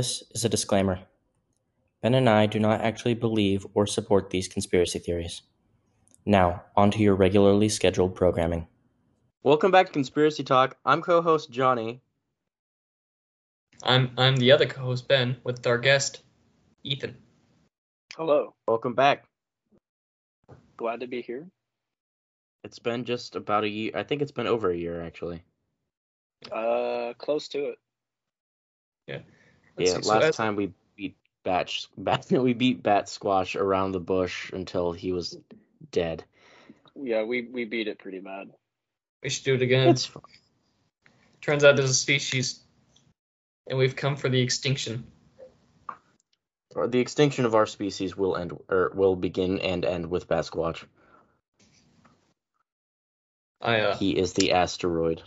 This 0.00 0.22
is 0.30 0.46
a 0.46 0.48
disclaimer. 0.48 0.98
Ben 2.00 2.14
and 2.14 2.26
I 2.26 2.46
do 2.46 2.58
not 2.58 2.80
actually 2.80 3.12
believe 3.12 3.66
or 3.74 3.86
support 3.86 4.30
these 4.30 4.48
conspiracy 4.48 4.98
theories. 4.98 5.42
Now, 6.24 6.62
on 6.74 6.90
to 6.92 7.00
your 7.00 7.14
regularly 7.14 7.68
scheduled 7.68 8.14
programming. 8.14 8.66
Welcome 9.42 9.70
back 9.70 9.88
to 9.88 9.92
Conspiracy 9.92 10.42
Talk. 10.42 10.78
I'm 10.86 11.02
co-host 11.02 11.50
Johnny. 11.50 12.00
I'm 13.82 14.12
I'm 14.16 14.36
the 14.36 14.52
other 14.52 14.64
co-host 14.64 15.06
Ben 15.06 15.36
with 15.44 15.66
our 15.66 15.76
guest 15.76 16.22
Ethan. 16.82 17.14
Hello. 18.16 18.54
Welcome 18.66 18.94
back. 18.94 19.26
Glad 20.78 21.00
to 21.00 21.08
be 21.08 21.20
here. 21.20 21.46
It's 22.64 22.78
been 22.78 23.04
just 23.04 23.36
about 23.36 23.64
a 23.64 23.68
year. 23.68 23.92
I 23.94 24.04
think 24.04 24.22
it's 24.22 24.32
been 24.32 24.46
over 24.46 24.70
a 24.70 24.76
year 24.78 25.02
actually. 25.02 25.42
Uh, 26.50 27.12
close 27.18 27.48
to 27.48 27.66
it. 27.66 27.78
Let's 29.76 29.90
yeah, 29.90 29.96
see, 29.96 30.02
so 30.02 30.08
last 30.10 30.24
as- 30.24 30.36
time 30.36 30.56
we 30.56 30.72
beat 30.96 31.16
Bat, 31.44 31.72
Bat 31.96 32.26
we 32.30 32.52
beat 32.52 32.82
Bat 32.82 33.06
Squatch 33.06 33.58
around 33.58 33.92
the 33.92 34.00
bush 34.00 34.52
until 34.52 34.92
he 34.92 35.12
was 35.12 35.38
dead. 35.90 36.24
Yeah, 36.94 37.22
we 37.22 37.42
we 37.42 37.64
beat 37.64 37.88
it 37.88 37.98
pretty 37.98 38.18
bad. 38.18 38.50
we 39.22 39.30
should 39.30 39.44
do 39.44 39.54
it 39.54 39.62
again. 39.62 39.88
It's 39.88 40.04
fine. 40.04 40.22
Turns 41.40 41.64
out 41.64 41.76
there's 41.76 41.90
a 41.90 41.94
species, 41.94 42.60
and 43.66 43.78
we've 43.78 43.96
come 43.96 44.16
for 44.16 44.28
the 44.28 44.40
extinction. 44.40 45.04
Or 46.74 46.86
The 46.86 47.00
extinction 47.00 47.46
of 47.46 47.54
our 47.54 47.66
species 47.66 48.16
will 48.16 48.36
end 48.36 48.56
or 48.68 48.92
will 48.94 49.16
begin 49.16 49.58
and 49.58 49.84
end 49.84 50.08
with 50.08 50.28
Bat 50.28 50.44
Squatch. 50.44 50.84
I 53.60 53.80
uh, 53.80 53.96
He 53.96 54.16
is 54.16 54.34
the 54.34 54.52
asteroid. 54.52 55.22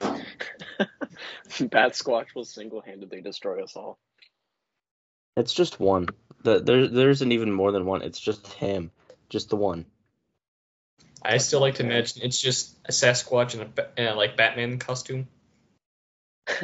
Bat 1.60 1.92
Squatch 1.92 2.34
will 2.34 2.44
single-handedly 2.44 3.20
destroy 3.22 3.62
us 3.62 3.76
all. 3.76 3.98
It's 5.36 5.52
just 5.52 5.78
one. 5.80 6.08
The, 6.42 6.60
there 6.60 6.88
there 6.88 7.10
isn't 7.10 7.32
even 7.32 7.52
more 7.52 7.72
than 7.72 7.86
one. 7.86 8.02
It's 8.02 8.20
just 8.20 8.46
him. 8.54 8.90
Just 9.28 9.50
the 9.50 9.56
one. 9.56 9.86
I 11.22 11.38
still 11.38 11.60
like 11.60 11.76
to 11.76 11.82
imagine 11.84 12.22
it's 12.22 12.40
just 12.40 12.76
a 12.86 12.92
Sasquatch 12.92 13.54
in 13.54 13.60
a, 13.62 14.00
in 14.00 14.06
a 14.08 14.14
like 14.14 14.36
Batman 14.36 14.78
costume. 14.78 15.28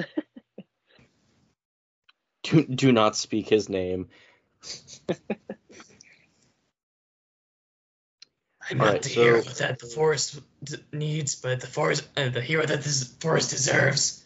Do 2.44 2.62
do 2.64 2.92
not 2.92 3.16
speak 3.16 3.48
his 3.48 3.68
name. 3.70 4.08
I'm 8.70 8.80
All 8.80 8.86
not 8.86 8.92
right, 8.94 9.02
the 9.02 9.08
so- 9.08 9.22
hero 9.22 9.40
that 9.42 9.78
the 9.78 9.86
forest 9.86 10.40
needs, 10.92 11.36
but 11.36 11.60
the 11.60 11.66
forest, 11.66 12.06
uh, 12.16 12.28
the 12.30 12.40
hero 12.40 12.64
that 12.64 12.82
this 12.82 13.04
forest 13.20 13.50
deserves. 13.50 14.23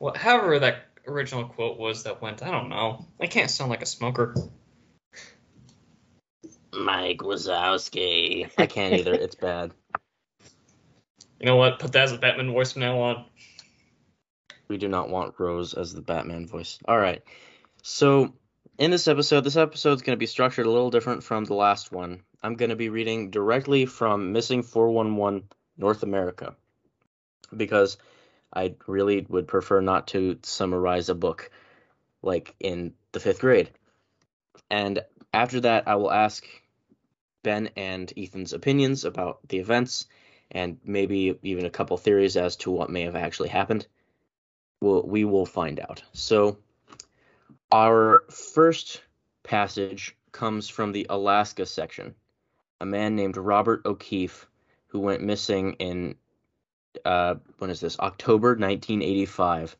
Well, 0.00 0.14
however 0.16 0.58
that 0.58 0.86
original 1.06 1.44
quote 1.44 1.78
was 1.78 2.04
that 2.04 2.22
went, 2.22 2.42
I 2.42 2.50
don't 2.50 2.70
know. 2.70 3.06
I 3.20 3.26
can't 3.26 3.50
sound 3.50 3.70
like 3.70 3.82
a 3.82 3.86
smoker. 3.86 4.34
Mike 6.72 7.18
Wazowski. 7.18 8.50
I 8.56 8.66
can't 8.66 8.94
either. 8.94 9.12
It's 9.12 9.34
bad. 9.40 9.72
You 11.38 11.46
know 11.46 11.56
what? 11.56 11.78
Put 11.78 11.92
that 11.92 12.04
as 12.04 12.12
a 12.12 12.18
Batman 12.18 12.50
voice 12.50 12.72
from 12.72 12.80
now 12.82 12.98
on. 13.00 13.24
We 14.68 14.78
do 14.78 14.88
not 14.88 15.10
want 15.10 15.34
Rose 15.38 15.74
as 15.74 15.92
the 15.92 16.00
Batman 16.00 16.46
voice. 16.46 16.78
All 16.86 16.98
right. 16.98 17.22
So, 17.82 18.34
in 18.78 18.90
this 18.90 19.08
episode, 19.08 19.42
this 19.42 19.56
episode 19.56 19.94
is 19.94 20.02
going 20.02 20.16
to 20.16 20.20
be 20.20 20.26
structured 20.26 20.66
a 20.66 20.70
little 20.70 20.90
different 20.90 21.24
from 21.24 21.44
the 21.44 21.54
last 21.54 21.92
one. 21.92 22.22
I'm 22.42 22.54
going 22.54 22.70
to 22.70 22.76
be 22.76 22.88
reading 22.88 23.30
directly 23.30 23.84
from 23.84 24.32
Missing 24.32 24.62
411 24.62 25.48
North 25.76 26.02
America 26.02 26.54
because 27.54 27.98
I 28.52 28.74
really 28.86 29.26
would 29.28 29.48
prefer 29.48 29.80
not 29.80 30.08
to 30.08 30.38
summarize 30.42 31.08
a 31.08 31.14
book 31.14 31.50
like 32.22 32.54
in 32.60 32.94
the 33.12 33.20
fifth 33.20 33.40
grade. 33.40 33.70
And 34.70 35.02
after 35.32 35.60
that, 35.60 35.88
I 35.88 35.96
will 35.96 36.12
ask 36.12 36.44
Ben 37.42 37.70
and 37.76 38.12
Ethan's 38.16 38.52
opinions 38.52 39.04
about 39.04 39.40
the 39.48 39.58
events 39.58 40.06
and 40.50 40.78
maybe 40.84 41.38
even 41.42 41.64
a 41.64 41.70
couple 41.70 41.96
theories 41.96 42.36
as 42.36 42.56
to 42.56 42.70
what 42.70 42.90
may 42.90 43.02
have 43.02 43.16
actually 43.16 43.48
happened 43.48 43.86
we'll, 44.80 45.02
we 45.02 45.24
will 45.24 45.46
find 45.46 45.80
out. 45.80 46.02
So, 46.12 46.58
our 47.70 48.24
first 48.30 49.02
passage 49.42 50.16
comes 50.32 50.68
from 50.68 50.92
the 50.92 51.06
Alaska 51.08 51.66
section. 51.66 52.14
A 52.80 52.86
man 52.86 53.14
named 53.16 53.36
Robert 53.36 53.82
O'Keefe, 53.84 54.46
who 54.88 55.00
went 55.00 55.22
missing 55.22 55.74
in, 55.74 56.16
uh, 57.04 57.36
when 57.58 57.70
is 57.70 57.80
this? 57.80 57.98
October 57.98 58.48
1985, 58.56 59.76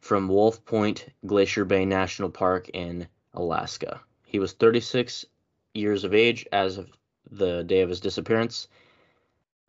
from 0.00 0.28
Wolf 0.28 0.64
Point 0.64 1.06
Glacier 1.26 1.64
Bay 1.64 1.84
National 1.84 2.30
Park 2.30 2.68
in 2.70 3.08
Alaska. 3.34 4.00
He 4.24 4.38
was 4.38 4.52
36 4.52 5.26
years 5.74 6.04
of 6.04 6.14
age 6.14 6.46
as 6.52 6.78
of 6.78 6.90
the 7.30 7.62
day 7.62 7.80
of 7.80 7.88
his 7.88 8.00
disappearance, 8.00 8.68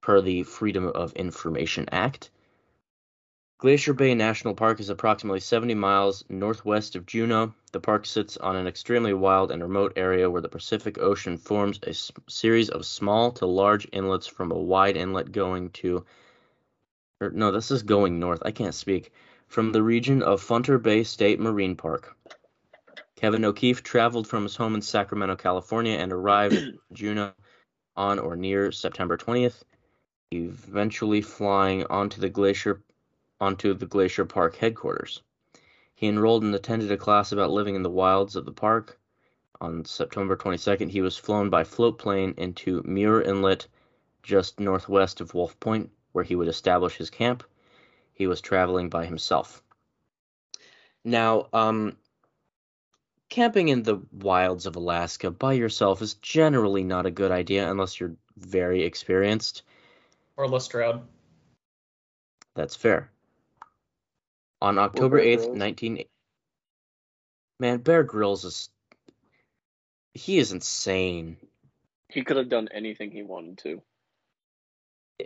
per 0.02 0.22
the 0.22 0.44
Freedom 0.44 0.88
of 0.88 1.14
Information 1.14 1.88
Act. 1.92 2.32
Glacier 3.60 3.94
Bay 3.94 4.16
National 4.16 4.56
Park 4.56 4.80
is 4.80 4.90
approximately 4.90 5.40
70 5.40 5.76
miles 5.76 6.26
northwest 6.30 6.96
of 6.96 7.06
Juneau. 7.06 7.54
The 7.72 7.80
park 7.80 8.08
sits 8.08 8.36
on 8.38 8.56
an 8.56 8.66
extremely 8.66 9.14
wild 9.14 9.52
and 9.52 9.62
remote 9.62 9.94
area 9.96 10.28
where 10.32 10.42
the 10.42 10.50
Pacific 10.50 10.98
Ocean 10.98 11.38
forms 11.38 11.80
a 11.84 11.90
s- 11.90 12.12
series 12.28 12.70
of 12.70 12.88
small 12.88 13.32
to 13.34 13.46
large 13.46 13.88
inlets 13.94 14.26
from 14.26 14.52
a 14.52 14.58
wide 14.58 14.98
inlet 14.98 15.32
going 15.32 15.70
to. 15.70 16.04
Or, 17.22 17.30
no, 17.30 17.52
this 17.52 17.70
is 17.70 17.84
going 17.84 18.20
north. 18.20 18.42
I 18.44 18.50
can't 18.50 18.74
speak. 18.74 19.14
From 19.48 19.72
the 19.72 19.84
region 19.84 20.24
of 20.24 20.42
Funter 20.42 20.80
Bay 20.80 21.04
State 21.04 21.40
Marine 21.40 21.76
Park. 21.76 22.18
Kevin 23.16 23.46
O'Keefe 23.46 23.84
traveled 23.84 24.28
from 24.28 24.42
his 24.42 24.56
home 24.56 24.74
in 24.74 24.82
Sacramento, 24.82 25.36
California, 25.36 25.96
and 25.96 26.12
arrived 26.12 26.56
in 26.56 26.80
Juneau 26.94 27.34
on 27.96 28.18
or 28.18 28.36
near 28.36 28.72
September 28.72 29.18
20th, 29.18 29.62
eventually 30.32 31.22
flying 31.22 31.86
onto 31.86 32.20
the 32.20 32.30
glacier 32.30 32.82
onto 33.40 33.76
the 33.76 33.86
Glacier 33.86 34.26
Park 34.26 34.56
headquarters. 34.56 35.22
He 35.94 36.08
enrolled 36.08 36.42
and 36.42 36.56
attended 36.56 36.92
a 36.92 36.98
class 36.98 37.32
about 37.32 37.52
living 37.52 37.76
in 37.76 37.84
the 37.84 37.90
wilds 37.92 38.36
of 38.36 38.46
the 38.46 38.52
park. 38.52 39.00
On 39.60 39.86
September 39.86 40.36
22nd, 40.36 40.90
he 40.90 41.02
was 41.02 41.18
flown 41.18 41.52
by 41.52 41.64
float 41.64 42.00
plane 42.00 42.34
into 42.38 42.82
Muir 42.84 43.22
Inlet, 43.22 43.68
just 44.24 44.60
northwest 44.60 45.22
of 45.22 45.36
Wolf 45.36 45.60
Point, 45.60 45.92
where 46.12 46.24
he 46.24 46.36
would 46.36 46.48
establish 46.48 46.96
his 46.96 47.10
camp. 47.10 47.44
He 48.14 48.28
was 48.28 48.42
traveling 48.42 48.90
by 48.90 49.06
himself. 49.06 49.64
Now, 51.04 51.48
um, 51.54 51.98
camping 53.30 53.70
in 53.70 53.84
the 53.84 54.02
wilds 54.12 54.66
of 54.66 54.76
Alaska 54.76 55.32
by 55.32 55.54
yourself 55.54 56.02
is 56.02 56.16
generally 56.16 56.84
not 56.84 57.06
a 57.06 57.12
good 57.12 57.32
idea 57.32 57.70
unless 57.70 58.00
you're 58.00 58.16
very 58.38 58.84
experienced. 58.84 59.64
Or 60.38 60.48
Les 60.48 60.66
Stroud. 60.66 61.08
That's 62.56 62.76
fair. 62.76 63.10
On 64.62 64.78
October 64.78 65.20
8th, 65.20 65.38
Grylls? 65.38 65.58
19 65.58 66.04
Man, 67.60 67.78
Bear 67.78 68.04
Grylls 68.04 68.44
is 68.44 68.70
he 70.14 70.40
is 70.40 70.52
insane. 70.52 71.38
He 72.10 72.24
could 72.24 72.38
have 72.38 72.50
done 72.50 72.68
anything 72.72 73.12
he 73.12 73.24
wanted 73.24 73.60
to. 73.60 73.82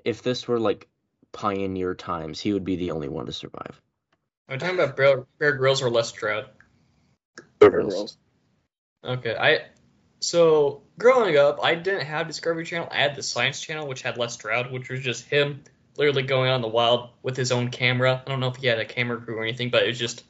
If 0.03 0.21
this 0.21 0.47
were 0.47 0.59
like 0.59 0.87
pioneer 1.31 1.95
times, 1.95 2.39
he 2.39 2.53
would 2.53 2.65
be 2.65 2.75
the 2.75 2.91
only 2.91 3.07
one 3.07 3.25
to 3.27 3.33
survive. 3.33 3.81
Are 4.47 4.55
we 4.55 4.57
talking 4.57 4.75
about 4.75 4.95
Bear, 4.95 5.25
Bear 5.39 5.53
Grylls 5.53 5.81
or 5.81 5.89
Les 5.89 6.09
Stroud? 6.09 6.45
Bear 7.59 7.69
Bear 7.69 7.81
Grylls. 7.81 7.93
Grylls. 7.93 8.17
Okay, 9.03 9.35
I 9.35 9.65
so 10.19 10.81
growing 10.97 11.37
up, 11.37 11.59
I 11.63 11.75
didn't 11.75 12.05
have 12.05 12.27
Discovery 12.27 12.65
Channel. 12.65 12.87
I 12.91 12.97
had 12.97 13.15
the 13.15 13.23
Science 13.23 13.61
Channel, 13.61 13.87
which 13.87 14.01
had 14.01 14.17
Les 14.17 14.33
Stroud, 14.33 14.71
which 14.71 14.89
was 14.89 15.01
just 15.01 15.25
him 15.25 15.63
literally 15.97 16.23
going 16.23 16.49
out 16.49 16.55
in 16.55 16.61
the 16.61 16.67
wild 16.67 17.09
with 17.23 17.37
his 17.37 17.51
own 17.51 17.69
camera. 17.69 18.21
I 18.25 18.29
don't 18.29 18.39
know 18.39 18.49
if 18.49 18.57
he 18.57 18.67
had 18.67 18.79
a 18.79 18.85
camera 18.85 19.19
crew 19.19 19.37
or 19.37 19.43
anything, 19.43 19.69
but 19.69 19.83
it 19.83 19.87
was 19.87 19.99
just 19.99 20.23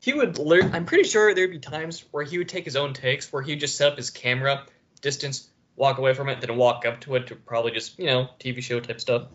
he 0.00 0.12
would. 0.12 0.38
lit- 0.38 0.74
I'm 0.74 0.84
pretty 0.84 1.08
sure 1.08 1.34
there'd 1.34 1.50
be 1.50 1.58
times 1.58 2.04
where 2.10 2.24
he 2.24 2.38
would 2.38 2.48
take 2.48 2.64
his 2.64 2.76
own 2.76 2.92
takes, 2.92 3.32
where 3.32 3.42
he'd 3.42 3.60
just 3.60 3.76
set 3.76 3.92
up 3.92 3.96
his 3.96 4.10
camera, 4.10 4.64
distance, 5.00 5.48
walk 5.76 5.98
away 5.98 6.14
from 6.14 6.28
it, 6.28 6.40
then 6.40 6.56
walk 6.56 6.84
up 6.86 7.00
to 7.02 7.14
it 7.16 7.28
to 7.28 7.36
probably 7.36 7.72
just 7.72 7.98
you 7.98 8.06
know 8.06 8.28
TV 8.38 8.62
show 8.62 8.80
type 8.80 9.00
stuff. 9.00 9.28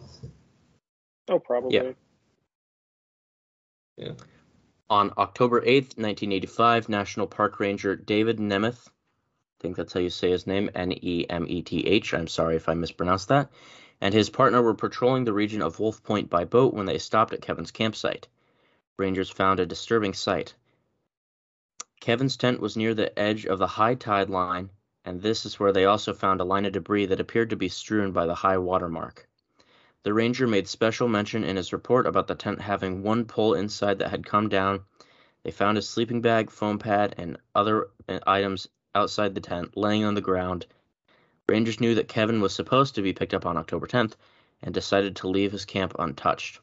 Oh, 1.27 1.39
probably. 1.39 1.95
Yeah. 3.97 4.13
On 4.89 5.13
October 5.17 5.61
8th, 5.61 5.97
1985, 5.97 6.89
National 6.89 7.27
Park 7.27 7.59
Ranger 7.59 7.95
David 7.95 8.39
Nemeth, 8.39 8.87
I 8.87 9.61
think 9.61 9.75
that's 9.75 9.93
how 9.93 9.99
you 9.99 10.09
say 10.09 10.31
his 10.31 10.47
name, 10.47 10.71
N 10.73 10.93
E 10.93 11.25
M 11.29 11.45
E 11.47 11.61
T 11.61 11.85
H, 11.85 12.13
I'm 12.13 12.27
sorry 12.27 12.55
if 12.55 12.69
I 12.69 12.73
mispronounced 12.73 13.27
that, 13.27 13.51
and 14.01 14.13
his 14.13 14.29
partner 14.29 14.61
were 14.61 14.73
patrolling 14.73 15.25
the 15.25 15.33
region 15.33 15.61
of 15.61 15.79
Wolf 15.79 16.01
Point 16.01 16.29
by 16.29 16.45
boat 16.45 16.73
when 16.73 16.85
they 16.85 16.97
stopped 16.97 17.33
at 17.33 17.41
Kevin's 17.41 17.71
campsite. 17.71 18.27
Rangers 18.97 19.29
found 19.29 19.59
a 19.59 19.65
disturbing 19.65 20.13
sight. 20.13 20.55
Kevin's 21.99 22.37
tent 22.37 22.61
was 22.61 22.77
near 22.77 22.93
the 22.93 23.17
edge 23.19 23.45
of 23.45 23.59
the 23.59 23.67
high 23.67 23.95
tide 23.95 24.29
line, 24.29 24.69
and 25.09 25.23
this 25.23 25.43
is 25.43 25.59
where 25.59 25.71
they 25.71 25.85
also 25.85 26.13
found 26.13 26.39
a 26.39 26.43
line 26.43 26.65
of 26.65 26.71
debris 26.71 27.07
that 27.07 27.19
appeared 27.19 27.49
to 27.49 27.55
be 27.55 27.67
strewn 27.67 28.11
by 28.11 28.27
the 28.27 28.35
high 28.35 28.59
water 28.59 28.87
mark. 28.87 29.27
The 30.03 30.13
ranger 30.13 30.45
made 30.45 30.67
special 30.67 31.07
mention 31.07 31.43
in 31.43 31.55
his 31.55 31.73
report 31.73 32.05
about 32.05 32.27
the 32.27 32.35
tent 32.35 32.61
having 32.61 33.01
one 33.01 33.25
pole 33.25 33.55
inside 33.55 33.97
that 33.97 34.11
had 34.11 34.23
come 34.23 34.49
down 34.49 34.81
They 35.41 35.49
found 35.49 35.79
a 35.79 35.81
sleeping 35.81 36.21
bag, 36.21 36.51
foam 36.51 36.77
pad, 36.77 37.15
and 37.17 37.37
other 37.55 37.87
uh, 38.07 38.19
items 38.27 38.67
outside 38.93 39.33
the 39.33 39.41
tent, 39.41 39.75
laying 39.75 40.03
on 40.03 40.13
the 40.13 40.21
ground. 40.21 40.67
Rangers 41.47 41.79
knew 41.79 41.95
that 41.95 42.07
Kevin 42.07 42.39
was 42.39 42.53
supposed 42.53 42.93
to 42.93 43.01
be 43.01 43.13
picked 43.13 43.33
up 43.33 43.47
on 43.47 43.57
October 43.57 43.87
10th 43.87 44.13
and 44.61 44.75
decided 44.75 45.15
to 45.15 45.27
leave 45.27 45.51
his 45.51 45.65
camp 45.65 45.95
untouched. 45.97 46.59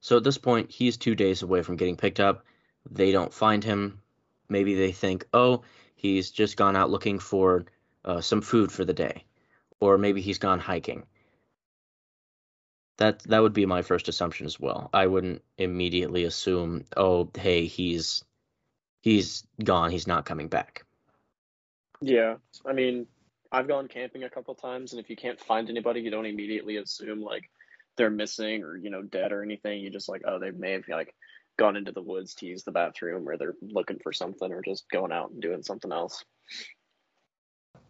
So 0.00 0.16
at 0.16 0.24
this 0.24 0.38
point, 0.38 0.72
he's 0.72 0.96
two 0.96 1.14
days 1.14 1.42
away 1.42 1.62
from 1.62 1.76
getting 1.76 1.96
picked 1.96 2.18
up. 2.18 2.44
They 2.90 3.12
don't 3.12 3.32
find 3.32 3.62
him. 3.62 4.02
Maybe 4.48 4.74
they 4.74 4.90
think, 4.90 5.28
oh, 5.32 5.62
he's 5.96 6.30
just 6.30 6.56
gone 6.56 6.76
out 6.76 6.90
looking 6.90 7.18
for 7.18 7.64
uh, 8.04 8.20
some 8.20 8.42
food 8.42 8.70
for 8.70 8.84
the 8.84 8.92
day, 8.92 9.24
or 9.80 9.98
maybe 9.98 10.20
he's 10.20 10.38
gone 10.38 10.60
hiking. 10.60 11.04
That 12.98 13.18
that 13.24 13.42
would 13.42 13.52
be 13.52 13.66
my 13.66 13.82
first 13.82 14.08
assumption 14.08 14.46
as 14.46 14.60
well. 14.60 14.88
I 14.92 15.06
wouldn't 15.06 15.42
immediately 15.58 16.24
assume, 16.24 16.84
oh, 16.96 17.28
hey, 17.36 17.66
he's 17.66 18.24
he's 19.02 19.44
gone, 19.62 19.90
he's 19.90 20.06
not 20.06 20.24
coming 20.24 20.48
back. 20.48 20.84
Yeah, 22.00 22.36
I 22.64 22.72
mean, 22.72 23.06
I've 23.50 23.68
gone 23.68 23.88
camping 23.88 24.24
a 24.24 24.30
couple 24.30 24.54
times, 24.54 24.92
and 24.92 25.00
if 25.00 25.10
you 25.10 25.16
can't 25.16 25.40
find 25.40 25.68
anybody, 25.68 26.00
you 26.00 26.10
don't 26.10 26.26
immediately 26.26 26.76
assume 26.76 27.20
like 27.22 27.50
they're 27.96 28.10
missing 28.10 28.62
or 28.62 28.76
you 28.76 28.90
know 28.90 29.02
dead 29.02 29.32
or 29.32 29.42
anything. 29.42 29.80
You 29.80 29.90
just 29.90 30.08
like, 30.08 30.22
oh, 30.26 30.38
they 30.38 30.50
may 30.50 30.72
have 30.72 30.84
like 30.88 31.14
gone 31.56 31.76
into 31.76 31.92
the 31.92 32.02
woods 32.02 32.34
to 32.34 32.46
use 32.46 32.62
the 32.64 32.72
bathroom, 32.72 33.28
or 33.28 33.36
they're 33.36 33.54
looking 33.62 33.98
for 33.98 34.12
something, 34.12 34.52
or 34.52 34.62
just 34.62 34.88
going 34.90 35.12
out 35.12 35.30
and 35.30 35.40
doing 35.40 35.62
something 35.62 35.92
else. 35.92 36.24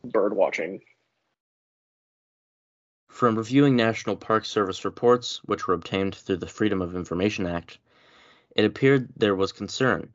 Bird 0.05 0.35
watching. 0.35 0.81
From 3.09 3.37
reviewing 3.37 3.77
National 3.77 4.17
Park 4.17 4.45
Service 4.45 4.85
reports, 4.85 5.41
which 5.45 5.67
were 5.67 5.75
obtained 5.75 6.15
through 6.15 6.37
the 6.37 6.47
Freedom 6.47 6.83
of 6.83 6.95
Information 6.95 7.47
Act, 7.47 7.79
it 8.55 8.65
appeared 8.65 9.09
there 9.17 9.35
was 9.35 9.53
concern. 9.53 10.15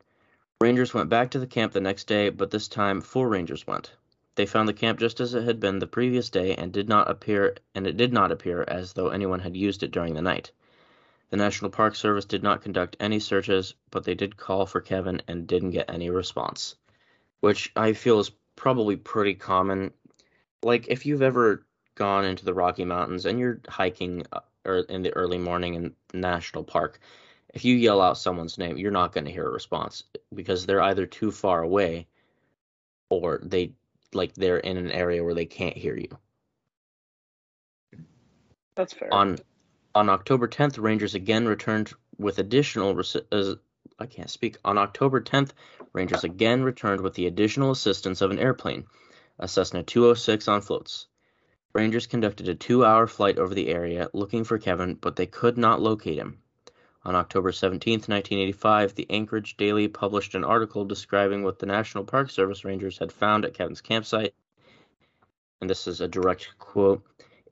Rangers 0.60 0.94
went 0.94 1.08
back 1.08 1.30
to 1.32 1.38
the 1.40 1.46
camp 1.46 1.72
the 1.72 1.80
next 1.80 2.04
day, 2.04 2.28
but 2.28 2.50
this 2.50 2.68
time 2.68 3.00
four 3.00 3.28
rangers 3.28 3.66
went. 3.66 3.92
They 4.34 4.46
found 4.46 4.68
the 4.68 4.72
camp 4.72 4.98
just 4.98 5.20
as 5.20 5.34
it 5.34 5.42
had 5.42 5.60
been 5.60 5.78
the 5.78 5.86
previous 5.86 6.30
day 6.30 6.54
and 6.54 6.72
did 6.72 6.88
not 6.88 7.10
appear 7.10 7.56
and 7.74 7.86
it 7.86 7.96
did 7.96 8.12
not 8.12 8.32
appear 8.32 8.64
as 8.66 8.92
though 8.92 9.08
anyone 9.08 9.40
had 9.40 9.56
used 9.56 9.82
it 9.82 9.90
during 9.90 10.14
the 10.14 10.22
night. 10.22 10.52
The 11.32 11.38
National 11.38 11.70
Park 11.70 11.94
Service 11.94 12.26
did 12.26 12.42
not 12.42 12.60
conduct 12.60 12.98
any 13.00 13.18
searches, 13.18 13.74
but 13.90 14.04
they 14.04 14.14
did 14.14 14.36
call 14.36 14.66
for 14.66 14.82
Kevin 14.82 15.22
and 15.26 15.46
didn't 15.46 15.70
get 15.70 15.88
any 15.90 16.10
response, 16.10 16.76
which 17.40 17.72
I 17.74 17.94
feel 17.94 18.20
is 18.20 18.30
probably 18.54 18.96
pretty 18.96 19.32
common. 19.32 19.94
Like 20.62 20.88
if 20.88 21.06
you've 21.06 21.22
ever 21.22 21.64
gone 21.94 22.26
into 22.26 22.44
the 22.44 22.52
Rocky 22.52 22.84
Mountains 22.84 23.24
and 23.24 23.38
you're 23.38 23.62
hiking 23.66 24.26
uh, 24.30 24.40
or 24.66 24.80
in 24.80 25.00
the 25.00 25.16
early 25.16 25.38
morning 25.38 25.72
in 25.72 25.94
national 26.12 26.64
park, 26.64 27.00
if 27.54 27.64
you 27.64 27.76
yell 27.76 28.02
out 28.02 28.18
someone's 28.18 28.58
name, 28.58 28.76
you're 28.76 28.90
not 28.90 29.12
going 29.12 29.24
to 29.24 29.32
hear 29.32 29.46
a 29.46 29.52
response 29.52 30.04
because 30.34 30.66
they're 30.66 30.82
either 30.82 31.06
too 31.06 31.30
far 31.30 31.62
away 31.62 32.08
or 33.08 33.40
they 33.42 33.72
like 34.12 34.34
they're 34.34 34.58
in 34.58 34.76
an 34.76 34.90
area 34.90 35.24
where 35.24 35.32
they 35.32 35.46
can't 35.46 35.78
hear 35.78 35.96
you. 35.96 36.18
That's 38.74 38.92
fair. 38.92 39.08
On 39.14 39.38
on 39.94 40.08
October 40.08 40.48
10th, 40.48 40.82
Rangers 40.82 41.14
again 41.14 41.46
returned 41.46 41.92
with 42.18 42.38
additional 42.38 42.98
uh, 43.32 43.54
I 43.98 44.06
can't 44.06 44.30
speak. 44.30 44.56
On 44.64 44.78
October 44.78 45.20
10th, 45.20 45.50
Rangers 45.92 46.24
again 46.24 46.62
returned 46.62 47.00
with 47.00 47.14
the 47.14 47.26
additional 47.26 47.70
assistance 47.70 48.20
of 48.20 48.30
an 48.30 48.38
airplane, 48.38 48.86
a 49.38 49.46
Cessna 49.46 49.82
206 49.82 50.48
on 50.48 50.60
floats. 50.60 51.06
Rangers 51.72 52.06
conducted 52.06 52.48
a 52.48 52.54
two 52.54 52.84
hour 52.84 53.06
flight 53.06 53.38
over 53.38 53.54
the 53.54 53.68
area 53.68 54.10
looking 54.12 54.44
for 54.44 54.58
Kevin, 54.58 54.94
but 54.94 55.16
they 55.16 55.26
could 55.26 55.56
not 55.56 55.80
locate 55.80 56.18
him. 56.18 56.38
On 57.04 57.14
October 57.14 57.50
17, 57.50 57.94
1985, 57.94 58.94
the 58.94 59.10
Anchorage 59.10 59.56
Daily 59.56 59.88
published 59.88 60.34
an 60.34 60.44
article 60.44 60.84
describing 60.84 61.42
what 61.42 61.58
the 61.58 61.66
National 61.66 62.04
Park 62.04 62.30
Service 62.30 62.64
Rangers 62.64 62.98
had 62.98 63.10
found 63.10 63.44
at 63.44 63.54
Kevin's 63.54 63.80
campsite. 63.80 64.34
And 65.60 65.68
this 65.68 65.86
is 65.86 66.00
a 66.00 66.08
direct 66.08 66.48
quote. 66.58 67.02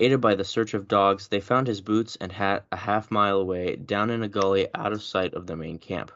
Aided 0.02 0.22
by 0.22 0.34
the 0.34 0.44
search 0.44 0.72
of 0.72 0.88
dogs, 0.88 1.28
they 1.28 1.40
found 1.40 1.66
his 1.66 1.82
boots 1.82 2.16
and 2.22 2.32
hat 2.32 2.64
a 2.72 2.76
half 2.76 3.10
mile 3.10 3.36
away, 3.38 3.76
down 3.76 4.08
in 4.08 4.22
a 4.22 4.28
gully 4.28 4.66
out 4.74 4.94
of 4.94 5.02
sight 5.02 5.34
of 5.34 5.46
the 5.46 5.56
main 5.56 5.78
camp. 5.78 6.10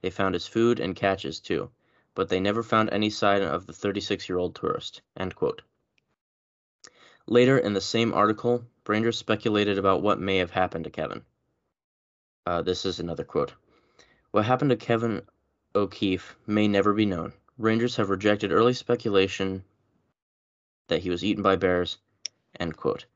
They 0.00 0.08
found 0.08 0.34
his 0.34 0.46
food 0.46 0.80
and 0.80 0.96
catches 0.96 1.38
too, 1.38 1.70
but 2.14 2.30
they 2.30 2.40
never 2.40 2.62
found 2.62 2.88
any 2.88 3.10
sign 3.10 3.42
of 3.42 3.66
the 3.66 3.74
36 3.74 4.30
year 4.30 4.38
old 4.38 4.54
tourist. 4.54 5.02
Later 7.26 7.58
in 7.58 7.74
the 7.74 7.82
same 7.82 8.14
article, 8.14 8.64
Rangers 8.86 9.18
speculated 9.18 9.76
about 9.76 10.00
what 10.00 10.18
may 10.18 10.38
have 10.38 10.52
happened 10.52 10.84
to 10.84 10.90
Kevin. 10.90 11.22
Uh, 12.46 12.62
this 12.62 12.86
is 12.86 12.98
another 12.98 13.24
quote. 13.24 13.52
What 14.30 14.46
happened 14.46 14.70
to 14.70 14.76
Kevin 14.76 15.20
O'Keefe 15.74 16.34
may 16.46 16.66
never 16.66 16.94
be 16.94 17.04
known. 17.04 17.34
Rangers 17.58 17.96
have 17.96 18.08
rejected 18.08 18.52
early 18.52 18.72
speculation 18.72 19.64
that 20.88 21.02
he 21.02 21.10
was 21.10 21.22
eaten 21.22 21.42
by 21.42 21.56
bears. 21.56 21.98
End 22.58 22.76
quote. 22.76 23.06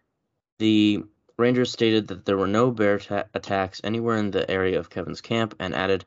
The 0.59 1.05
Rangers 1.37 1.71
stated 1.71 2.09
that 2.09 2.25
there 2.25 2.39
were 2.39 2.47
no 2.47 2.71
bear 2.71 2.99
ta- 2.99 3.25
attacks 3.35 3.81
anywhere 3.85 4.17
in 4.17 4.31
the 4.31 4.51
area 4.51 4.79
of 4.79 4.89
Kevin's 4.89 5.21
camp 5.21 5.55
and 5.59 5.75
added, 5.75 6.05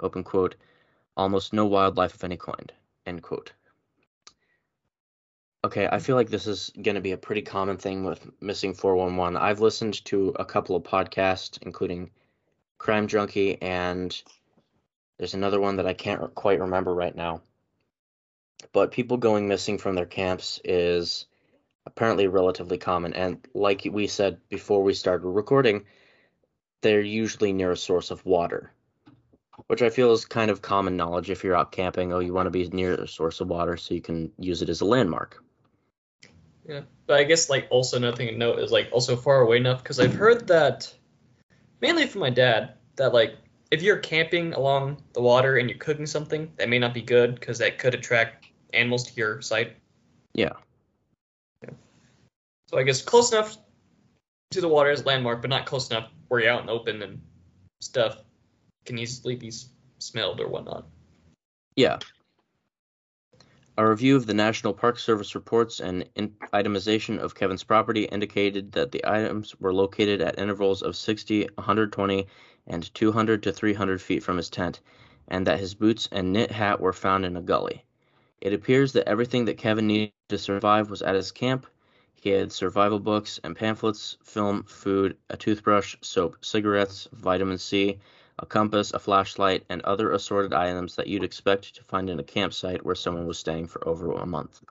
open 0.00 0.24
quote, 0.24 0.54
almost 1.16 1.52
no 1.52 1.66
wildlife 1.66 2.14
of 2.14 2.24
any 2.24 2.36
kind, 2.36 2.72
end 3.06 3.22
quote. 3.22 3.52
Okay, 5.64 5.88
I 5.90 5.98
feel 5.98 6.16
like 6.16 6.28
this 6.28 6.46
is 6.46 6.70
going 6.82 6.94
to 6.94 7.00
be 7.00 7.12
a 7.12 7.16
pretty 7.16 7.42
common 7.42 7.78
thing 7.78 8.04
with 8.04 8.26
missing 8.40 8.74
411. 8.74 9.36
I've 9.36 9.60
listened 9.60 10.04
to 10.06 10.34
a 10.38 10.44
couple 10.44 10.76
of 10.76 10.82
podcasts, 10.82 11.58
including 11.62 12.10
Crime 12.78 13.08
Junkie, 13.08 13.60
and 13.62 14.22
there's 15.16 15.34
another 15.34 15.60
one 15.60 15.76
that 15.76 15.86
I 15.86 15.94
can't 15.94 16.34
quite 16.34 16.60
remember 16.60 16.94
right 16.94 17.14
now. 17.14 17.40
But 18.72 18.92
people 18.92 19.16
going 19.16 19.48
missing 19.48 19.78
from 19.78 19.94
their 19.94 20.06
camps 20.06 20.60
is 20.64 21.26
apparently 21.86 22.26
relatively 22.26 22.78
common. 22.78 23.14
And 23.14 23.46
like 23.54 23.86
we 23.90 24.06
said 24.06 24.38
before 24.48 24.82
we 24.82 24.94
started 24.94 25.26
recording, 25.26 25.84
they're 26.82 27.00
usually 27.00 27.52
near 27.52 27.72
a 27.72 27.76
source 27.76 28.10
of 28.10 28.24
water, 28.24 28.72
which 29.66 29.82
I 29.82 29.90
feel 29.90 30.12
is 30.12 30.24
kind 30.24 30.50
of 30.50 30.62
common 30.62 30.96
knowledge 30.96 31.30
if 31.30 31.44
you're 31.44 31.56
out 31.56 31.72
camping. 31.72 32.12
Oh, 32.12 32.18
you 32.20 32.32
want 32.34 32.46
to 32.46 32.50
be 32.50 32.68
near 32.68 32.94
a 32.94 33.08
source 33.08 33.40
of 33.40 33.48
water 33.48 33.76
so 33.76 33.94
you 33.94 34.02
can 34.02 34.32
use 34.38 34.62
it 34.62 34.68
as 34.68 34.80
a 34.80 34.84
landmark. 34.84 35.42
Yeah, 36.66 36.82
but 37.06 37.20
I 37.20 37.24
guess 37.24 37.50
like 37.50 37.66
also 37.70 37.98
another 37.98 38.16
thing 38.16 38.28
to 38.28 38.36
note 38.36 38.58
is 38.58 38.72
like 38.72 38.88
also 38.92 39.16
far 39.16 39.40
away 39.40 39.58
enough 39.58 39.82
because 39.82 40.00
I've 40.00 40.14
heard 40.14 40.46
that 40.48 40.92
mainly 41.80 42.06
from 42.06 42.20
my 42.20 42.30
dad 42.30 42.74
that 42.96 43.12
like 43.12 43.36
if 43.70 43.82
you're 43.82 43.98
camping 43.98 44.54
along 44.54 45.02
the 45.12 45.20
water 45.20 45.56
and 45.56 45.68
you're 45.68 45.78
cooking 45.78 46.06
something 46.06 46.52
that 46.56 46.68
may 46.68 46.78
not 46.78 46.94
be 46.94 47.02
good 47.02 47.34
because 47.34 47.58
that 47.58 47.78
could 47.78 47.94
attract 47.94 48.46
animals 48.72 49.04
to 49.04 49.14
your 49.14 49.42
site. 49.42 49.76
Yeah. 50.32 50.44
yeah. 50.46 50.63
So 52.74 52.80
I 52.80 52.82
guess 52.82 53.02
close 53.02 53.30
enough 53.30 53.56
to 54.50 54.60
the 54.60 54.66
water 54.66 54.90
as 54.90 55.06
landmark, 55.06 55.40
but 55.40 55.48
not 55.48 55.64
close 55.64 55.88
enough 55.90 56.10
where 56.26 56.40
you're 56.40 56.50
out 56.50 56.62
in 56.62 56.66
the 56.66 56.72
open 56.72 57.02
and 57.02 57.22
stuff 57.80 58.16
can 58.84 58.98
easily 58.98 59.36
be 59.36 59.52
smelled 60.00 60.40
or 60.40 60.48
whatnot. 60.48 60.88
Yeah. 61.76 62.00
A 63.78 63.88
review 63.88 64.16
of 64.16 64.26
the 64.26 64.34
National 64.34 64.72
Park 64.72 64.98
Service 64.98 65.36
reports 65.36 65.78
and 65.78 66.08
itemization 66.52 67.20
of 67.20 67.36
Kevin's 67.36 67.62
property 67.62 68.06
indicated 68.06 68.72
that 68.72 68.90
the 68.90 69.04
items 69.06 69.54
were 69.60 69.72
located 69.72 70.20
at 70.20 70.40
intervals 70.40 70.82
of 70.82 70.96
60, 70.96 71.44
120, 71.54 72.26
and 72.66 72.92
200 72.92 73.44
to 73.44 73.52
300 73.52 74.02
feet 74.02 74.24
from 74.24 74.36
his 74.36 74.50
tent, 74.50 74.80
and 75.28 75.46
that 75.46 75.60
his 75.60 75.74
boots 75.74 76.08
and 76.10 76.32
knit 76.32 76.50
hat 76.50 76.80
were 76.80 76.92
found 76.92 77.24
in 77.24 77.36
a 77.36 77.40
gully. 77.40 77.84
It 78.40 78.52
appears 78.52 78.94
that 78.94 79.08
everything 79.08 79.44
that 79.44 79.58
Kevin 79.58 79.86
needed 79.86 80.12
to 80.30 80.38
survive 80.38 80.90
was 80.90 81.00
at 81.00 81.14
his 81.14 81.30
camp. 81.30 81.68
Had 82.24 82.52
survival 82.52 83.00
books 83.00 83.38
and 83.44 83.54
pamphlets, 83.54 84.16
film, 84.22 84.62
food, 84.62 85.18
a 85.28 85.36
toothbrush, 85.36 85.94
soap, 86.00 86.42
cigarettes, 86.42 87.06
vitamin 87.12 87.58
C, 87.58 88.00
a 88.38 88.46
compass, 88.46 88.94
a 88.94 88.98
flashlight, 88.98 89.66
and 89.68 89.82
other 89.82 90.10
assorted 90.10 90.54
items 90.54 90.96
that 90.96 91.06
you'd 91.06 91.22
expect 91.22 91.74
to 91.74 91.84
find 91.84 92.08
in 92.08 92.18
a 92.18 92.24
campsite 92.24 92.82
where 92.82 92.94
someone 92.94 93.26
was 93.26 93.38
staying 93.38 93.66
for 93.66 93.86
over 93.86 94.10
a 94.10 94.24
month. 94.24 94.62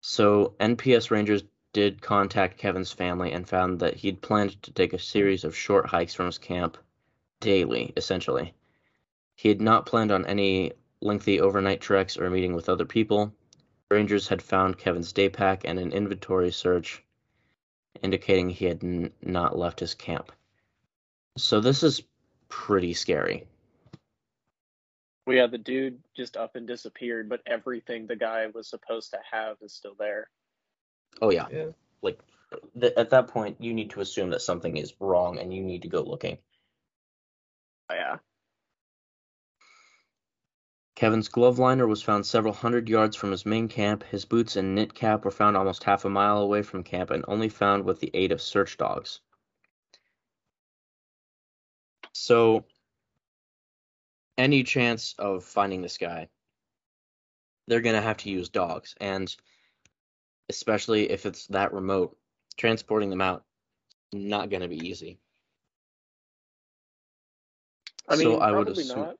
So, 0.00 0.56
NPS 0.58 1.12
Rangers 1.12 1.44
did 1.72 2.02
contact 2.02 2.58
Kevin's 2.58 2.90
family 2.90 3.30
and 3.30 3.48
found 3.48 3.78
that 3.78 3.94
he'd 3.94 4.20
planned 4.20 4.60
to 4.64 4.72
take 4.72 4.94
a 4.94 4.98
series 4.98 5.44
of 5.44 5.56
short 5.56 5.86
hikes 5.86 6.12
from 6.12 6.26
his 6.26 6.38
camp 6.38 6.76
daily, 7.38 7.92
essentially. 7.96 8.52
He 9.36 9.48
had 9.48 9.60
not 9.60 9.86
planned 9.86 10.10
on 10.10 10.26
any 10.26 10.72
lengthy 11.00 11.40
overnight 11.40 11.80
treks 11.80 12.18
or 12.18 12.28
meeting 12.30 12.54
with 12.54 12.68
other 12.68 12.84
people. 12.84 13.32
Rangers 13.90 14.28
had 14.28 14.42
found 14.42 14.78
Kevin's 14.78 15.12
day 15.12 15.28
pack 15.28 15.62
and 15.64 15.78
an 15.78 15.92
inventory 15.92 16.50
search 16.50 17.02
indicating 18.02 18.50
he 18.50 18.64
had 18.64 18.82
n- 18.82 19.12
not 19.22 19.56
left 19.56 19.80
his 19.80 19.94
camp. 19.94 20.32
So 21.36 21.60
this 21.60 21.82
is 21.82 22.02
pretty 22.48 22.94
scary. 22.94 23.46
Well, 25.26 25.36
yeah, 25.36 25.46
the 25.46 25.58
dude 25.58 26.00
just 26.14 26.36
up 26.36 26.54
and 26.56 26.66
disappeared, 26.66 27.28
but 27.28 27.40
everything 27.46 28.06
the 28.06 28.16
guy 28.16 28.46
was 28.48 28.68
supposed 28.68 29.10
to 29.12 29.20
have 29.30 29.56
is 29.62 29.72
still 29.72 29.94
there. 29.98 30.28
Oh 31.22 31.30
yeah, 31.30 31.46
Yeah. 31.50 31.66
like 32.02 32.18
th- 32.78 32.92
at 32.96 33.10
that 33.10 33.28
point, 33.28 33.60
you 33.60 33.72
need 33.72 33.90
to 33.90 34.00
assume 34.00 34.30
that 34.30 34.42
something 34.42 34.76
is 34.76 34.94
wrong 35.00 35.38
and 35.38 35.52
you 35.54 35.62
need 35.62 35.82
to 35.82 35.88
go 35.88 36.02
looking. 36.02 36.38
Oh, 37.90 37.94
yeah. 37.94 38.18
Kevin's 40.94 41.28
glove 41.28 41.58
liner 41.58 41.86
was 41.86 42.02
found 42.02 42.24
several 42.24 42.54
hundred 42.54 42.88
yards 42.88 43.16
from 43.16 43.32
his 43.32 43.44
main 43.44 43.66
camp. 43.66 44.04
His 44.04 44.24
boots 44.24 44.54
and 44.54 44.74
knit 44.74 44.94
cap 44.94 45.24
were 45.24 45.30
found 45.32 45.56
almost 45.56 45.82
half 45.82 46.04
a 46.04 46.10
mile 46.10 46.38
away 46.38 46.62
from 46.62 46.84
camp 46.84 47.10
and 47.10 47.24
only 47.26 47.48
found 47.48 47.84
with 47.84 47.98
the 47.98 48.12
aid 48.14 48.30
of 48.30 48.40
search 48.40 48.76
dogs. 48.76 49.20
So, 52.12 52.64
any 54.38 54.62
chance 54.62 55.16
of 55.18 55.42
finding 55.44 55.82
this 55.82 55.98
guy, 55.98 56.28
they're 57.66 57.80
going 57.80 57.96
to 57.96 58.02
have 58.02 58.18
to 58.18 58.30
use 58.30 58.48
dogs. 58.48 58.94
And 59.00 59.34
especially 60.48 61.10
if 61.10 61.26
it's 61.26 61.48
that 61.48 61.72
remote, 61.72 62.16
transporting 62.56 63.10
them 63.10 63.20
out, 63.20 63.44
not 64.12 64.48
going 64.48 64.62
to 64.62 64.68
be 64.68 64.88
easy. 64.88 65.18
I 68.08 68.14
mean, 68.14 68.28
so 68.28 68.38
I 68.38 68.52
would 68.52 68.68
assume, 68.68 68.98
not. 68.98 69.16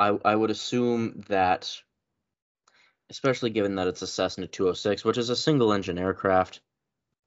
I, 0.00 0.18
I 0.24 0.34
would 0.34 0.50
assume 0.50 1.24
that, 1.28 1.78
especially 3.10 3.50
given 3.50 3.74
that 3.74 3.86
it's 3.86 4.00
a 4.00 4.06
Cessna 4.06 4.46
206, 4.46 5.04
which 5.04 5.18
is 5.18 5.28
a 5.28 5.36
single 5.36 5.74
engine 5.74 5.98
aircraft, 5.98 6.62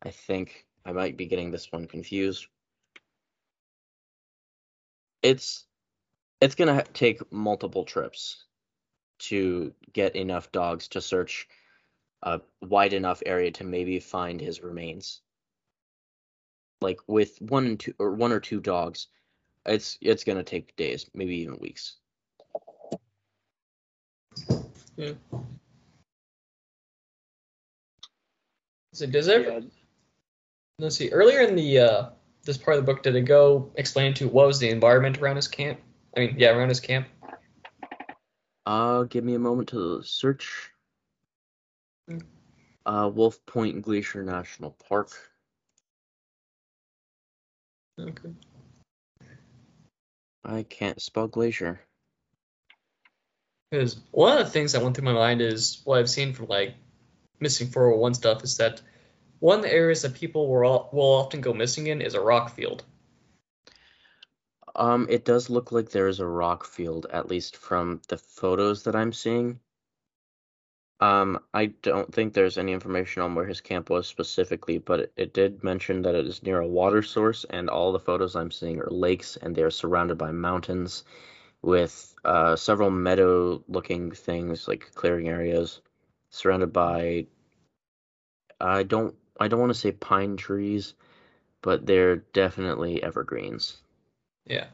I 0.01 0.10
think 0.10 0.65
I 0.84 0.92
might 0.92 1.15
be 1.15 1.27
getting 1.27 1.51
this 1.51 1.72
one 1.72 1.86
confused. 1.86 2.48
It's 5.22 5.65
it's 6.42 6.56
gonna 6.56 6.84
take 6.94 7.32
multiple 7.32 7.86
trips 7.86 8.44
to 9.20 9.72
get 9.94 10.15
enough 10.15 10.51
dogs 10.51 10.88
to 10.89 11.01
search 11.01 11.48
a 12.24 12.42
wide 12.60 12.94
enough 12.94 13.22
area 13.24 13.51
to 13.51 13.63
maybe 13.63 14.00
find 14.00 14.42
his 14.42 14.63
remains. 14.63 15.22
Like 16.82 17.00
with 17.06 17.39
one 17.39 17.68
and 17.68 17.80
two 17.80 17.94
or 18.00 18.13
one 18.15 18.32
or 18.32 18.39
two 18.39 18.60
dogs, 18.60 19.08
it's 19.63 20.00
it's 20.01 20.24
gonna 20.24 20.44
take 20.44 20.75
days, 20.75 21.06
maybe 21.13 21.36
even 21.36 21.60
weeks. 21.60 21.98
So 28.93 29.07
does 29.07 29.27
it? 29.27 29.45
Yeah, 29.45 29.59
Let's 30.79 30.95
see. 30.95 31.09
Earlier 31.12 31.41
in 31.41 31.55
the 31.55 31.79
uh, 31.79 32.09
this 32.43 32.57
part 32.57 32.77
of 32.77 32.85
the 32.85 32.91
book, 32.91 33.03
did 33.03 33.15
it 33.15 33.21
go 33.21 33.71
explain 33.75 34.13
to 34.15 34.27
what 34.27 34.47
was 34.47 34.59
the 34.59 34.69
environment 34.69 35.19
around 35.19 35.38
his 35.38 35.47
camp? 35.47 35.79
I 36.15 36.19
mean, 36.19 36.35
yeah, 36.38 36.51
around 36.55 36.69
his 36.69 36.79
camp. 36.79 37.07
Uh, 38.65 39.03
give 39.03 39.23
me 39.23 39.33
a 39.33 39.39
moment 39.39 39.69
to 39.69 40.03
search. 40.03 40.71
Hmm. 42.07 42.19
Uh, 42.85 43.09
Wolf 43.13 43.43
Point 43.45 43.81
Glacier 43.81 44.23
National 44.23 44.71
Park. 44.88 45.12
Okay. 48.00 48.33
I 50.43 50.63
can't 50.63 51.01
spell 51.01 51.27
glacier. 51.27 51.79
Because 53.74 53.98
one 54.12 54.38
of 54.38 54.46
the 54.46 54.51
things 54.51 54.74
that 54.74 54.84
went 54.84 54.96
through 54.96 55.06
my 55.06 55.13
mind 55.13 55.42
is 55.42 55.82
what 55.84 55.98
I've 55.98 56.08
seen 56.08 56.34
from 56.34 56.46
like 56.46 56.75
missing 57.39 57.70
401 57.70 58.13
stuff 58.13 58.44
is 58.44 58.58
that 58.58 58.80
one 59.39 59.58
of 59.58 59.63
the 59.63 59.74
areas 59.74 60.03
that 60.03 60.13
people 60.13 60.48
will, 60.48 60.89
will 60.94 61.15
often 61.15 61.42
go 61.42 61.56
missing 61.56 61.88
in 61.88 62.00
is 62.00 62.13
a 62.13 62.22
rock 62.22 62.56
field. 62.56 62.84
Um, 64.75 65.08
it 65.10 65.25
does 65.25 65.50
look 65.50 65.72
like 65.72 65.89
there 65.89 66.08
is 66.08 66.20
a 66.20 66.27
rock 66.27 66.65
field, 66.65 67.08
at 67.12 67.30
least 67.30 67.58
from 67.58 68.00
the 68.10 68.18
photos 68.20 68.84
that 68.84 68.96
I'm 68.96 69.12
seeing. 69.12 69.60
Um, 71.00 71.39
I 71.51 71.65
don't 71.82 72.13
think 72.13 72.34
there's 72.34 72.60
any 72.60 72.74
information 72.74 73.24
on 73.24 73.34
where 73.34 73.48
his 73.48 73.60
camp 73.62 73.89
was 73.89 74.06
specifically, 74.06 74.77
but 74.77 75.00
it, 75.00 75.13
it 75.18 75.34
did 75.34 75.63
mention 75.63 76.03
that 76.03 76.13
it 76.13 76.27
is 76.27 76.44
near 76.44 76.60
a 76.60 76.68
water 76.68 77.01
source, 77.01 77.44
and 77.50 77.72
all 77.72 77.92
the 77.92 77.98
photos 77.98 78.36
I'm 78.36 78.51
seeing 78.51 78.80
are 78.80 78.92
lakes, 78.92 79.36
and 79.36 79.56
they 79.56 79.63
are 79.63 79.72
surrounded 79.72 80.20
by 80.20 80.30
mountains 80.30 81.03
with 81.63 82.13
uh, 82.25 82.55
several 82.55 82.91
meadow-looking 82.91 84.12
things, 84.12 84.67
like 84.67 84.91
clearing 84.93 85.29
areas, 85.29 85.82
surrounded 86.29 86.72
by 86.74 87.25
I 88.60 88.84
don't 88.84 89.15
I 89.39 89.48
don't 89.48 89.60
want 89.60 89.72
to 89.74 89.79
say 89.79 89.91
pine 89.91 90.38
trees, 90.38 90.93
but 91.62 91.86
they're 91.86 92.17
definitely 92.17 93.01
evergreens. 93.01 93.77
Yeah. 94.46 94.67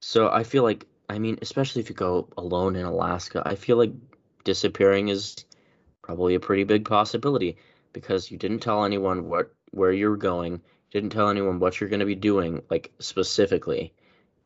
So 0.00 0.30
I 0.30 0.44
feel 0.44 0.62
like, 0.62 0.86
I 1.10 1.18
mean, 1.18 1.38
especially 1.42 1.80
if 1.80 1.88
you 1.90 1.94
go 1.94 2.28
alone 2.36 2.76
in 2.76 2.86
Alaska, 2.86 3.42
I 3.44 3.56
feel 3.56 3.76
like 3.76 3.92
disappearing 4.44 5.08
is 5.08 5.44
probably 6.02 6.34
a 6.34 6.40
pretty 6.40 6.64
big 6.64 6.84
possibility 6.84 7.58
because 7.92 8.30
you 8.30 8.38
didn't 8.38 8.60
tell 8.60 8.84
anyone 8.84 9.28
what 9.28 9.52
where 9.70 9.92
you're 9.92 10.16
going, 10.16 10.62
didn't 10.90 11.10
tell 11.10 11.28
anyone 11.28 11.58
what 11.58 11.80
you're 11.80 11.90
going 11.90 12.00
to 12.00 12.06
be 12.06 12.14
doing, 12.14 12.62
like 12.70 12.92
specifically. 13.00 13.92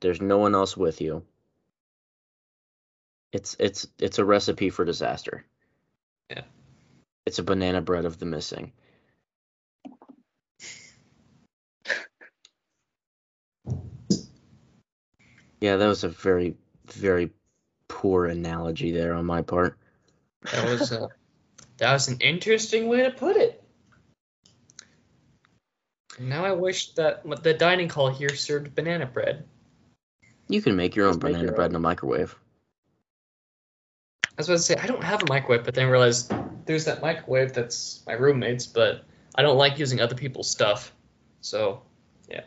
There's 0.02 0.21
no 0.21 0.38
one 0.38 0.54
else 0.54 0.76
with 0.76 1.00
you. 1.00 1.23
It's 3.32 3.56
it's 3.59 3.87
it's 3.99 4.18
a 4.18 4.25
recipe 4.25 4.68
for 4.68 4.85
disaster. 4.85 5.47
Yeah. 6.28 6.42
It's 7.25 7.38
a 7.38 7.44
banana 7.44 7.80
bread 7.80 8.04
of 8.04 8.18
the 8.18 8.26
missing. 8.26 8.73
Yeah, 15.61 15.76
that 15.76 15.87
was 15.87 16.02
a 16.02 16.09
very, 16.09 16.56
very 16.87 17.30
poor 17.87 18.26
analogy 18.26 18.90
there 18.90 19.14
on 19.14 19.25
my 19.25 19.42
part. 19.42 19.78
That 20.50 20.68
was 20.68 20.90
uh, 20.90 21.06
that 21.76 21.92
was 21.92 22.09
an 22.09 22.18
interesting 22.18 22.88
way 22.88 23.04
to 23.04 23.12
put 23.12 23.37
it. 23.37 23.62
Now 26.18 26.44
I 26.44 26.50
wish 26.50 26.94
that 26.94 27.23
the 27.44 27.54
dining 27.54 27.88
hall 27.88 28.11
here 28.11 28.35
served 28.35 28.75
banana 28.75 29.06
bread. 29.06 29.44
You 30.52 30.61
can 30.61 30.76
make 30.76 30.94
your 30.94 31.06
own 31.06 31.14
Just 31.14 31.23
make 31.23 31.32
banana 31.32 31.44
your 31.47 31.54
bread 31.54 31.71
own. 31.71 31.73
in 31.73 31.76
a 31.76 31.80
microwave. 31.80 32.37
I 34.25 34.35
was 34.37 34.49
about 34.49 34.56
to 34.56 34.62
say 34.62 34.76
I 34.76 34.87
don't 34.87 35.02
have 35.02 35.23
a 35.23 35.26
microwave, 35.26 35.64
but 35.64 35.75
then 35.75 35.87
I 35.87 35.90
realized 35.90 36.30
there's 36.66 36.85
that 36.85 37.00
microwave 37.00 37.54
that's 37.54 38.02
my 38.06 38.12
roommate's, 38.12 38.66
but 38.66 39.04
I 39.35 39.40
don't 39.40 39.56
like 39.56 39.78
using 39.78 40.00
other 40.00 40.14
people's 40.14 40.50
stuff. 40.50 40.94
So 41.40 41.82
yeah. 42.28 42.42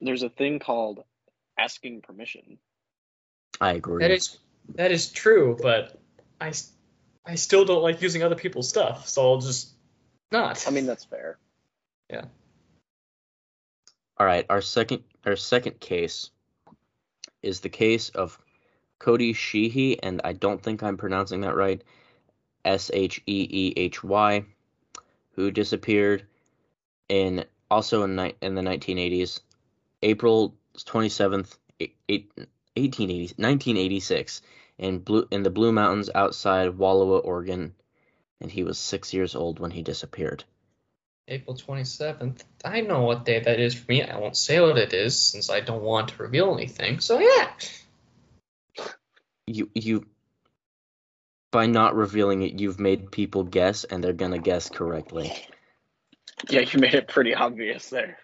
There's 0.00 0.22
a 0.22 0.30
thing 0.30 0.58
called 0.58 1.04
asking 1.58 2.00
permission. 2.00 2.58
I 3.60 3.72
agree. 3.74 4.02
that 4.04 4.10
is 4.10 4.38
that 4.76 4.90
is 4.90 5.10
true, 5.10 5.58
but 5.60 6.00
I 6.40 6.52
I 7.26 7.34
still 7.34 7.66
don't 7.66 7.82
like 7.82 8.00
using 8.00 8.22
other 8.22 8.36
people's 8.36 8.70
stuff, 8.70 9.06
so 9.06 9.32
I'll 9.32 9.40
just 9.40 9.74
not. 10.32 10.66
I 10.66 10.70
mean, 10.70 10.86
that's 10.86 11.04
fair. 11.04 11.36
Yeah. 12.08 12.24
All 14.16 14.24
right, 14.24 14.46
our 14.48 14.62
second 14.62 15.02
our 15.26 15.36
second 15.36 15.78
case 15.80 16.30
is 17.42 17.60
the 17.60 17.68
case 17.68 18.08
of 18.10 18.38
Cody 18.98 19.32
Sheehy, 19.32 20.02
and 20.02 20.20
I 20.24 20.32
don't 20.32 20.62
think 20.62 20.82
I'm 20.82 20.96
pronouncing 20.96 21.42
that 21.42 21.56
right. 21.56 21.82
S 22.64 22.90
H 22.92 23.22
E 23.26 23.46
E 23.50 23.72
H 23.76 24.02
Y, 24.02 24.44
who 25.32 25.50
disappeared 25.50 26.26
in 27.08 27.44
also 27.70 28.02
in 28.02 28.18
in 28.42 28.54
the 28.54 28.62
1980s, 28.62 29.40
April 30.02 30.54
27th, 30.76 31.56
eight, 31.80 31.96
eight, 32.08 32.30
1880 32.76 33.34
1986, 33.36 34.42
in 34.78 34.98
blue 34.98 35.26
in 35.30 35.42
the 35.42 35.50
Blue 35.50 35.72
Mountains 35.72 36.10
outside 36.14 36.76
Wallowa, 36.76 37.24
Oregon, 37.24 37.74
and 38.40 38.50
he 38.50 38.64
was 38.64 38.78
six 38.78 39.14
years 39.14 39.34
old 39.34 39.58
when 39.58 39.70
he 39.70 39.82
disappeared. 39.82 40.44
April 41.28 41.54
27th. 41.54 42.42
I 42.64 42.80
know 42.80 43.02
what 43.02 43.24
day 43.24 43.40
that 43.40 43.60
is 43.60 43.74
for 43.74 43.92
me. 43.92 44.02
I 44.02 44.16
won't 44.18 44.36
say 44.36 44.60
what 44.60 44.78
it 44.78 44.94
is 44.94 45.18
since 45.18 45.50
I 45.50 45.60
don't 45.60 45.82
want 45.82 46.08
to 46.08 46.22
reveal 46.22 46.54
anything. 46.54 47.00
So 47.00 47.20
yeah. 47.20 47.50
you 49.46 49.70
you 49.74 50.06
by 51.50 51.66
not 51.66 51.94
revealing 51.94 52.42
it 52.42 52.60
you've 52.60 52.78
made 52.78 53.10
people 53.10 53.44
guess 53.44 53.84
and 53.84 54.04
they're 54.04 54.12
gonna 54.12 54.38
guess 54.38 54.68
correctly 54.68 55.32
Yeah, 56.50 56.60
you 56.60 56.78
made 56.78 56.94
it 56.94 57.08
pretty 57.08 57.34
obvious 57.34 57.88
there. 57.90 58.18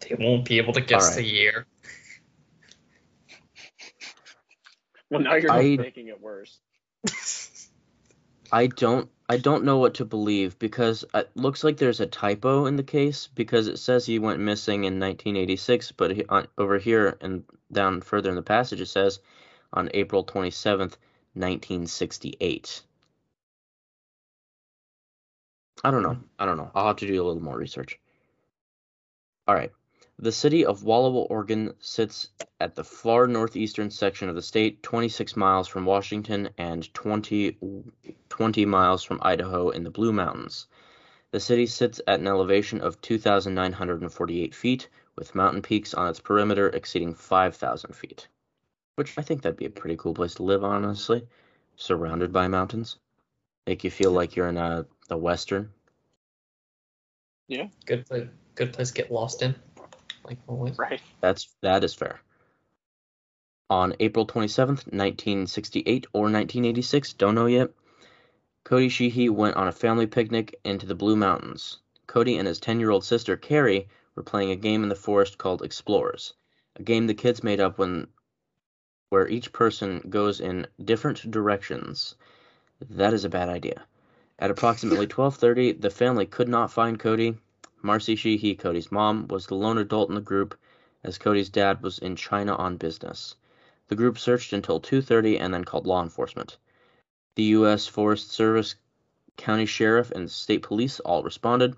They 0.00 0.16
won't 0.18 0.44
be 0.44 0.58
able 0.58 0.72
to 0.74 0.80
guess 0.80 1.10
Alright. 1.10 1.16
the 1.16 1.24
year. 1.24 1.66
Well, 5.10 5.20
now 5.20 5.34
you're 5.34 5.50
I- 5.50 5.76
making 5.76 6.08
it 6.08 6.20
worse. 6.20 6.58
i 8.50 8.66
don't 8.66 9.10
i 9.28 9.36
don't 9.36 9.64
know 9.64 9.78
what 9.78 9.94
to 9.94 10.04
believe 10.04 10.58
because 10.58 11.04
it 11.14 11.30
looks 11.34 11.64
like 11.64 11.76
there's 11.76 12.00
a 12.00 12.06
typo 12.06 12.66
in 12.66 12.76
the 12.76 12.82
case 12.82 13.28
because 13.34 13.66
it 13.68 13.78
says 13.78 14.06
he 14.06 14.18
went 14.18 14.40
missing 14.40 14.84
in 14.84 15.00
1986 15.00 15.92
but 15.92 16.16
he, 16.16 16.24
on, 16.28 16.46
over 16.58 16.78
here 16.78 17.16
and 17.20 17.44
down 17.72 18.00
further 18.00 18.30
in 18.30 18.36
the 18.36 18.42
passage 18.42 18.80
it 18.80 18.86
says 18.86 19.20
on 19.72 19.90
april 19.94 20.24
27th 20.24 20.96
1968 21.34 22.82
i 25.84 25.90
don't 25.90 26.02
know. 26.02 26.18
I 26.38 26.44
don't 26.46 26.56
know. 26.56 26.70
I'll 26.74 26.88
have 26.88 26.96
to 26.96 27.06
do 27.06 27.22
a 27.22 27.24
little 27.24 27.42
more 27.42 27.56
research. 27.56 27.98
All 29.46 29.54
right. 29.54 29.72
The 30.18 30.32
city 30.32 30.66
of 30.66 30.82
Walla 30.82 31.10
Walla, 31.10 31.26
Oregon 31.26 31.72
sits 31.78 32.30
at 32.60 32.74
the 32.74 32.82
far 32.82 33.28
northeastern 33.28 33.90
section 33.90 34.28
of 34.28 34.34
the 34.34 34.42
state, 34.42 34.82
26 34.82 35.36
miles 35.36 35.68
from 35.68 35.84
Washington 35.84 36.50
and 36.58 36.92
20, 36.92 37.56
20 38.38 38.66
miles 38.66 39.02
from 39.02 39.18
Idaho 39.20 39.70
in 39.70 39.82
the 39.82 39.90
Blue 39.90 40.12
Mountains. 40.12 40.68
The 41.32 41.40
city 41.40 41.66
sits 41.66 42.00
at 42.06 42.20
an 42.20 42.28
elevation 42.28 42.80
of 42.80 43.00
2,948 43.00 44.54
feet, 44.54 44.88
with 45.16 45.34
mountain 45.34 45.60
peaks 45.60 45.92
on 45.92 46.08
its 46.08 46.20
perimeter 46.20 46.68
exceeding 46.68 47.14
5,000 47.14 47.96
feet. 47.96 48.28
Which 48.94 49.18
I 49.18 49.22
think 49.22 49.42
that'd 49.42 49.58
be 49.58 49.64
a 49.64 49.70
pretty 49.70 49.96
cool 49.96 50.14
place 50.14 50.34
to 50.34 50.44
live, 50.44 50.62
honestly. 50.62 51.26
Surrounded 51.74 52.32
by 52.32 52.46
mountains. 52.46 52.98
Make 53.66 53.82
you 53.82 53.90
feel 53.90 54.12
like 54.12 54.36
you're 54.36 54.48
in 54.48 54.56
uh, 54.56 54.84
a, 55.10 55.14
a 55.14 55.18
western. 55.18 55.72
Yeah. 57.48 57.66
Good 57.86 58.06
place. 58.06 58.28
Good 58.54 58.72
place 58.72 58.92
to 58.92 58.94
get 58.94 59.10
lost 59.10 59.42
in. 59.42 59.56
Like 60.22 60.38
always. 60.46 60.78
Right. 60.78 61.02
That's 61.20 61.48
that 61.62 61.82
is 61.82 61.92
fair. 61.92 62.20
On 63.68 63.96
April 63.98 64.28
27th, 64.28 64.86
1968 64.92 66.06
or 66.12 66.22
1986, 66.22 67.14
don't 67.14 67.34
know 67.34 67.46
yet, 67.46 67.70
Cody 68.68 68.90
Sheehy 68.90 69.30
went 69.30 69.56
on 69.56 69.66
a 69.66 69.72
family 69.72 70.06
picnic 70.06 70.60
into 70.62 70.84
the 70.84 70.94
Blue 70.94 71.16
Mountains. 71.16 71.78
Cody 72.06 72.36
and 72.36 72.46
his 72.46 72.60
10-year-old 72.60 73.02
sister 73.02 73.34
Carrie 73.34 73.88
were 74.14 74.22
playing 74.22 74.50
a 74.50 74.56
game 74.56 74.82
in 74.82 74.90
the 74.90 74.94
forest 74.94 75.38
called 75.38 75.62
Explorers, 75.62 76.34
a 76.76 76.82
game 76.82 77.06
the 77.06 77.14
kids 77.14 77.42
made 77.42 77.60
up 77.60 77.78
when 77.78 78.08
where 79.08 79.26
each 79.26 79.54
person 79.54 80.00
goes 80.10 80.38
in 80.38 80.66
different 80.84 81.30
directions. 81.30 82.14
That 82.78 83.14
is 83.14 83.24
a 83.24 83.30
bad 83.30 83.48
idea. 83.48 83.86
At 84.38 84.50
approximately 84.50 85.06
12:30, 85.16 85.80
the 85.80 85.88
family 85.88 86.26
could 86.26 86.50
not 86.50 86.70
find 86.70 87.00
Cody. 87.00 87.38
Marcy 87.80 88.16
Sheehy, 88.16 88.54
Cody's 88.54 88.92
mom, 88.92 89.28
was 89.28 89.46
the 89.46 89.54
lone 89.54 89.78
adult 89.78 90.10
in 90.10 90.14
the 90.14 90.20
group 90.20 90.54
as 91.02 91.16
Cody's 91.16 91.48
dad 91.48 91.82
was 91.82 91.98
in 91.98 92.16
China 92.16 92.54
on 92.56 92.76
business. 92.76 93.34
The 93.86 93.96
group 93.96 94.18
searched 94.18 94.52
until 94.52 94.78
2:30 94.78 95.40
and 95.40 95.54
then 95.54 95.64
called 95.64 95.86
law 95.86 96.02
enforcement. 96.02 96.58
The 97.38 97.54
U.S. 97.54 97.86
Forest 97.86 98.32
Service, 98.32 98.74
county 99.36 99.64
sheriff, 99.64 100.10
and 100.10 100.28
state 100.28 100.64
police 100.64 100.98
all 100.98 101.22
responded. 101.22 101.76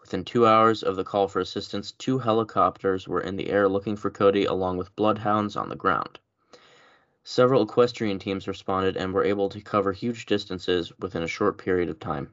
Within 0.00 0.24
two 0.24 0.48
hours 0.48 0.82
of 0.82 0.96
the 0.96 1.04
call 1.04 1.28
for 1.28 1.38
assistance, 1.38 1.92
two 1.92 2.18
helicopters 2.18 3.06
were 3.06 3.20
in 3.20 3.36
the 3.36 3.50
air 3.50 3.68
looking 3.68 3.94
for 3.94 4.10
Cody, 4.10 4.46
along 4.46 4.78
with 4.78 4.96
bloodhounds 4.96 5.54
on 5.54 5.68
the 5.68 5.76
ground. 5.76 6.18
Several 7.22 7.62
equestrian 7.62 8.18
teams 8.18 8.48
responded 8.48 8.96
and 8.96 9.14
were 9.14 9.22
able 9.22 9.48
to 9.50 9.60
cover 9.60 9.92
huge 9.92 10.26
distances 10.26 10.92
within 10.98 11.22
a 11.22 11.28
short 11.28 11.56
period 11.56 11.88
of 11.88 12.00
time. 12.00 12.32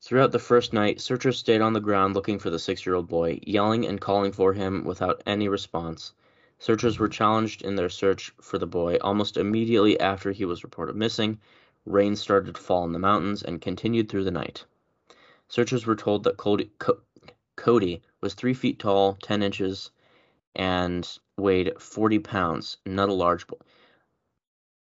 Throughout 0.00 0.32
the 0.32 0.38
first 0.38 0.72
night, 0.72 1.02
searchers 1.02 1.36
stayed 1.36 1.60
on 1.60 1.74
the 1.74 1.80
ground 1.80 2.14
looking 2.14 2.38
for 2.38 2.48
the 2.48 2.58
six 2.58 2.86
year 2.86 2.94
old 2.94 3.08
boy, 3.08 3.40
yelling 3.42 3.84
and 3.84 4.00
calling 4.00 4.32
for 4.32 4.54
him 4.54 4.84
without 4.84 5.22
any 5.26 5.48
response. 5.48 6.14
Searchers 6.62 6.96
were 6.96 7.08
challenged 7.08 7.62
in 7.62 7.74
their 7.74 7.88
search 7.88 8.32
for 8.40 8.56
the 8.56 8.68
boy 8.68 8.96
almost 9.00 9.36
immediately 9.36 9.98
after 9.98 10.30
he 10.30 10.44
was 10.44 10.62
reported 10.62 10.94
missing. 10.94 11.40
Rain 11.86 12.14
started 12.14 12.54
to 12.54 12.60
fall 12.60 12.84
in 12.84 12.92
the 12.92 13.00
mountains 13.00 13.42
and 13.42 13.60
continued 13.60 14.08
through 14.08 14.22
the 14.22 14.30
night. 14.30 14.64
Searchers 15.48 15.86
were 15.86 15.96
told 15.96 16.22
that 16.22 16.36
Cody, 16.36 16.70
Co- 16.78 17.00
Cody 17.56 18.00
was 18.20 18.34
three 18.34 18.54
feet 18.54 18.78
tall, 18.78 19.14
10 19.24 19.42
inches, 19.42 19.90
and 20.54 21.18
weighed 21.36 21.82
40 21.82 22.20
pounds. 22.20 22.76
Not 22.86 23.08
a 23.08 23.12
large 23.12 23.48
boy. 23.48 23.56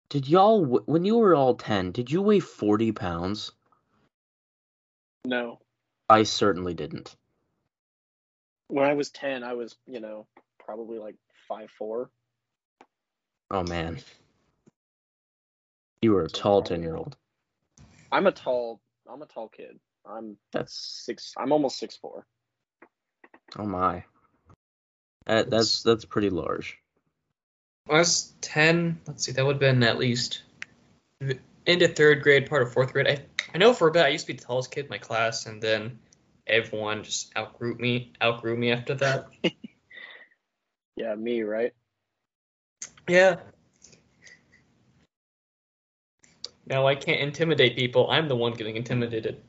Did 0.09 0.27
y'all, 0.27 0.65
when 0.65 1.05
you 1.05 1.17
were 1.17 1.37
all 1.37 1.55
10, 1.55 1.93
did 1.93 2.11
you 2.11 2.23
weigh 2.23 2.41
40 2.41 2.91
pounds? 2.91 3.53
No. 5.25 5.61
I 6.11 6.25
certainly 6.25 6.75
didn't. 6.75 7.15
When 8.67 8.85
I 8.85 8.95
was 8.95 9.11
ten, 9.11 9.45
I 9.45 9.55
was, 9.55 9.77
you 9.87 10.01
know, 10.01 10.27
probably 10.59 10.99
like 10.99 11.15
five 11.49 11.71
four. 11.79 12.11
Oh 13.51 13.63
man. 13.63 13.99
You 16.03 16.13
were 16.13 16.23
a 16.23 16.29
tall 16.29 16.63
10 16.63 16.83
year 16.83 16.95
old. 16.95 17.17
I'm 18.13 18.27
a 18.27 18.33
tall. 18.33 18.81
I'm 19.11 19.23
a 19.23 19.27
tall 19.27 19.49
kid. 19.49 19.81
I'm 20.07 20.37
That's, 20.53 21.03
six. 21.05 21.35
I'm 21.37 21.53
almost 21.53 21.79
six 21.79 21.97
four. 21.97 22.27
oh 23.59 23.67
my. 23.67 24.05
That, 25.27 25.51
that's, 25.51 25.83
that's 25.83 26.05
pretty 26.05 26.31
large. 26.31 26.79
When 27.87 27.97
I 27.97 28.01
was 28.01 28.33
ten, 28.41 29.01
let's 29.07 29.25
see, 29.25 29.33
that 29.33 29.45
would 29.45 29.55
have 29.55 29.61
been 29.61 29.83
at 29.83 29.99
least 29.99 30.43
into 31.67 31.89
third 31.89 32.23
grade, 32.23 32.49
part 32.49 32.63
of 32.63 32.73
fourth 32.73 32.93
grade. 32.93 33.09
I 33.09 33.19
I 33.55 33.59
know 33.59 33.73
for 33.73 33.89
a 33.89 33.91
bit 33.91 34.05
I 34.05 34.09
used 34.09 34.27
to 34.27 34.33
be 34.33 34.39
the 34.39 34.45
tallest 34.45 34.71
kid 34.71 34.85
in 34.85 34.91
my 34.91 34.99
class, 34.99 35.47
and 35.47 35.63
then 35.63 35.99
everyone 36.47 37.03
just 37.03 37.35
outgrew 37.37 37.75
me, 37.77 38.13
outgrew 38.23 38.57
me 38.57 38.73
after 38.73 38.95
that. 38.97 39.29
Yeah, 40.99 41.15
me, 41.17 41.43
right? 41.43 41.73
Yeah. 43.09 43.37
Now 46.67 46.87
I 46.87 46.97
can't 46.97 47.21
intimidate 47.21 47.77
people. 47.77 48.11
I'm 48.11 48.29
the 48.29 48.37
one 48.37 48.55
getting 48.55 48.77
intimidated. 48.77 49.43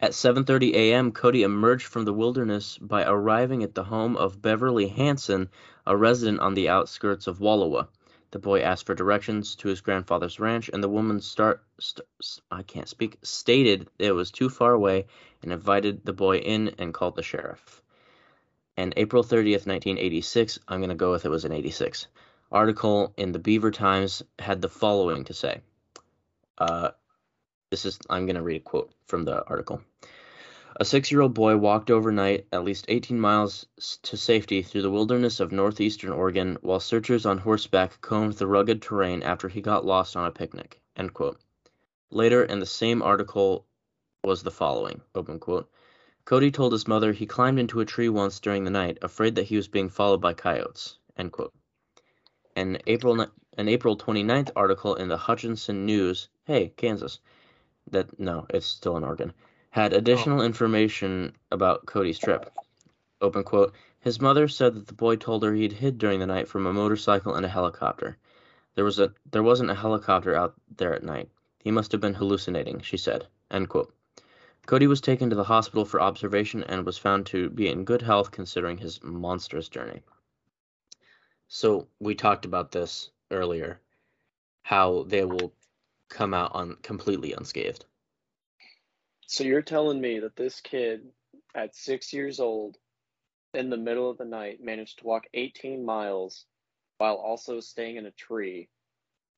At 0.00 0.12
7:30 0.12 0.74
a.m., 0.74 1.12
Cody 1.12 1.42
emerged 1.42 1.86
from 1.86 2.04
the 2.04 2.12
wilderness 2.12 2.78
by 2.78 3.04
arriving 3.04 3.62
at 3.62 3.74
the 3.74 3.84
home 3.84 4.16
of 4.16 4.42
Beverly 4.42 4.88
Hanson, 4.88 5.48
a 5.86 5.96
resident 5.96 6.40
on 6.40 6.54
the 6.54 6.68
outskirts 6.68 7.26
of 7.26 7.40
Wallowa. 7.40 7.88
The 8.32 8.38
boy 8.40 8.60
asked 8.60 8.86
for 8.86 8.94
directions 8.94 9.56
to 9.56 9.68
his 9.68 9.80
grandfather's 9.80 10.40
ranch, 10.40 10.70
and 10.72 10.84
the 10.84 10.90
woman 10.90 11.20
start, 11.22 11.64
st- 11.80 12.06
I 12.50 12.62
can't 12.62 12.88
speak 12.90 13.18
stated 13.22 13.88
it 13.98 14.12
was 14.12 14.30
too 14.30 14.50
far 14.50 14.74
away 14.74 15.06
and 15.42 15.52
invited 15.52 16.04
the 16.04 16.12
boy 16.14 16.38
in 16.38 16.70
and 16.78 16.94
called 16.94 17.16
the 17.16 17.22
sheriff. 17.22 17.82
And 18.76 18.92
April 18.96 19.22
30th, 19.22 19.66
1986, 19.66 20.58
I'm 20.68 20.80
going 20.80 20.90
to 20.90 20.94
go 20.94 21.10
with 21.10 21.24
it 21.24 21.30
was 21.30 21.44
an 21.44 21.52
86. 21.52 22.06
Article 22.52 23.12
in 23.16 23.32
the 23.32 23.38
Beaver 23.38 23.70
Times 23.70 24.22
had 24.38 24.60
the 24.60 24.68
following 24.68 25.24
to 25.24 25.34
say. 25.34 25.60
Uh, 26.58 26.90
this 27.70 27.84
is 27.84 27.98
I'm 28.08 28.26
going 28.26 28.36
to 28.36 28.42
read 28.42 28.58
a 28.58 28.64
quote 28.64 28.92
from 29.06 29.24
the 29.24 29.44
article. 29.44 29.82
A 30.78 30.84
six-year-old 30.84 31.32
boy 31.32 31.56
walked 31.56 31.90
overnight 31.90 32.46
at 32.52 32.62
least 32.62 32.84
18 32.88 33.18
miles 33.18 33.66
to 34.02 34.16
safety 34.16 34.60
through 34.60 34.82
the 34.82 34.90
wilderness 34.90 35.40
of 35.40 35.50
northeastern 35.50 36.12
Oregon 36.12 36.58
while 36.60 36.80
searchers 36.80 37.24
on 37.24 37.38
horseback 37.38 38.00
combed 38.02 38.34
the 38.34 38.46
rugged 38.46 38.82
terrain 38.82 39.22
after 39.22 39.48
he 39.48 39.62
got 39.62 39.86
lost 39.86 40.16
on 40.16 40.26
a 40.26 40.30
picnic. 40.30 40.80
End 40.94 41.14
quote. 41.14 41.40
Later 42.10 42.44
in 42.44 42.60
the 42.60 42.66
same 42.66 43.02
article 43.02 43.64
was 44.22 44.42
the 44.42 44.50
following, 44.50 45.00
open 45.14 45.38
quote. 45.38 45.70
Cody 46.26 46.50
told 46.50 46.72
his 46.72 46.88
mother 46.88 47.12
he 47.12 47.24
climbed 47.24 47.60
into 47.60 47.78
a 47.78 47.84
tree 47.84 48.08
once 48.08 48.40
during 48.40 48.64
the 48.64 48.70
night, 48.70 48.98
afraid 49.00 49.36
that 49.36 49.44
he 49.44 49.54
was 49.54 49.68
being 49.68 49.88
followed 49.88 50.20
by 50.20 50.34
coyotes. 50.34 50.98
End 51.16 51.30
quote. 51.30 51.54
An 52.56 52.78
April 52.88 53.20
an 53.56 53.68
April 53.68 53.96
29th 53.96 54.50
article 54.56 54.96
in 54.96 55.06
the 55.06 55.16
Hutchinson 55.16 55.86
News, 55.86 56.28
hey, 56.42 56.72
Kansas, 56.76 57.20
that 57.92 58.18
no, 58.18 58.44
it's 58.50 58.66
still 58.66 58.96
in 58.96 59.04
Oregon, 59.04 59.32
had 59.70 59.94
oh. 59.94 59.98
additional 59.98 60.42
information 60.42 61.32
about 61.52 61.86
Cody's 61.86 62.18
trip. 62.18 62.52
Open 63.20 63.44
quote. 63.44 63.72
His 64.00 64.20
mother 64.20 64.48
said 64.48 64.74
that 64.74 64.88
the 64.88 64.94
boy 64.94 65.14
told 65.14 65.44
her 65.44 65.54
he'd 65.54 65.74
hid 65.74 65.96
during 65.96 66.18
the 66.18 66.26
night 66.26 66.48
from 66.48 66.66
a 66.66 66.72
motorcycle 66.72 67.36
and 67.36 67.46
a 67.46 67.48
helicopter. 67.48 68.18
There 68.74 68.84
was 68.84 68.98
a 68.98 69.14
there 69.30 69.44
wasn't 69.44 69.70
a 69.70 69.76
helicopter 69.76 70.34
out 70.34 70.54
there 70.76 70.92
at 70.92 71.04
night. 71.04 71.30
He 71.60 71.70
must 71.70 71.92
have 71.92 72.00
been 72.00 72.14
hallucinating, 72.14 72.80
she 72.80 72.96
said. 72.96 73.28
End 73.48 73.68
quote. 73.68 73.94
Cody 74.66 74.88
was 74.88 75.00
taken 75.00 75.30
to 75.30 75.36
the 75.36 75.44
hospital 75.44 75.84
for 75.84 76.00
observation 76.00 76.64
and 76.64 76.84
was 76.84 76.98
found 76.98 77.26
to 77.26 77.48
be 77.50 77.68
in 77.68 77.84
good 77.84 78.02
health 78.02 78.32
considering 78.32 78.76
his 78.76 79.00
monstrous 79.02 79.68
journey. 79.68 80.02
So 81.46 81.86
we 82.00 82.16
talked 82.16 82.44
about 82.44 82.72
this 82.72 83.10
earlier, 83.30 83.80
how 84.62 85.04
they 85.04 85.24
will 85.24 85.54
come 86.08 86.34
out 86.34 86.52
on 86.52 86.76
completely 86.82 87.32
unscathed. 87.32 87.84
So 89.28 89.44
you're 89.44 89.62
telling 89.62 90.00
me 90.00 90.18
that 90.20 90.34
this 90.34 90.60
kid 90.60 91.12
at 91.54 91.76
six 91.76 92.12
years 92.12 92.40
old 92.40 92.76
in 93.54 93.70
the 93.70 93.76
middle 93.76 94.10
of 94.10 94.18
the 94.18 94.24
night 94.24 94.60
managed 94.60 94.98
to 94.98 95.06
walk 95.06 95.26
18 95.34 95.84
miles 95.84 96.44
while 96.98 97.16
also 97.16 97.60
staying 97.60 97.96
in 97.96 98.06
a 98.06 98.10
tree 98.10 98.68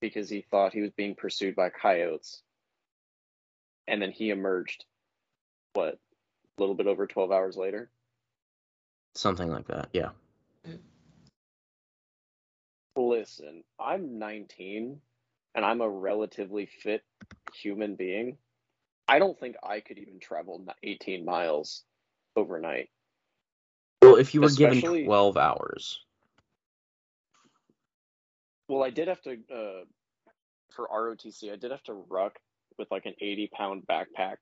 because 0.01 0.31
he 0.31 0.41
thought 0.41 0.73
he 0.73 0.81
was 0.81 0.93
being 0.93 1.15
pursued 1.15 1.55
by 1.55 1.69
coyotes. 1.69 2.43
And 3.87 4.01
then 4.01 4.13
he 4.13 4.31
emerged, 4.31 4.85
what, 5.73 5.95
a 5.95 6.61
little 6.61 6.75
bit 6.75 6.87
over 6.87 7.07
12 7.07 7.31
hours 7.31 7.57
later? 7.57 7.91
Something 9.15 9.51
like 9.51 9.67
that, 9.69 9.89
yeah. 9.93 10.11
Listen, 12.97 13.63
I'm 13.79 14.19
19 14.19 15.01
and 15.55 15.65
I'm 15.65 15.81
a 15.81 15.89
relatively 15.89 16.67
fit 16.67 17.03
human 17.55 17.95
being. 17.95 18.37
I 19.07 19.19
don't 19.19 19.39
think 19.39 19.57
I 19.63 19.81
could 19.81 19.99
even 19.99 20.21
travel 20.21 20.65
18 20.83 21.25
miles 21.25 21.85
overnight. 22.37 22.91
Well, 24.03 24.17
if 24.17 24.35
you 24.35 24.41
were 24.41 24.51
given 24.51 25.05
12 25.05 25.37
hours. 25.37 26.01
Well, 28.69 28.83
I 28.83 28.91
did 28.91 29.09
have 29.09 29.23
to 29.23 29.33
uh, 29.53 29.85
for 30.71 30.89
ROTC. 30.89 31.53
I 31.53 31.57
did 31.57 31.71
have 31.71 31.83
to 31.85 31.95
ruck 31.95 32.39
with 32.79 32.91
like 32.91 33.07
an 33.07 33.15
80 33.21 33.51
pound 33.53 33.83
backpack, 33.89 34.37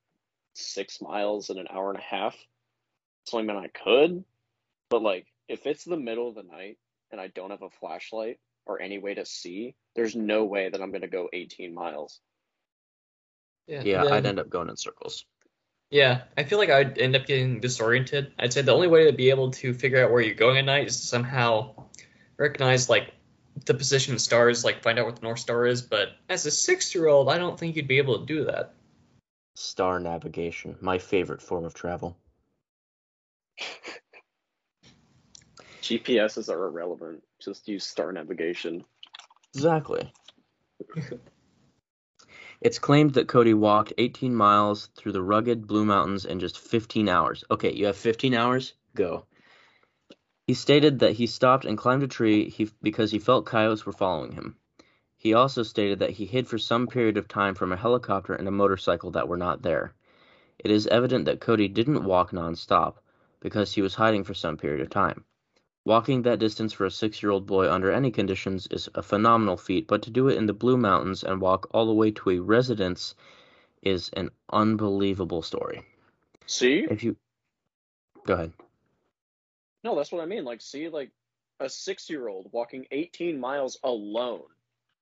six 0.56 1.00
miles 1.00 1.50
in 1.50 1.58
an 1.58 1.66
hour 1.70 1.90
and 1.90 1.98
a 1.98 2.02
half. 2.02 2.36
So 3.24 3.38
I 3.38 3.42
mean, 3.42 3.56
I 3.56 3.68
could, 3.68 4.24
but 4.90 5.02
like 5.02 5.26
if 5.48 5.66
it's 5.66 5.84
the 5.84 5.96
middle 5.96 6.28
of 6.28 6.34
the 6.34 6.42
night 6.42 6.78
and 7.10 7.20
I 7.20 7.28
don't 7.28 7.50
have 7.50 7.62
a 7.62 7.70
flashlight 7.70 8.38
or 8.66 8.80
any 8.80 8.98
way 8.98 9.14
to 9.14 9.24
see, 9.24 9.74
there's 9.94 10.16
no 10.16 10.44
way 10.44 10.68
that 10.68 10.80
I'm 10.80 10.92
gonna 10.92 11.08
go 11.08 11.28
18 11.32 11.74
miles. 11.74 12.20
Yeah, 13.66 13.82
then- 14.04 14.12
I'd 14.12 14.26
end 14.26 14.38
up 14.40 14.48
going 14.48 14.68
in 14.68 14.76
circles. 14.76 15.24
Yeah, 15.90 16.22
I 16.36 16.42
feel 16.42 16.58
like 16.58 16.70
I'd 16.70 16.98
end 16.98 17.14
up 17.14 17.26
getting 17.26 17.60
disoriented. 17.60 18.32
I'd 18.38 18.52
say 18.52 18.62
the 18.62 18.74
only 18.74 18.88
way 18.88 19.04
to 19.06 19.12
be 19.12 19.30
able 19.30 19.52
to 19.52 19.72
figure 19.72 20.04
out 20.04 20.10
where 20.10 20.20
you're 20.20 20.34
going 20.34 20.58
at 20.58 20.64
night 20.64 20.88
is 20.88 21.00
to 21.00 21.06
somehow 21.06 21.84
recognize 22.38 22.88
like 22.90 23.12
the 23.66 23.74
position 23.74 24.12
of 24.14 24.20
stars, 24.20 24.64
like 24.64 24.82
find 24.82 24.98
out 24.98 25.06
what 25.06 25.16
the 25.16 25.22
North 25.22 25.38
Star 25.38 25.64
is. 25.64 25.82
But 25.82 26.08
as 26.28 26.44
a 26.44 26.50
six-year-old, 26.50 27.28
I 27.28 27.38
don't 27.38 27.58
think 27.58 27.76
you'd 27.76 27.86
be 27.86 27.98
able 27.98 28.18
to 28.18 28.26
do 28.26 28.46
that. 28.46 28.74
Star 29.58 29.98
navigation, 29.98 30.76
my 30.82 30.98
favorite 30.98 31.40
form 31.40 31.64
of 31.64 31.72
travel. 31.72 32.18
GPSs 35.80 36.50
are 36.52 36.66
irrelevant. 36.66 37.22
Just 37.40 37.66
use 37.66 37.86
star 37.86 38.12
navigation. 38.12 38.84
Exactly. 39.54 40.12
it's 42.60 42.78
claimed 42.78 43.14
that 43.14 43.28
Cody 43.28 43.54
walked 43.54 43.94
18 43.96 44.34
miles 44.34 44.90
through 44.94 45.12
the 45.12 45.22
rugged 45.22 45.66
Blue 45.66 45.86
Mountains 45.86 46.26
in 46.26 46.38
just 46.38 46.58
15 46.58 47.08
hours. 47.08 47.42
Okay, 47.50 47.72
you 47.72 47.86
have 47.86 47.96
15 47.96 48.34
hours? 48.34 48.74
Go. 48.94 49.24
He 50.46 50.52
stated 50.52 50.98
that 50.98 51.12
he 51.12 51.26
stopped 51.26 51.64
and 51.64 51.78
climbed 51.78 52.02
a 52.02 52.08
tree 52.08 52.50
he, 52.50 52.68
because 52.82 53.10
he 53.10 53.18
felt 53.18 53.46
coyotes 53.46 53.86
were 53.86 53.92
following 53.92 54.32
him. 54.32 54.58
He 55.26 55.34
also 55.34 55.64
stated 55.64 55.98
that 55.98 56.12
he 56.12 56.24
hid 56.24 56.46
for 56.46 56.56
some 56.56 56.86
period 56.86 57.16
of 57.16 57.26
time 57.26 57.56
from 57.56 57.72
a 57.72 57.76
helicopter 57.76 58.32
and 58.32 58.46
a 58.46 58.52
motorcycle 58.52 59.10
that 59.10 59.26
were 59.26 59.36
not 59.36 59.62
there. 59.62 59.92
It 60.60 60.70
is 60.70 60.86
evident 60.86 61.24
that 61.24 61.40
Cody 61.40 61.66
didn't 61.66 62.04
walk 62.04 62.32
non-stop 62.32 63.02
because 63.40 63.72
he 63.72 63.82
was 63.82 63.96
hiding 63.96 64.22
for 64.22 64.34
some 64.34 64.56
period 64.56 64.82
of 64.82 64.88
time. 64.88 65.24
Walking 65.84 66.22
that 66.22 66.38
distance 66.38 66.72
for 66.72 66.86
a 66.86 66.92
six-year-old 66.92 67.44
boy 67.44 67.68
under 67.68 67.90
any 67.90 68.12
conditions 68.12 68.68
is 68.68 68.88
a 68.94 69.02
phenomenal 69.02 69.56
feat, 69.56 69.88
but 69.88 70.00
to 70.02 70.12
do 70.12 70.28
it 70.28 70.36
in 70.36 70.46
the 70.46 70.52
Blue 70.52 70.76
Mountains 70.76 71.24
and 71.24 71.40
walk 71.40 71.66
all 71.72 71.86
the 71.86 71.92
way 71.92 72.12
to 72.12 72.30
a 72.30 72.38
residence 72.38 73.16
is 73.82 74.10
an 74.10 74.30
unbelievable 74.52 75.42
story. 75.42 75.84
See? 76.46 76.86
If 76.88 77.02
you 77.02 77.16
go 78.26 78.34
ahead. 78.34 78.52
No, 79.82 79.96
that's 79.96 80.12
what 80.12 80.22
I 80.22 80.26
mean. 80.26 80.44
Like, 80.44 80.60
see, 80.60 80.88
like 80.88 81.10
a 81.58 81.68
six 81.68 82.08
year 82.08 82.28
old 82.28 82.52
walking 82.52 82.86
18 82.92 83.40
miles 83.40 83.76
alone 83.82 84.44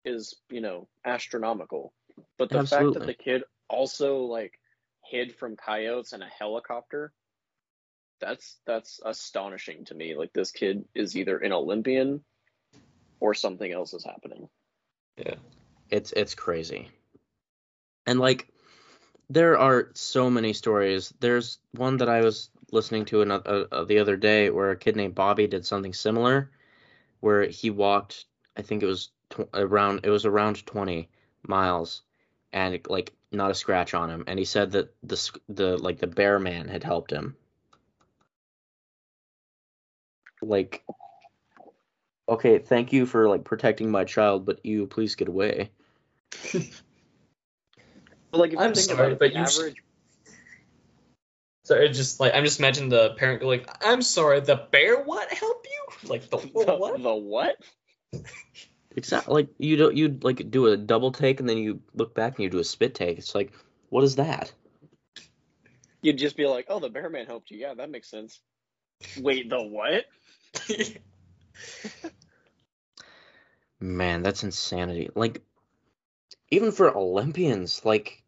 is, 0.04 0.34
you 0.50 0.60
know, 0.60 0.88
astronomical. 1.04 1.92
But 2.38 2.50
the 2.50 2.66
fact 2.66 2.94
that 2.94 3.06
the 3.06 3.14
kid 3.14 3.42
also 3.68 4.18
like 4.18 4.58
hid 5.04 5.34
from 5.34 5.56
coyotes 5.56 6.12
and 6.12 6.22
a 6.22 6.28
helicopter, 6.38 7.12
that's 8.20 8.58
that's 8.66 9.00
astonishing 9.04 9.84
to 9.86 9.94
me. 9.94 10.14
Like 10.16 10.32
this 10.32 10.50
kid 10.50 10.84
is 10.94 11.16
either 11.16 11.38
an 11.38 11.52
Olympian 11.52 12.22
or 13.20 13.34
something 13.34 13.70
else 13.70 13.94
is 13.94 14.04
happening. 14.04 14.48
Yeah. 15.16 15.36
It's 15.90 16.12
it's 16.12 16.34
crazy. 16.34 16.88
And 18.06 18.20
like 18.20 18.48
there 19.30 19.58
are 19.58 19.90
so 19.94 20.30
many 20.30 20.52
stories. 20.52 21.12
There's 21.20 21.58
one 21.72 21.96
that 21.98 22.08
I 22.08 22.20
was 22.20 22.50
listening 22.70 23.06
to 23.06 23.22
another, 23.22 23.66
uh, 23.72 23.84
the 23.84 23.98
other 23.98 24.16
day 24.16 24.50
where 24.50 24.70
a 24.70 24.76
kid 24.76 24.96
named 24.96 25.14
Bobby 25.14 25.46
did 25.46 25.64
something 25.64 25.92
similar 25.92 26.50
where 27.20 27.44
he 27.44 27.70
walked 27.70 28.26
I 28.56 28.62
think 28.62 28.82
it 28.82 28.86
was 28.86 29.10
tw- 29.34 29.48
around 29.54 30.00
it 30.04 30.10
was 30.10 30.24
around 30.24 30.64
20 30.66 31.08
miles 31.46 32.02
and 32.52 32.80
like 32.88 33.12
not 33.32 33.50
a 33.50 33.54
scratch 33.54 33.94
on 33.94 34.10
him 34.10 34.24
and 34.26 34.38
he 34.38 34.44
said 34.44 34.72
that 34.72 34.94
the 35.02 35.30
the 35.48 35.76
like 35.76 35.98
the 35.98 36.06
bear 36.06 36.38
man 36.38 36.68
had 36.68 36.84
helped 36.84 37.10
him. 37.10 37.36
Like 40.42 40.84
okay, 42.28 42.58
thank 42.58 42.92
you 42.92 43.06
for 43.06 43.28
like 43.28 43.44
protecting 43.44 43.90
my 43.90 44.04
child, 44.04 44.46
but 44.46 44.64
you 44.64 44.86
please 44.86 45.14
get 45.14 45.28
away. 45.28 45.70
But 48.30 48.40
like 48.40 48.52
if 48.52 48.58
I'm 48.58 48.70
you 48.70 48.74
think 48.74 48.86
sorry, 48.88 48.98
about 48.98 49.12
it, 49.12 49.18
but 49.20 49.32
the 49.32 49.38
you 49.38 49.46
sh- 49.46 49.58
average 49.58 49.76
So 51.62 51.76
it 51.76 51.90
just 51.90 52.18
like 52.18 52.34
I'm 52.34 52.42
just 52.44 52.58
imagining 52.58 52.90
the 52.90 53.14
parent 53.14 53.40
go 53.40 53.46
like, 53.46 53.68
"I'm 53.86 54.02
sorry, 54.02 54.40
the 54.40 54.56
bear 54.56 55.00
what 55.00 55.32
help 55.32 55.64
you?" 55.64 56.08
Like 56.10 56.28
the, 56.28 56.38
the, 56.38 56.74
what? 56.76 57.00
the 57.00 57.14
what? 57.14 57.56
Exactly. 58.96 59.34
Like 59.34 59.48
you 59.58 59.76
don't 59.76 59.96
you 59.96 60.18
like 60.22 60.50
do 60.50 60.66
a 60.66 60.76
double 60.76 61.10
take 61.12 61.40
and 61.40 61.48
then 61.48 61.58
you 61.58 61.80
look 61.94 62.14
back 62.14 62.36
and 62.36 62.44
you 62.44 62.50
do 62.50 62.58
a 62.60 62.64
spit 62.64 62.94
take. 62.94 63.18
It's 63.18 63.34
like, 63.34 63.52
what 63.90 64.04
is 64.04 64.16
that? 64.16 64.52
You'd 66.02 66.18
just 66.18 66.36
be 66.36 66.46
like, 66.46 66.66
"Oh, 66.68 66.80
the 66.80 66.90
bear 66.90 67.08
man 67.08 67.26
helped 67.26 67.50
you." 67.50 67.58
Yeah, 67.58 67.74
that 67.74 67.90
makes 67.90 68.10
sense. 68.10 68.40
Wait, 69.18 69.48
the 69.48 69.62
what? 69.62 70.04
Man, 73.80 74.22
that's 74.22 74.44
insanity. 74.44 75.10
Like 75.14 75.42
even 76.50 76.72
for 76.72 76.96
Olympians, 76.96 77.84
like 77.84 78.22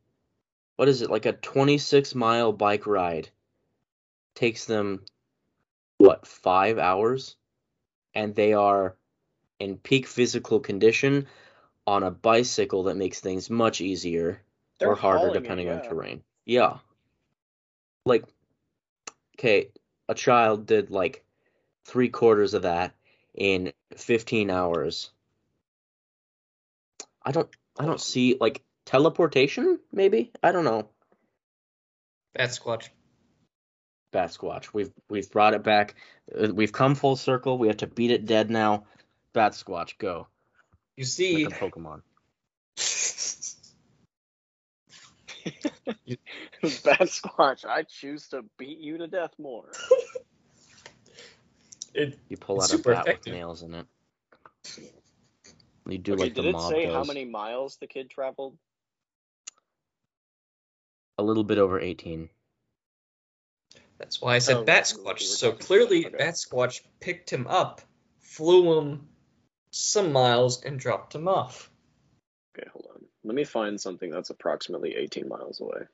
what 0.76 0.88
is 0.88 1.02
it? 1.02 1.10
Like 1.10 1.26
a 1.26 1.32
26 1.32 2.14
mile 2.14 2.52
bike 2.52 2.86
ride 2.86 3.30
takes 4.34 4.64
them 4.64 5.04
what, 5.98 6.26
5 6.26 6.78
hours? 6.78 7.36
And 8.14 8.34
they 8.34 8.52
are 8.52 8.96
in 9.58 9.76
peak 9.76 10.06
physical 10.06 10.60
condition 10.60 11.26
on 11.86 12.02
a 12.02 12.10
bicycle 12.10 12.84
that 12.84 12.96
makes 12.96 13.20
things 13.20 13.48
much 13.48 13.80
easier. 13.80 14.42
They're 14.78 14.90
or 14.90 14.94
harder 14.96 15.18
hauling 15.18 15.36
it, 15.36 15.40
depending 15.40 15.68
on 15.70 15.82
terrain. 15.82 16.22
Yeah. 16.44 16.78
Like, 18.04 18.24
okay, 19.38 19.70
a 20.08 20.14
child 20.14 20.66
did 20.66 20.90
like 20.90 21.24
three 21.84 22.08
quarters 22.08 22.54
of 22.54 22.62
that 22.62 22.94
in 23.34 23.72
15 23.96 24.50
hours. 24.50 25.10
I 27.22 27.32
don't, 27.32 27.48
I 27.78 27.86
don't 27.86 28.00
see 28.00 28.36
like 28.40 28.62
teleportation. 28.84 29.78
Maybe 29.92 30.30
I 30.42 30.52
don't 30.52 30.64
know. 30.64 30.88
Bat 32.34 32.50
Squatch. 32.50 32.88
Bat 34.12 34.30
Squatch. 34.30 34.68
We've 34.72 34.92
we've 35.10 35.30
brought 35.30 35.54
it 35.54 35.62
back. 35.62 35.96
Uh, 36.34 36.52
We've 36.52 36.72
come 36.72 36.94
full 36.94 37.16
circle. 37.16 37.58
We 37.58 37.68
have 37.68 37.78
to 37.78 37.86
beat 37.86 38.10
it 38.10 38.26
dead 38.26 38.50
now. 38.50 38.84
Bat 39.36 39.52
Squatch, 39.52 39.98
go. 39.98 40.28
You 40.96 41.04
see, 41.04 41.44
Like 41.44 41.60
a 41.60 41.70
Pokemon. 41.70 42.00
Bat 46.82 47.00
Squatch, 47.10 47.66
I 47.66 47.82
choose 47.82 48.28
to 48.28 48.46
beat 48.56 48.78
you 48.78 48.96
to 48.96 49.06
death 49.06 49.32
more. 49.38 49.70
it, 51.94 52.18
You 52.30 52.38
pull 52.38 52.62
out 52.62 52.72
a 52.72 52.78
bat 52.78 53.02
effective. 53.06 53.32
with 53.32 53.34
nails 53.34 53.62
in 53.62 53.74
it. 53.74 53.86
You 55.86 55.98
do 55.98 56.14
okay, 56.14 56.22
like 56.24 56.34
did 56.34 56.44
the 56.44 56.48
it 56.48 56.52
mob 56.52 56.70
say 56.72 56.86
does. 56.86 56.94
how 56.94 57.04
many 57.04 57.26
miles 57.26 57.76
the 57.76 57.86
kid 57.86 58.08
traveled? 58.08 58.56
A 61.18 61.22
little 61.22 61.44
bit 61.44 61.58
over 61.58 61.78
18. 61.78 62.30
that's 63.98 64.22
why 64.22 64.36
I 64.36 64.38
said 64.38 64.56
Oh, 64.56 64.64
Bat 64.64 64.94
right, 64.96 65.04
we 65.04 65.12
Squatch. 65.12 65.20
So 65.20 65.52
clearly, 65.52 66.06
okay. 66.06 66.16
Bat 66.16 66.34
Squatch 66.36 66.80
picked 67.00 67.28
him 67.30 67.46
up, 67.46 67.82
flew 68.20 68.78
him 68.78 69.08
some 69.70 70.12
miles, 70.12 70.62
and 70.62 70.78
dropped 70.78 71.14
him 71.14 71.28
off. 71.28 71.70
Okay, 72.56 72.68
hold 72.72 72.86
on. 72.94 73.04
Let 73.24 73.34
me 73.34 73.44
find 73.44 73.80
something 73.80 74.10
that's 74.10 74.30
approximately 74.30 74.96
18 74.96 75.28
miles 75.28 75.60
away. 75.60 75.86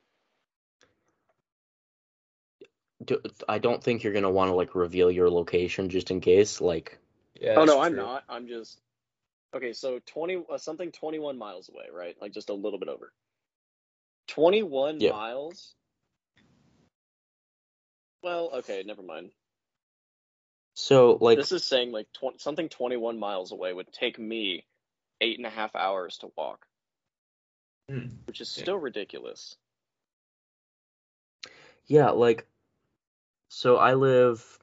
do, 3.05 3.21
I 3.47 3.59
don't 3.59 3.83
think 3.83 4.03
you're 4.03 4.13
gonna 4.13 4.31
want 4.31 4.49
to 4.49 4.55
like 4.55 4.75
reveal 4.75 5.11
your 5.11 5.29
location 5.29 5.89
just 5.89 6.11
in 6.11 6.21
case. 6.21 6.61
Like, 6.61 6.97
Yeah. 7.39 7.55
oh 7.57 7.65
no, 7.65 7.75
that's 7.75 7.85
I'm 7.87 7.93
true. 7.93 8.01
not. 8.01 8.23
I'm 8.29 8.47
just 8.47 8.79
okay. 9.55 9.73
So 9.73 9.99
20 10.05 10.45
uh, 10.49 10.57
something 10.57 10.91
21 10.91 11.37
miles 11.37 11.69
away, 11.69 11.85
right? 11.91 12.15
Like 12.21 12.33
just 12.33 12.49
a 12.49 12.53
little 12.53 12.79
bit 12.79 12.89
over. 12.89 13.11
21 14.29 14.99
Yeah. 14.99 15.11
miles. 15.11 15.75
Well, 18.21 18.51
okay, 18.55 18.83
never 18.85 19.01
mind. 19.03 19.31
So 20.73 21.17
like, 21.21 21.37
this 21.37 21.51
is 21.51 21.63
saying 21.63 21.91
like 21.91 22.07
tw- 22.13 22.39
something 22.39 22.69
21 22.69 23.19
miles 23.19 23.51
away 23.51 23.73
would 23.73 23.91
take 23.91 24.17
me 24.17 24.65
eight 25.21 25.37
and 25.37 25.45
a 25.45 25.49
half 25.49 25.75
hours 25.75 26.17
to 26.19 26.31
walk, 26.35 26.65
Hmm. 27.89 28.07
which 28.25 28.41
is 28.41 28.55
Yeah. 28.57 28.63
still 28.63 28.77
ridiculous. 28.77 29.55
yeah, 31.85 32.11
like, 32.11 32.47
so 33.49 33.75
I 33.75 33.93
live 33.93 34.59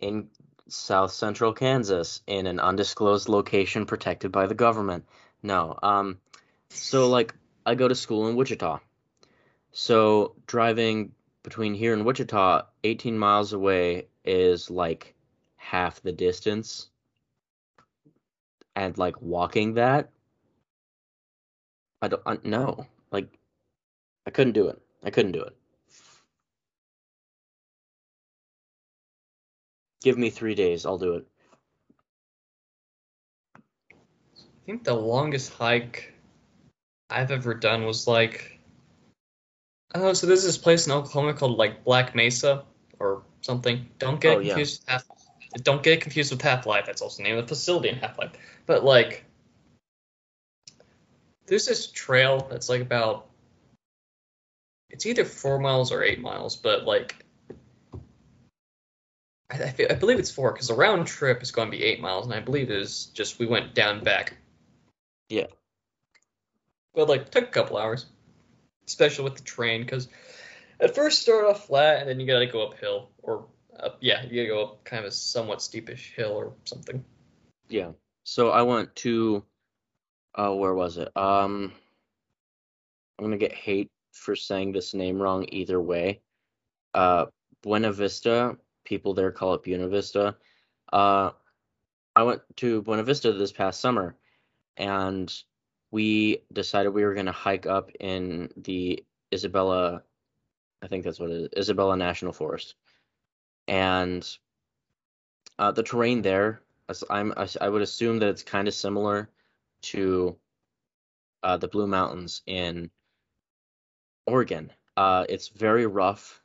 in 0.00 0.30
South 0.68 1.12
Central 1.12 1.52
Kansas 1.52 2.22
in 2.26 2.46
an 2.46 2.58
undisclosed 2.58 3.28
location 3.28 3.86
protected 3.86 4.32
by 4.32 4.46
the 4.46 4.54
government. 4.54 5.06
No, 5.42 5.78
um, 5.82 6.20
so 6.70 7.08
like, 7.08 7.34
I 7.64 7.74
go 7.74 7.86
to 7.86 7.94
school 7.94 8.28
in 8.28 8.36
Wichita. 8.36 8.80
So 9.72 10.34
driving 10.46 11.12
between 11.42 11.74
here 11.74 11.92
and 11.92 12.04
Wichita, 12.04 12.62
18 12.82 13.18
miles 13.18 13.52
away 13.52 14.08
is 14.26 14.70
like 14.70 15.14
half 15.56 16.02
the 16.02 16.12
distance. 16.12 16.88
And 18.74 18.96
like 18.98 19.20
walking 19.22 19.74
that, 19.74 20.10
I 22.02 22.08
don't 22.08 22.22
I, 22.26 22.38
no. 22.44 22.86
Like 23.10 23.28
I 24.26 24.30
couldn't 24.30 24.52
do 24.52 24.68
it. 24.68 24.80
I 25.02 25.10
couldn't 25.10 25.32
do 25.32 25.42
it. 25.42 25.56
Give 30.02 30.18
me 30.18 30.30
3 30.30 30.54
days, 30.54 30.84
I'll 30.84 30.98
do 30.98 31.14
it. 31.14 31.26
I 34.36 34.66
think 34.66 34.84
the 34.84 34.94
longest 34.94 35.52
hike 35.52 36.12
I've 37.08 37.30
ever 37.30 37.54
done 37.54 37.84
was 37.84 38.06
like 38.06 38.56
Oh, 39.94 40.12
so 40.12 40.26
there's 40.26 40.44
this 40.44 40.58
place 40.58 40.86
in 40.86 40.92
Oklahoma 40.92 41.34
called 41.34 41.56
like 41.56 41.84
Black 41.84 42.14
Mesa 42.14 42.64
or 42.98 43.22
something. 43.46 43.88
Don't 43.98 44.20
get 44.20 44.36
Oh, 44.36 44.40
it 44.40 44.46
yeah. 44.46 44.52
confused 44.54 44.82
with 44.82 44.88
Half. 44.90 45.04
Don't 45.62 45.82
get 45.82 46.02
confused 46.02 46.32
with 46.32 46.42
Half 46.42 46.66
Life. 46.66 46.84
That's 46.84 47.00
also 47.00 47.22
the 47.22 47.28
name 47.28 47.38
of 47.38 47.44
the 47.44 47.48
facility 47.48 47.88
in 47.88 47.96
Half 47.96 48.18
Life. 48.18 48.32
But 48.66 48.84
like, 48.84 49.24
there's 51.46 51.64
this 51.66 51.86
trail 51.86 52.46
that's 52.50 52.68
like 52.68 52.82
about. 52.82 53.28
It's 54.90 55.06
either 55.06 55.24
four 55.24 55.58
miles 55.58 55.92
or 55.92 56.02
eight 56.02 56.20
miles, 56.20 56.56
but 56.56 56.84
like. 56.84 57.24
I, 59.48 59.62
I, 59.62 59.70
feel, 59.70 59.86
I 59.90 59.94
believe 59.94 60.18
it's 60.18 60.30
four 60.30 60.52
because 60.52 60.68
the 60.68 60.74
round 60.74 61.06
trip 61.06 61.40
is 61.40 61.52
going 61.52 61.70
to 61.70 61.76
be 61.76 61.84
eight 61.84 62.00
miles, 62.00 62.26
and 62.26 62.34
I 62.34 62.40
believe 62.40 62.68
it 62.68 62.76
is 62.76 63.06
just 63.06 63.38
we 63.38 63.46
went 63.46 63.74
down 63.74 64.02
back. 64.02 64.36
Yeah. 65.28 65.46
But 66.94 67.08
like 67.08 67.30
took 67.30 67.44
a 67.44 67.50
couple 67.50 67.76
hours, 67.76 68.06
especially 68.86 69.24
with 69.24 69.36
the 69.36 69.42
train, 69.42 69.82
because 69.82 70.08
at 70.80 70.94
first 70.94 71.22
start 71.22 71.46
off 71.46 71.66
flat 71.66 72.00
and 72.00 72.08
then 72.08 72.20
you 72.20 72.26
gotta 72.26 72.46
go 72.46 72.66
uphill, 72.68 73.10
or 73.22 73.46
up, 73.78 73.98
yeah, 74.00 74.22
you 74.24 74.42
gotta 74.42 74.48
go 74.48 74.62
up 74.62 74.84
kind 74.84 75.04
of 75.04 75.08
a 75.08 75.14
somewhat 75.14 75.58
steepish 75.58 76.14
hill 76.14 76.32
or 76.32 76.52
something. 76.64 77.04
Yeah. 77.68 77.92
So 78.24 78.50
I 78.50 78.62
went 78.62 78.94
to 78.96 79.44
uh 80.34 80.52
where 80.52 80.74
was 80.74 80.96
it? 80.96 81.14
Um 81.16 81.72
I'm 83.18 83.24
gonna 83.24 83.38
get 83.38 83.52
hate 83.52 83.90
for 84.12 84.36
saying 84.36 84.72
this 84.72 84.94
name 84.94 85.20
wrong 85.20 85.46
either 85.50 85.80
way. 85.80 86.20
Uh 86.94 87.26
Buena 87.62 87.92
Vista, 87.92 88.56
people 88.84 89.14
there 89.14 89.32
call 89.32 89.54
it 89.54 89.62
Buena 89.62 89.88
Vista. 89.88 90.36
Uh 90.92 91.30
I 92.14 92.22
went 92.22 92.42
to 92.56 92.82
Buena 92.82 93.02
Vista 93.02 93.32
this 93.32 93.52
past 93.52 93.80
summer 93.80 94.16
and 94.76 95.32
we 95.90 96.42
decided 96.52 96.90
we 96.90 97.04
were 97.04 97.14
gonna 97.14 97.32
hike 97.32 97.66
up 97.66 97.90
in 98.00 98.50
the 98.56 99.04
Isabella 99.32 100.02
I 100.82 100.88
think 100.88 101.04
that's 101.04 101.20
what 101.20 101.30
it 101.30 101.52
is, 101.52 101.62
Isabella 101.64 101.96
National 101.96 102.32
Forest. 102.32 102.74
And 103.68 104.26
uh, 105.58 105.72
the 105.72 105.82
terrain 105.82 106.22
there 106.22 106.62
I'm 107.10 107.34
I 107.60 107.68
would 107.68 107.82
assume 107.82 108.18
that 108.20 108.28
it's 108.28 108.42
kind 108.42 108.68
of 108.68 108.74
similar 108.74 109.28
to 109.82 110.36
uh, 111.42 111.56
the 111.56 111.68
Blue 111.68 111.86
Mountains 111.86 112.42
in 112.46 112.90
Oregon. 114.26 114.72
Uh, 114.96 115.24
it's 115.28 115.48
very 115.48 115.86
rough. 115.86 116.42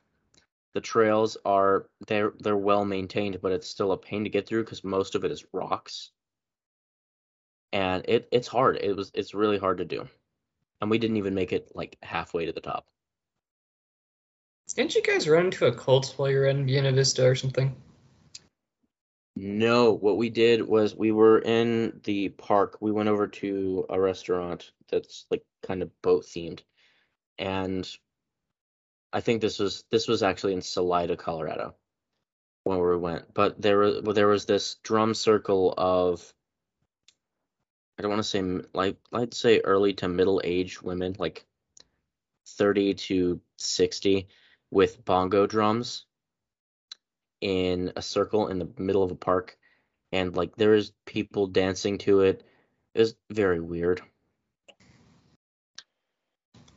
The 0.74 0.80
trails 0.80 1.36
are 1.44 1.86
they're 2.06 2.32
they're 2.40 2.56
well 2.56 2.84
maintained, 2.84 3.40
but 3.40 3.52
it's 3.52 3.68
still 3.68 3.92
a 3.92 3.98
pain 3.98 4.24
to 4.24 4.30
get 4.30 4.46
through 4.46 4.64
because 4.64 4.84
most 4.84 5.14
of 5.14 5.24
it 5.24 5.30
is 5.30 5.44
rocks. 5.52 6.10
And 7.72 8.04
it 8.08 8.28
it's 8.32 8.48
hard. 8.48 8.78
It 8.80 8.96
was 8.96 9.10
it's 9.14 9.34
really 9.34 9.58
hard 9.58 9.78
to 9.78 9.84
do. 9.84 10.08
And 10.80 10.90
we 10.90 10.98
didn't 10.98 11.18
even 11.18 11.34
make 11.34 11.52
it 11.52 11.70
like 11.74 11.96
halfway 12.02 12.46
to 12.46 12.52
the 12.52 12.60
top. 12.60 12.86
Didn't 14.74 14.94
you 14.94 15.02
guys 15.02 15.28
run 15.28 15.46
into 15.46 15.66
a 15.66 15.74
cult 15.74 16.14
while 16.16 16.30
you 16.30 16.38
were 16.38 16.46
in 16.46 16.64
Buena 16.64 16.92
Vista 16.92 17.26
or 17.26 17.34
something? 17.34 17.76
No, 19.36 19.92
what 19.92 20.16
we 20.16 20.30
did 20.30 20.66
was 20.66 20.94
we 20.94 21.12
were 21.12 21.38
in 21.38 22.00
the 22.04 22.30
park. 22.30 22.78
We 22.80 22.92
went 22.92 23.08
over 23.08 23.28
to 23.28 23.86
a 23.88 24.00
restaurant 24.00 24.70
that's 24.88 25.26
like 25.30 25.42
kind 25.62 25.82
of 25.82 26.02
boat 26.02 26.24
themed. 26.24 26.60
And 27.38 27.88
I 29.12 29.20
think 29.20 29.40
this 29.40 29.58
was 29.58 29.84
this 29.90 30.08
was 30.08 30.22
actually 30.22 30.54
in 30.54 30.62
Salida, 30.62 31.16
Colorado 31.16 31.74
when 32.64 32.78
we 32.78 32.96
went. 32.96 33.32
But 33.34 33.60
there 33.60 33.78
was 33.78 34.02
well, 34.02 34.14
there 34.14 34.28
was 34.28 34.44
this 34.44 34.76
drum 34.82 35.14
circle 35.14 35.74
of 35.76 36.32
I 37.98 38.02
don't 38.02 38.10
want 38.10 38.22
to 38.22 38.28
say 38.28 38.42
like 38.72 38.96
I'd 39.12 39.34
say 39.34 39.60
early 39.60 39.94
to 39.94 40.08
middle 40.08 40.40
age 40.44 40.82
women, 40.82 41.16
like 41.18 41.46
30 42.46 42.94
to 42.94 43.40
60 43.56 44.28
with 44.72 45.04
bongo 45.04 45.46
drums 45.46 46.06
in 47.42 47.92
a 47.94 48.02
circle 48.02 48.48
in 48.48 48.58
the 48.58 48.68
middle 48.78 49.02
of 49.02 49.10
a 49.10 49.14
park 49.16 49.56
and 50.10 50.34
like 50.34 50.56
there 50.56 50.74
is 50.74 50.92
people 51.06 51.46
dancing 51.46 51.98
to 51.98 52.22
it. 52.22 52.42
It 52.94 53.00
was 53.00 53.14
very 53.30 53.60
weird. 53.60 54.00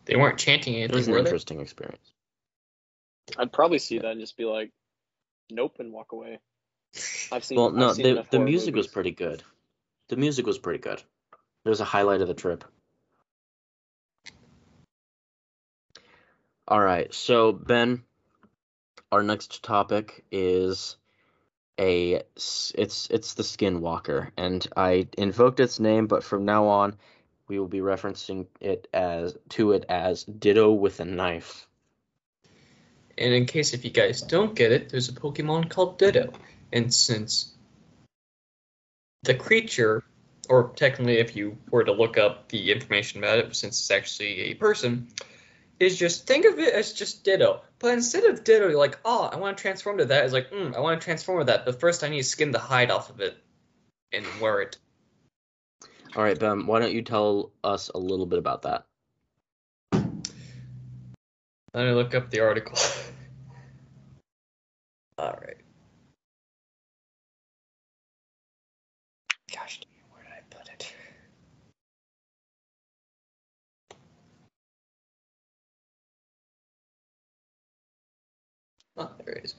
They 0.06 0.16
weren't 0.16 0.38
chanting 0.38 0.76
anything. 0.76 0.94
It 0.94 0.96
was 0.96 1.08
an 1.08 1.14
were 1.14 1.20
they? 1.20 1.26
interesting 1.26 1.62
experience. 1.62 2.12
I'd 3.38 3.52
probably 3.52 3.80
see 3.80 3.98
that 4.00 4.12
and 4.12 4.20
just 4.20 4.38
be 4.38 4.46
like, 4.46 4.72
nope, 5.50 5.78
and 5.80 5.92
walk 5.92 6.12
away. 6.12 6.40
I've 7.32 7.44
seen. 7.44 7.58
Well, 7.58 7.72
no, 7.72 7.94
seen 7.94 8.04
the 8.04 8.26
the 8.30 8.38
horror 8.38 8.46
music 8.46 8.76
was 8.76 8.88
pretty 8.88 9.12
good. 9.12 9.42
The 10.10 10.18
music 10.18 10.46
was 10.46 10.60
pretty 10.60 10.80
good. 10.80 11.02
It 11.66 11.70
was 11.70 11.82
a 11.82 11.86
highlight 11.86 12.22
of 12.22 12.28
the 12.28 12.34
trip. 12.34 12.64
All 16.68 16.82
right, 16.82 17.14
so 17.14 17.52
Ben, 17.52 18.04
our 19.12 19.22
next 19.22 19.64
topic 19.64 20.26
is 20.32 20.98
a 21.78 22.24
it's 22.34 22.74
it's 22.76 23.34
the 23.36 23.44
Skinwalker, 23.44 24.32
and 24.36 24.66
I 24.76 25.08
invoked 25.16 25.60
its 25.60 25.80
name, 25.80 26.08
but 26.08 26.24
from 26.24 26.46
now 26.46 26.68
on, 26.68 26.98
we 27.48 27.60
will 27.60 27.68
be 27.68 27.80
referencing 27.80 28.48
it 28.60 28.88
as 28.94 29.38
to 29.50 29.74
it 29.74 29.86
as 29.90 30.24
Ditto 30.24 30.72
with 30.72 31.00
a 31.00 31.06
knife. 31.06 31.68
And 33.18 33.34
in 33.34 33.46
case 33.46 33.74
if 33.74 33.86
you 33.86 33.92
guys 33.92 34.22
don't 34.22 34.56
get 34.56 34.72
it, 34.72 34.90
there's 34.90 35.10
a 35.10 35.14
Pokemon 35.14 35.70
called 35.70 36.00
Ditto. 36.00 36.34
And 36.74 36.94
since 36.94 37.54
the 39.24 39.36
creature, 39.36 40.04
or 40.50 40.72
technically 40.76 41.20
if 41.20 41.36
you 41.36 41.58
were 41.70 41.84
to 41.84 41.94
look 41.94 42.18
up 42.18 42.50
the 42.50 42.72
information 42.72 43.24
about 43.24 43.40
it, 43.40 43.56
since 43.56 43.80
it's 43.80 43.92
actually 43.92 44.40
a 44.52 44.54
person, 44.56 45.08
is 45.80 45.98
just 45.98 46.28
think 46.28 46.46
of 46.46 46.60
it 46.60 46.74
as 46.74 46.94
just 46.94 47.24
Ditto. 47.24 47.62
But 47.80 47.94
instead 47.94 48.26
of 48.26 48.44
Ditto, 48.44 48.70
you're 48.70 48.78
like, 48.78 49.00
oh, 49.04 49.30
I 49.32 49.38
want 49.38 49.58
to 49.58 49.62
transform 49.62 49.98
to 49.98 50.06
that. 50.06 50.24
It's 50.24 50.34
like, 50.34 50.52
mm, 50.52 50.76
I 50.76 50.80
want 50.80 51.00
to 51.00 51.06
transform 51.06 51.40
to 51.40 51.46
that, 51.46 51.66
but 51.66 51.80
first 51.80 52.04
I 52.04 52.10
need 52.10 52.20
to 52.20 52.24
skin 52.24 52.52
the 52.52 52.60
hide 52.60 52.92
off 52.92 53.10
of 53.10 53.20
it 53.20 53.36
and 54.14 54.26
wear 54.40 54.62
it. 54.62 54.78
All 56.16 56.24
right, 56.24 56.40
Ben, 56.40 56.66
why 56.66 56.80
don't 56.80 56.94
you 56.94 57.02
tell 57.02 57.52
us 57.64 57.90
a 57.94 57.98
little 57.98 58.26
bit 58.26 58.40
about 58.40 58.62
that? 58.62 58.86
Let 61.74 61.88
me 61.88 61.92
look 61.92 62.16
up 62.16 62.30
the 62.30 62.40
article. 62.40 62.78
All 65.18 65.38
right. 65.42 65.58
Gosh, 69.54 69.82
dang 69.82 69.92
it, 69.92 70.06
where 70.14 70.24
did 70.24 70.32
I 70.32 70.40
put 70.50 70.70
it? 70.74 70.94
Oh, 78.98 79.10
there 79.24 79.36
it 79.36 79.46
is. 79.46 79.56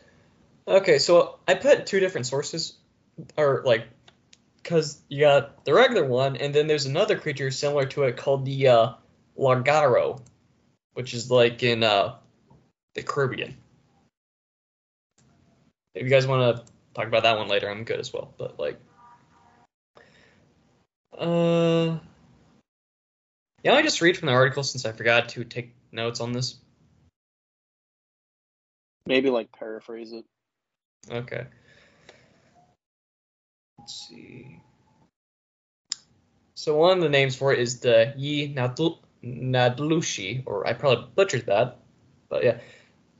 Okay, 0.68 0.98
so 0.98 1.38
I 1.46 1.54
put 1.54 1.86
two 1.86 2.00
different 2.00 2.26
sources, 2.26 2.74
or 3.36 3.62
like, 3.64 3.86
because 4.62 5.00
you 5.08 5.20
got 5.20 5.64
the 5.64 5.74
regular 5.74 6.04
one, 6.04 6.36
and 6.36 6.54
then 6.54 6.66
there's 6.66 6.86
another 6.86 7.18
creature 7.18 7.50
similar 7.50 7.86
to 7.86 8.04
it 8.04 8.16
called 8.16 8.44
the 8.44 8.68
uh, 8.68 8.92
Loogaroo, 9.38 10.20
which 10.94 11.14
is 11.14 11.30
like 11.30 11.62
in 11.62 11.82
uh, 11.82 12.16
the 12.94 13.02
Caribbean. 13.02 13.56
If 15.94 16.02
you 16.02 16.08
guys 16.08 16.26
want 16.26 16.56
to 16.56 16.64
talk 16.94 17.06
about 17.06 17.22
that 17.22 17.38
one 17.38 17.48
later, 17.48 17.70
I'm 17.70 17.84
good 17.84 18.00
as 18.00 18.12
well. 18.12 18.34
But 18.36 18.58
like, 18.58 18.78
uh, 21.16 21.98
yeah, 23.62 23.74
I 23.74 23.82
just 23.82 24.00
read 24.00 24.16
from 24.16 24.26
the 24.26 24.32
article 24.32 24.62
since 24.62 24.84
I 24.84 24.92
forgot 24.92 25.28
to 25.30 25.44
take 25.44 25.72
notes 25.92 26.20
on 26.20 26.32
this. 26.32 26.56
Maybe 29.06 29.30
like 29.30 29.52
paraphrase 29.52 30.12
it. 30.12 30.24
Okay. 31.10 31.46
Let's 33.78 34.08
see. 34.08 34.60
So 36.54 36.76
one 36.76 36.98
of 36.98 37.02
the 37.02 37.08
names 37.08 37.36
for 37.36 37.52
it 37.52 37.60
is 37.60 37.80
the 37.80 38.12
Yi 38.16 38.52
Nadl- 38.52 38.98
Nadlushi, 39.22 40.42
or 40.46 40.66
I 40.66 40.72
probably 40.72 41.06
butchered 41.14 41.46
that, 41.46 41.78
but 42.28 42.42
yeah. 42.42 42.58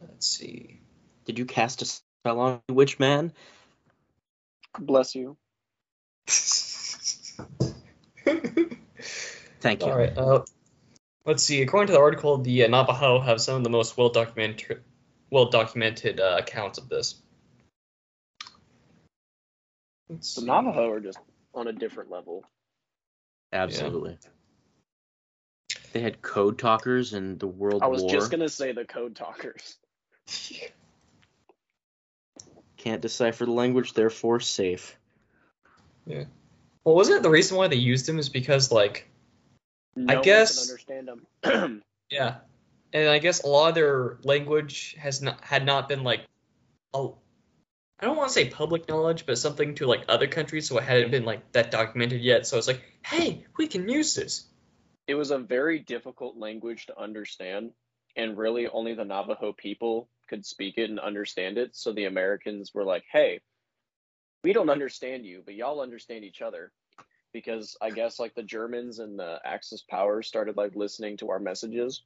Let's 0.01 0.27
see. 0.27 0.81
Did 1.25 1.39
you 1.39 1.45
cast 1.45 1.83
a 1.83 1.85
spell 1.85 2.41
on 2.41 2.61
me, 2.69 2.75
Witch 2.75 2.99
Man? 2.99 3.33
Bless 4.79 5.15
you. 5.15 5.37
Thank 9.61 9.85
you. 9.85 9.93
All 9.93 9.99
right. 9.99 10.17
Uh, 10.17 10.45
let's 11.25 11.43
see. 11.43 11.63
According 11.63 11.89
to 11.89 11.93
the 11.95 12.01
article, 12.01 12.39
the 12.39 12.65
uh, 12.65 12.69
Navajo 12.69 13.21
have 13.21 13.41
some 13.41 13.57
of 13.57 13.65
the 13.65 13.71
most 13.71 13.97
well 13.97 14.09
documented, 14.11 14.83
well 15.31 15.47
documented 15.51 16.21
uh, 16.21 16.37
accounts 16.39 16.79
of 16.79 16.89
this. 16.89 17.21
Let's 20.09 20.35
The 20.35 20.43
see. 20.43 20.47
Navajo 20.47 20.91
are 20.91 21.01
just 21.01 21.19
on 21.55 21.67
a 21.69 21.73
different 21.73 22.11
level. 22.11 22.45
Absolutely. 23.53 24.19
They 25.93 26.01
had 26.01 26.21
code 26.23 26.59
talkers 26.59 27.13
in 27.15 27.39
the 27.39 27.47
World 27.47 27.81
War. 27.81 27.85
I 27.85 27.89
was 27.89 28.03
War. 28.03 28.11
just 28.11 28.31
gonna 28.31 28.49
say 28.49 28.73
the 28.73 28.85
code 28.85 29.17
talkers. 29.17 29.77
Can't 32.77 33.01
decipher 33.01 33.47
the 33.47 33.53
language, 33.53 33.95
therefore 33.95 34.39
safe. 34.41 34.97
Yeah. 36.07 36.25
Well, 36.85 36.95
wasn't 36.95 37.19
it 37.19 37.23
the 37.23 37.31
reason 37.31 37.57
why 37.57 37.67
they 37.69 37.77
used 37.77 38.09
him 38.09 38.19
is 38.19 38.29
because 38.29 38.71
like 38.71 39.09
No 39.97 40.15
one 40.17 40.23
guess- 40.25 40.69
understand 40.71 41.09
them. 41.09 41.83
yeah, 42.11 42.37
and 42.93 43.09
I 43.09 43.19
guess 43.19 43.43
a 43.43 43.49
lot 43.49 43.69
of 43.69 43.75
their 43.75 44.19
language 44.23 44.97
has 44.99 45.23
not 45.23 45.43
had 45.45 45.65
not 45.65 45.89
been 45.89 46.03
like, 46.03 46.21
oh, 46.95 47.19
I 47.99 48.07
don't 48.07 48.17
want 48.17 48.29
to 48.29 48.35
say 48.35 48.49
public 48.49 48.89
knowledge, 48.89 49.25
but 49.27 49.39
something 49.39 49.75
to 49.77 49.87
like 49.87 50.05
other 50.09 50.27
countries, 50.27 50.69
so 50.69 50.79
it 50.79 50.85
hadn't 50.85 51.11
been 51.11 51.25
like 51.25 51.53
that 51.53 51.71
documented 51.71 52.21
yet. 52.21 52.47
So 52.47 52.59
it's 52.59 52.67
like, 52.67 52.83
hey, 53.05 53.47
we 53.57 53.69
can 53.69 53.89
use 53.89 54.15
this. 54.15 54.47
It 55.07 55.15
was 55.15 55.31
a 55.31 55.39
very 55.39 55.79
difficult 55.79 56.37
language 56.37 56.87
to 56.87 57.01
understand, 57.01 57.71
and 58.17 58.37
really 58.37 58.67
only 58.69 58.95
the 58.95 59.05
Navajo 59.05 59.53
people 59.53 60.09
could 60.29 60.45
speak 60.45 60.79
it 60.79 60.91
and 60.91 60.99
understand 60.99 61.59
it. 61.59 61.77
So 61.77 61.93
the 61.93 62.05
Americans 62.05 62.75
were 62.75 62.85
like, 62.85 63.05
hey, 63.13 63.41
we 64.43 64.53
don't 64.53 64.71
understand 64.71 65.25
you, 65.25 65.43
but 65.45 65.55
y'all 65.55 65.81
understand 65.81 66.25
each 66.25 66.43
other. 66.43 66.73
Because 67.33 67.77
I 67.81 67.91
guess 67.91 68.19
like 68.19 68.35
the 68.35 68.43
Germans 68.43 68.99
and 68.99 69.19
the 69.19 69.39
Axis 69.45 69.83
powers 69.83 70.27
started 70.27 70.57
like 70.57 70.75
listening 70.75 71.17
to 71.19 71.31
our 71.31 71.39
messages. 71.39 72.03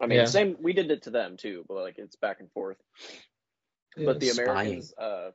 I 0.00 0.06
mean, 0.06 0.18
Yeah. 0.18 0.24
same 0.26 0.56
we 0.60 0.72
did 0.72 0.90
it 0.90 1.02
to 1.02 1.10
them 1.10 1.36
too, 1.36 1.64
but 1.68 1.74
like 1.74 1.98
it's 1.98 2.16
back 2.16 2.40
and 2.40 2.50
forth. 2.52 2.76
but 3.96 4.18
the 4.20 4.26
Spying. 4.26 4.48
Americans, 4.48 4.94
uh, 4.98 5.30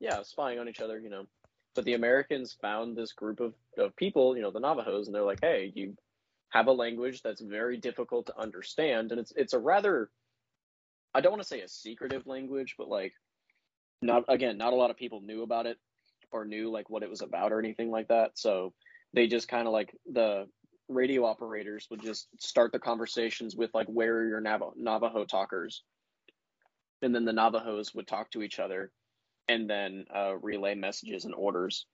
yeah, 0.00 0.22
spying 0.22 0.58
on 0.60 0.68
each 0.68 0.80
other, 0.80 0.98
you 1.00 1.10
know. 1.10 1.26
But 1.74 1.84
the 1.84 1.94
Americans 1.94 2.52
found 2.60 2.96
this 2.96 3.12
group 3.12 3.40
of, 3.40 3.54
of 3.76 3.96
people, 3.96 4.36
you 4.36 4.42
know, 4.42 4.52
the 4.52 4.60
Navajos, 4.60 5.06
and 5.06 5.14
they're 5.14 5.24
like, 5.24 5.40
hey, 5.42 5.72
you 5.74 5.96
have 6.50 6.68
a 6.68 6.72
language 6.72 7.22
that's 7.22 7.40
very 7.40 7.76
difficult 7.76 8.26
to 8.26 8.38
understand, 8.38 9.10
and 9.10 9.20
it's 9.20 9.32
it's 9.36 9.52
a 9.54 9.58
rather, 9.58 10.10
I 11.12 11.20
don't 11.20 11.32
want 11.32 11.42
to 11.42 11.48
say 11.48 11.60
a 11.62 11.68
secretive 11.68 12.26
language, 12.28 12.76
but 12.78 12.88
like, 12.88 13.12
not 14.02 14.24
again, 14.28 14.56
not 14.56 14.72
a 14.72 14.76
lot 14.76 14.90
of 14.90 14.96
people 14.96 15.20
knew 15.20 15.42
about 15.42 15.66
it 15.66 15.78
or 16.30 16.44
knew 16.44 16.70
like 16.70 16.88
what 16.88 17.02
it 17.02 17.10
was 17.10 17.22
about 17.22 17.52
or 17.52 17.58
anything 17.58 17.90
like 17.90 18.08
that. 18.08 18.38
So 18.38 18.72
they 19.12 19.26
just 19.26 19.48
kind 19.48 19.66
of 19.66 19.72
like 19.72 19.96
the 20.06 20.46
radio 20.88 21.24
operators 21.24 21.86
would 21.90 22.02
just 22.02 22.28
start 22.40 22.72
the 22.72 22.78
conversations 22.78 23.56
with 23.56 23.70
like, 23.74 23.86
where 23.88 24.16
are 24.16 24.28
your 24.28 24.40
Navajo, 24.40 24.74
Navajo 24.76 25.24
talkers? 25.24 25.82
and 27.02 27.14
then 27.14 27.24
the 27.24 27.32
Navajos 27.32 27.94
would 27.94 28.06
talk 28.06 28.30
to 28.30 28.42
each 28.42 28.58
other 28.58 28.90
and 29.48 29.68
then 29.68 30.06
uh, 30.14 30.36
relay 30.36 30.74
messages 30.74 31.24
and 31.24 31.34
orders 31.34 31.86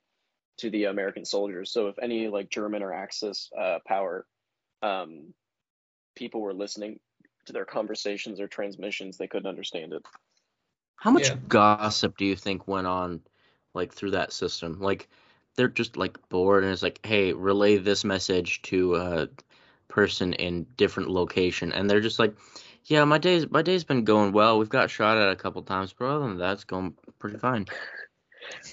to 0.59 0.70
the 0.70 0.85
American 0.85 1.24
soldiers. 1.24 1.72
So 1.72 1.88
if 1.88 1.98
any 2.00 2.29
like 2.29 2.48
German 2.48 2.83
or 2.83 2.92
Axis 2.92 3.50
uh, 3.59 3.79
power 3.87 4.26
um, 4.83 5.35
people 6.14 6.40
were 6.40 6.55
listening 6.55 7.00
to 7.46 7.53
their 7.53 7.64
conversations 7.64 8.40
or 8.40 8.46
transmissions, 8.46 9.16
they 9.16 9.26
couldn't 9.26 9.48
understand 9.48 9.92
it. 9.92 10.05
How 10.96 11.11
much 11.11 11.29
Yeah. 11.29 11.37
gossip 11.48 12.16
do 12.18 12.24
you 12.24 12.37
think 12.37 12.68
went 12.68 12.87
on 12.87 13.20
like 13.74 13.92
through 13.92 14.12
that 14.12 14.33
system? 14.33 14.79
Like 14.81 15.09
they're 15.61 15.68
just 15.68 15.99
like 15.99 16.16
bored 16.31 16.64
and 16.64 16.73
it's 16.73 16.83
like, 16.83 17.05
hey, 17.05 17.35
relay 17.35 17.77
this 17.77 18.03
message 18.03 18.62
to 18.62 18.96
a 18.96 19.29
person 19.88 20.33
in 20.33 20.66
different 20.79 21.11
location 21.11 21.70
and 21.73 21.90
they're 21.90 22.01
just 22.01 22.18
like, 22.18 22.35
yeah, 22.87 23.05
my 23.05 23.18
day's 23.18 23.51
my 23.51 23.61
day's 23.61 23.85
been 23.85 24.05
going 24.05 24.33
well. 24.33 24.59
We've 24.59 24.70
got 24.70 24.88
shot 24.88 25.18
at 25.18 25.31
a 25.31 25.37
couple 25.37 25.61
times, 25.61 25.92
but 25.92 26.07
other 26.07 26.35
than 26.35 26.59
going 26.66 26.94
pretty 27.18 27.37
fine. 27.37 27.66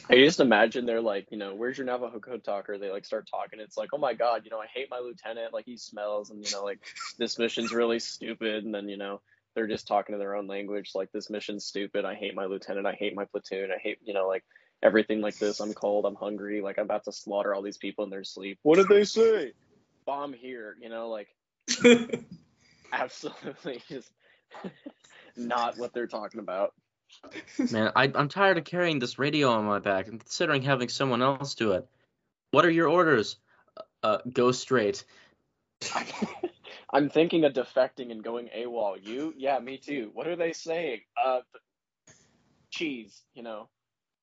I 0.10 0.15
just 0.15 0.39
imagine 0.39 0.86
they're 0.86 1.02
like, 1.02 1.28
you 1.30 1.38
know, 1.38 1.54
where's 1.56 1.78
your 1.78 1.86
Navajo 1.86 2.19
code 2.19 2.45
talker? 2.45 2.78
They 2.78 2.89
like 2.89 3.04
start 3.04 3.28
talking. 3.30 3.60
It's 3.60 3.76
like, 3.76 3.89
oh 3.93 3.97
my 3.97 4.13
god, 4.13 4.43
you 4.45 4.50
know, 4.50 4.60
I 4.60 4.67
hate 4.73 4.88
my 4.89 5.00
lieutenant. 5.00 5.54
Like 5.54 5.65
he 5.65 5.76
smells, 5.76 6.30
and 6.30 6.41
you 6.43 6.50
know, 6.54 6.63
like 6.63 6.80
this 7.19 7.38
mission's 7.38 7.73
really 7.73 8.00
stupid. 8.00 8.63
And 8.63 8.73
then 8.73 8.88
you 8.88 8.95
know, 8.95 9.19
they're 9.56 9.67
just 9.67 9.89
talking 9.89 10.13
in 10.13 10.19
their 10.19 10.38
own 10.38 10.47
language. 10.47 10.91
Like 10.95 11.12
this 11.12 11.30
mission's 11.30 11.65
stupid. 11.65 12.06
I 12.06 12.15
hate 12.15 12.34
my 12.34 12.45
lieutenant. 12.45 12.88
I 12.88 12.93
hate 12.93 13.13
my 13.13 13.26
platoon. 13.26 13.71
I 13.71 13.78
hate, 13.78 13.97
you 14.06 14.13
know, 14.13 14.30
like 14.30 14.45
everything 14.83 15.21
like 15.21 15.37
this. 15.37 15.59
I'm 15.59 15.73
cold. 15.73 16.05
I'm 16.05 16.15
hungry. 16.15 16.61
Like 16.61 16.77
I'm 16.77 16.85
about 16.85 17.05
to 17.05 17.11
slaughter 17.11 17.53
all 17.53 17.61
these 17.61 17.77
people 17.77 18.03
in 18.03 18.09
their 18.09 18.23
sleep. 18.23 18.59
What 18.63 18.77
did 18.77 18.87
they 18.87 19.03
say? 19.03 19.53
Bomb 20.05 20.33
here. 20.33 20.75
You 20.81 20.89
know, 20.89 21.09
like 21.09 21.27
absolutely 22.93 23.81
just 23.89 24.09
not 25.35 25.77
what 25.77 25.93
they're 25.93 26.07
talking 26.07 26.39
about. 26.39 26.73
Man, 27.71 27.91
I, 27.95 28.11
I'm 28.13 28.27
tired 28.27 28.57
of 28.57 28.65
carrying 28.65 28.99
this 28.99 29.17
radio 29.17 29.49
on 29.49 29.65
my 29.65 29.79
back. 29.79 30.07
I'm 30.07 30.19
considering 30.19 30.61
having 30.61 30.89
someone 30.89 31.21
else 31.21 31.55
do 31.55 31.71
it. 31.73 31.87
What 32.51 32.65
are 32.65 32.69
your 32.69 32.89
orders? 32.89 33.37
Uh, 34.03 34.19
go 34.31 34.51
straight. 34.51 35.05
I'm 36.93 37.09
thinking 37.09 37.45
of 37.45 37.53
defecting 37.53 38.11
and 38.11 38.23
going 38.23 38.49
AWOL. 38.55 38.97
You? 39.05 39.33
Yeah, 39.37 39.59
me 39.59 39.77
too. 39.77 40.11
What 40.13 40.27
are 40.27 40.35
they 40.35 40.53
saying? 40.53 41.01
Uh, 41.21 41.41
cheese. 42.71 43.21
You 43.33 43.43
know, 43.43 43.69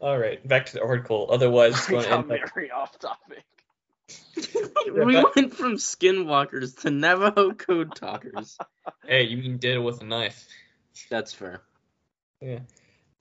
All 0.00 0.18
right, 0.18 0.46
back 0.46 0.66
to 0.66 0.72
the 0.74 0.82
article. 0.82 1.28
Otherwise, 1.30 1.74
it's 1.74 1.88
We 1.88 1.92
going 1.94 2.04
to 2.04 2.10
got 2.10 2.30
end 2.30 2.44
up. 2.44 2.50
off 2.76 2.98
topic. 2.98 3.44
we 4.94 5.16
went 5.16 5.54
from 5.54 5.76
skinwalkers 5.76 6.80
to 6.82 6.90
Navajo 6.90 7.52
code 7.54 7.94
talkers. 7.94 8.58
Hey, 9.06 9.24
you 9.24 9.36
mean 9.38 9.58
did 9.58 9.76
it 9.76 9.80
with 9.80 10.02
a 10.02 10.04
knife? 10.04 10.46
That's 11.10 11.32
fair. 11.32 11.62
Yeah. 12.40 12.60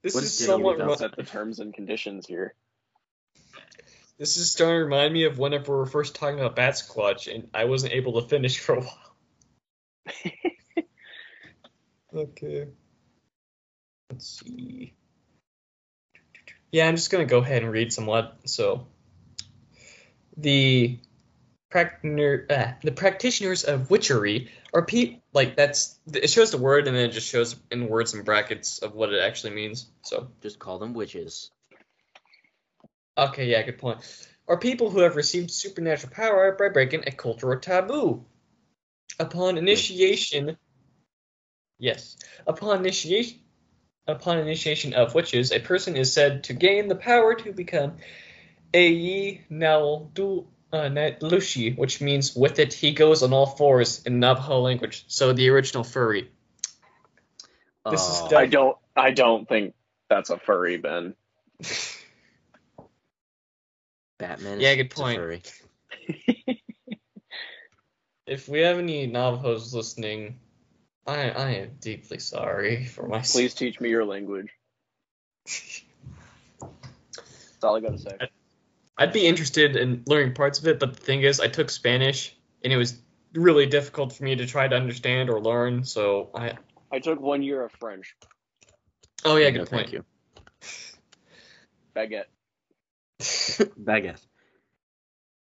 This 0.02 0.16
What 0.16 0.24
is 0.24 0.38
did 0.38 0.46
somewhat. 0.46 0.78
you 0.78 0.84
remi- 0.84 0.98
Set 0.98 1.16
the 1.16 1.24
terms 1.24 1.60
and 1.60 1.74
conditions 1.74 2.28
here. 2.28 2.54
This 4.18 4.38
is 4.38 4.52
starting 4.52 4.80
to 4.80 4.84
remind 4.84 5.14
me 5.14 5.26
of 5.26 5.40
whenever 5.40 5.72
we 5.74 5.78
were 5.80 5.86
first 5.86 6.16
talking 6.16 6.40
about 6.40 6.56
Bat 6.56 6.74
Squatch, 6.76 7.34
and 7.34 7.50
I 7.54 7.66
wasn't 7.66 7.94
able 7.94 8.22
to 8.22 8.28
finish 8.28 8.60
for 8.60 8.76
a 8.76 8.82
while. 8.82 9.16
okay. 12.16 12.68
Let's 14.12 14.40
see. 14.40 14.94
Yeah, 16.74 16.88
I'm 16.88 16.96
just 16.96 17.12
gonna 17.12 17.26
go 17.26 17.38
ahead 17.38 17.62
and 17.62 17.72
read 17.72 17.94
somewhat. 17.94 18.36
So, 18.46 18.88
the 20.36 20.98
practitioner, 21.70 22.48
uh, 22.50 22.72
the 22.82 22.92
practitioners 22.92 23.64
of 23.64 23.92
witchery 23.92 24.50
are 24.74 24.84
pe 24.84 25.20
like 25.34 25.56
that's 25.56 26.00
it 26.12 26.32
shows 26.32 26.50
the 26.50 26.58
word 26.58 26.88
and 26.88 26.98
then 26.98 27.06
it 27.12 27.14
just 27.14 27.28
shows 27.28 27.56
in 27.70 27.88
words 27.88 28.16
and 28.16 28.26
brackets 28.26 28.80
of 28.80 28.96
what 28.96 29.14
it 29.14 29.22
actually 29.22 29.54
means. 29.54 29.86
So 30.02 30.30
Just 30.42 30.58
call 30.58 30.80
them 30.80 30.96
witches. 30.96 31.52
Okay, 33.16 33.46
yeah, 33.46 33.62
good 33.62 33.78
point. 33.78 34.00
Are 34.48 34.58
people 34.58 34.90
who 34.90 35.02
have 35.02 35.16
received 35.16 35.52
supernatural 35.52 36.12
power 36.12 36.54
by 36.58 36.70
breaking 36.70 37.04
a 37.06 37.12
cultural 37.12 37.60
taboo. 37.60 38.26
Upon 39.20 39.60
initiation, 39.60 40.58
yes, 41.78 42.18
upon 42.48 42.80
initiation, 42.80 43.43
upon 44.08 44.38
initiation 44.38 44.94
of 44.94 45.16
witches, 45.16 45.52
a 45.52 45.60
person 45.60 45.96
is 45.96 46.14
said 46.14 46.46
to 46.46 46.54
gain 46.54 46.88
the 46.88 46.96
power 46.96 47.36
to 47.36 47.52
become 47.52 47.98
a 48.74 49.38
Naldu 49.52 50.46
uh, 50.72 50.90
Lushi, 51.22 51.78
which 51.78 52.02
means 52.02 52.36
with 52.36 52.60
it 52.60 52.74
he 52.74 52.94
goes 52.94 53.24
on 53.24 53.32
all 53.34 53.46
fours 53.46 54.04
in 54.06 54.20
Navajo 54.20 54.60
language. 54.60 55.06
So 55.08 55.34
the 55.34 55.50
original 55.50 55.84
furry. 55.84 56.32
This 57.90 58.10
is 58.10 58.34
Aw. 58.34 58.38
I 58.38 58.46
don't. 58.48 58.78
I 58.96 59.12
don't 59.12 59.48
think 59.48 59.74
that's 60.10 60.30
a 60.30 60.38
furry, 60.38 60.78
Ben. 60.78 61.16
Batman. 64.18 64.62
Yeah, 64.62 64.76
good 64.76 64.90
point. 64.90 65.20
furry. 65.20 65.42
If 68.26 68.48
we 68.48 68.62
have 68.62 68.78
any 68.78 69.06
Navajos 69.06 69.74
listening, 69.74 70.40
I 71.06 71.30
I 71.30 71.50
am 71.52 71.72
deeply 71.80 72.20
sorry 72.20 72.86
for 72.86 73.08
my 73.08 73.20
Please 73.22 73.54
teach 73.54 73.80
me 73.80 73.90
your 73.90 74.06
language. 74.06 74.50
That's 75.46 75.84
all 77.64 77.76
I 77.76 77.80
gotta 77.80 77.98
say. 77.98 78.18
I'd 78.98 79.14
be 79.14 79.26
interested 79.26 79.76
in 79.76 80.04
learning 80.06 80.34
parts 80.34 80.60
of 80.60 80.68
it, 80.68 80.80
but 80.80 80.94
the 80.94 81.02
thing 81.02 81.24
is, 81.24 81.40
I 81.40 81.48
took 81.48 81.70
Spanish 81.70 82.36
and 82.64 82.72
it 82.72 82.78
was 82.78 83.02
really 83.34 83.66
difficult 83.66 84.14
for 84.14 84.24
me 84.24 84.36
to 84.36 84.46
try 84.46 84.68
to 84.68 84.76
understand 84.76 85.30
or 85.30 85.40
learn. 85.42 85.84
So 85.84 86.30
I. 86.36 86.54
I 86.92 87.00
took 87.00 87.20
one 87.20 87.42
year 87.42 87.64
of 87.64 87.72
French. 87.80 88.16
Oh 89.26 89.38
yeah, 89.38 89.50
No, 89.50 89.60
good 89.60 89.70
point. 89.70 89.90
Thank 89.90 89.94
you. 89.94 90.06
Baguette. 91.96 92.26
Baguette. 93.84 94.22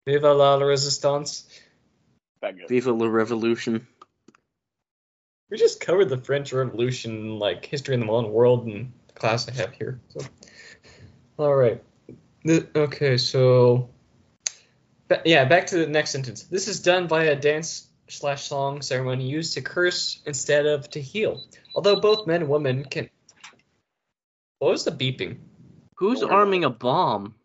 Viva 0.07 0.34
la 0.34 0.55
resistance. 0.55 1.47
Baguette. 2.41 2.70
Viva 2.70 2.91
la 2.91 3.07
revolution. 3.07 3.86
We 5.52 5.58
just 5.58 5.82
covered 5.82 6.06
the 6.10 6.18
French 6.18 6.54
Revolution, 6.54 7.38
like 7.38 7.66
history 7.66 7.93
in 7.93 7.99
the 7.99 8.06
modern 8.06 8.32
world, 8.32 8.66
and 8.66 8.93
the 9.08 9.14
class 9.14 9.47
I 9.49 9.52
have 9.52 9.74
here. 9.74 9.99
So, 10.08 10.26
all 11.38 11.54
right. 11.54 11.84
Th- 12.47 12.66
Okay, 12.74 13.18
so 13.18 13.89
Ba- 15.10 15.22
yeah, 15.26 15.43
back 15.43 15.68
to 15.68 15.78
the 15.78 15.88
next 15.88 16.12
sentence. 16.12 16.43
This 16.43 16.70
is 16.70 16.80
done 16.80 17.08
by 17.08 17.26
a 17.26 17.36
dance 17.36 17.89
slash 18.08 18.47
song 18.47 18.82
ceremony 18.82 19.28
used 19.28 19.54
to 19.56 19.62
curse 19.62 20.22
instead 20.26 20.66
of 20.66 20.89
to 20.91 21.02
heal. 21.02 21.43
Although 21.76 21.99
both 21.99 22.26
men 22.28 22.43
and 22.43 22.49
women 22.49 22.86
can. 22.86 23.10
What 24.60 24.72
was 24.72 24.86
the 24.86 24.91
beeping? 24.91 25.39
Who's 25.95 26.24
arming 26.24 26.64
a 26.64 26.70
bomb? 26.70 27.36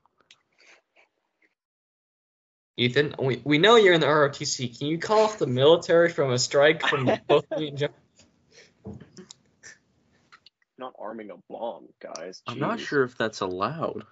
Ethan, 2.77 3.15
we, 3.19 3.41
we 3.45 3.59
know 3.59 3.77
you're 3.77 3.95
in 3.95 4.01
the 4.01 4.07
ROTC. 4.07 4.79
Can 4.79 4.89
you 4.89 4.99
call 4.99 5.21
off 5.21 5.39
the 5.39 5.47
military 5.47 6.11
from 6.11 6.33
a 6.33 6.39
strike 6.39 6.83
from 6.83 7.11
both 7.27 7.47
me 7.57 7.69
and 7.69 7.79
John? 7.79 7.91
Not 10.79 10.93
arming 10.99 11.31
a 11.31 11.37
bomb, 11.49 11.89
guys. 12.01 12.43
I'm 12.47 12.59
not 12.59 12.81
sure 12.81 13.03
if 13.05 13.17
that's 13.17 13.41
allowed. 13.41 14.05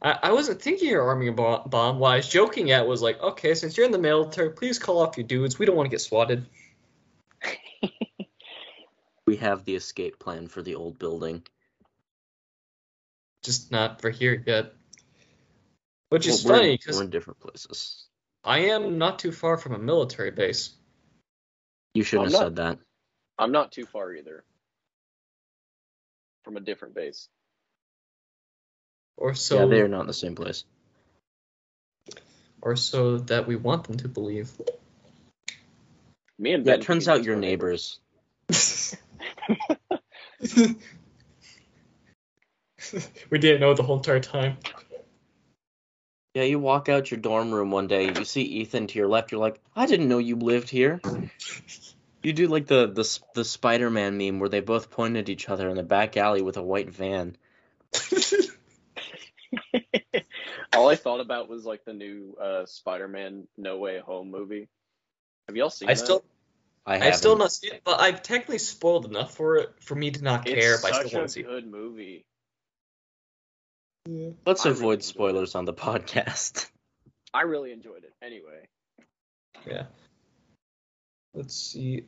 I, 0.00 0.18
I 0.24 0.32
wasn't 0.32 0.62
thinking 0.62 0.88
you're 0.88 1.02
arming 1.02 1.28
a 1.28 1.32
bo- 1.32 1.64
bomb. 1.66 1.98
What 1.98 2.12
I 2.12 2.16
was 2.16 2.28
joking 2.28 2.70
at 2.70 2.86
was 2.86 3.02
like, 3.02 3.20
okay, 3.20 3.54
since 3.54 3.76
you're 3.76 3.86
in 3.86 3.92
the 3.92 3.98
military, 3.98 4.50
please 4.50 4.78
call 4.78 5.00
off 5.00 5.16
your 5.16 5.26
dudes. 5.26 5.58
We 5.58 5.66
don't 5.66 5.74
want 5.74 5.86
to 5.86 5.90
get 5.90 6.00
swatted. 6.00 6.46
We 9.26 9.36
have 9.36 9.64
the 9.64 9.74
escape 9.74 10.20
plan 10.20 10.46
for 10.46 10.62
the 10.62 10.76
old 10.76 10.98
building. 11.00 11.42
Just 13.42 13.72
not 13.72 14.00
for 14.00 14.08
here 14.08 14.40
yet. 14.46 14.72
Which 16.08 16.26
is 16.26 16.44
Well, 16.44 16.56
funny 16.58 16.76
because 16.76 16.96
we're 16.96 17.04
in 17.04 17.10
different 17.10 17.40
places. 17.40 18.06
I 18.44 18.58
am 18.70 18.98
not 18.98 19.18
too 19.18 19.32
far 19.32 19.56
from 19.58 19.72
a 19.74 19.78
military 19.78 20.30
base. 20.30 20.70
You 21.94 22.04
shouldn't 22.04 22.28
I'm 22.28 22.32
have 22.32 22.40
not- 22.40 22.46
said 22.46 22.56
that. 22.56 22.78
I'm 23.38 23.52
not 23.52 23.72
too 23.72 23.86
far 23.86 24.12
either. 24.14 24.44
From 26.44 26.56
a 26.56 26.60
different 26.60 26.94
base. 26.94 27.28
Or 29.16 29.34
so 29.34 29.60
yeah, 29.60 29.66
they're 29.66 29.88
not 29.88 30.02
in 30.02 30.06
the 30.06 30.12
same 30.14 30.34
place. 30.36 30.64
or 32.62 32.76
so 32.76 33.18
that 33.18 33.46
we 33.46 33.56
want 33.56 33.84
them 33.84 33.96
to 33.98 34.08
believe. 34.08 34.50
Me 36.38 36.52
and 36.52 36.64
Yeah, 36.66 36.72
Ben. 36.74 36.80
it 36.80 36.84
turns 36.84 37.08
out 37.08 37.18
much 37.18 37.26
your 37.26 37.34
were 37.36 37.40
neighbors. 37.40 37.98
we 43.30 43.38
didn't 43.38 43.60
know 43.60 43.74
the 43.74 43.82
whole 43.82 43.96
entire 43.96 44.20
time. 44.20 44.56
Yeah, 46.36 46.42
you 46.42 46.58
walk 46.58 46.90
out 46.90 47.10
your 47.10 47.18
dorm 47.18 47.50
room 47.50 47.70
one 47.70 47.86
day, 47.86 48.12
you 48.12 48.26
see 48.26 48.42
Ethan 48.42 48.88
to 48.88 48.98
your 48.98 49.08
left, 49.08 49.32
you're 49.32 49.40
like, 49.40 49.58
I 49.74 49.86
didn't 49.86 50.08
know 50.08 50.18
you 50.18 50.36
lived 50.36 50.68
here. 50.68 51.00
You 52.22 52.34
do 52.34 52.46
like 52.48 52.66
the 52.66 52.88
the 52.88 53.20
the 53.32 53.42
Spider-Man 53.42 54.18
meme 54.18 54.38
where 54.38 54.50
they 54.50 54.60
both 54.60 54.90
point 54.90 55.16
at 55.16 55.30
each 55.30 55.48
other 55.48 55.66
in 55.70 55.76
the 55.78 55.82
back 55.82 56.18
alley 56.18 56.42
with 56.42 56.58
a 56.58 56.62
white 56.62 56.90
van. 56.90 57.38
All 60.74 60.90
I 60.90 60.96
thought 60.96 61.20
about 61.20 61.48
was 61.48 61.64
like 61.64 61.86
the 61.86 61.94
new 61.94 62.36
uh, 62.38 62.66
Spider-Man 62.66 63.48
No 63.56 63.78
Way 63.78 63.98
Home 64.00 64.30
movie. 64.30 64.68
Have 65.48 65.56
y'all 65.56 65.70
seen 65.70 65.88
it? 65.88 65.92
I 65.92 65.94
that? 65.94 66.04
still 66.04 66.22
I 66.84 66.96
I 66.96 66.98
have 66.98 67.14
still 67.14 67.38
not 67.38 67.50
seen 67.50 67.72
it, 67.72 67.80
but 67.82 67.98
I've 67.98 68.22
technically 68.22 68.58
spoiled 68.58 69.06
enough 69.06 69.34
for 69.34 69.56
it 69.56 69.70
for 69.80 69.94
me 69.94 70.10
to 70.10 70.22
not 70.22 70.44
care. 70.44 70.74
It's 70.74 70.82
but 70.82 70.92
I 70.92 70.96
such 70.98 71.06
still 71.06 71.20
a 71.20 71.22
want 71.22 71.30
to 71.30 71.32
see. 71.32 71.40
it. 71.40 71.46
Good 74.06 74.14
movie. 74.14 74.36
Let's 74.46 74.64
I 74.66 74.70
avoid 74.70 74.82
enjoyed 74.82 74.98
it. 75.00 75.04
spoilers 75.04 75.54
on 75.54 75.64
the 75.64 75.74
podcast. 75.74 76.68
I 77.34 77.42
really 77.42 77.72
enjoyed 77.72 78.04
it. 78.04 78.12
Anyway, 78.22 78.66
Yeah. 79.66 79.84
Let's 81.34 81.54
see. 81.54 82.04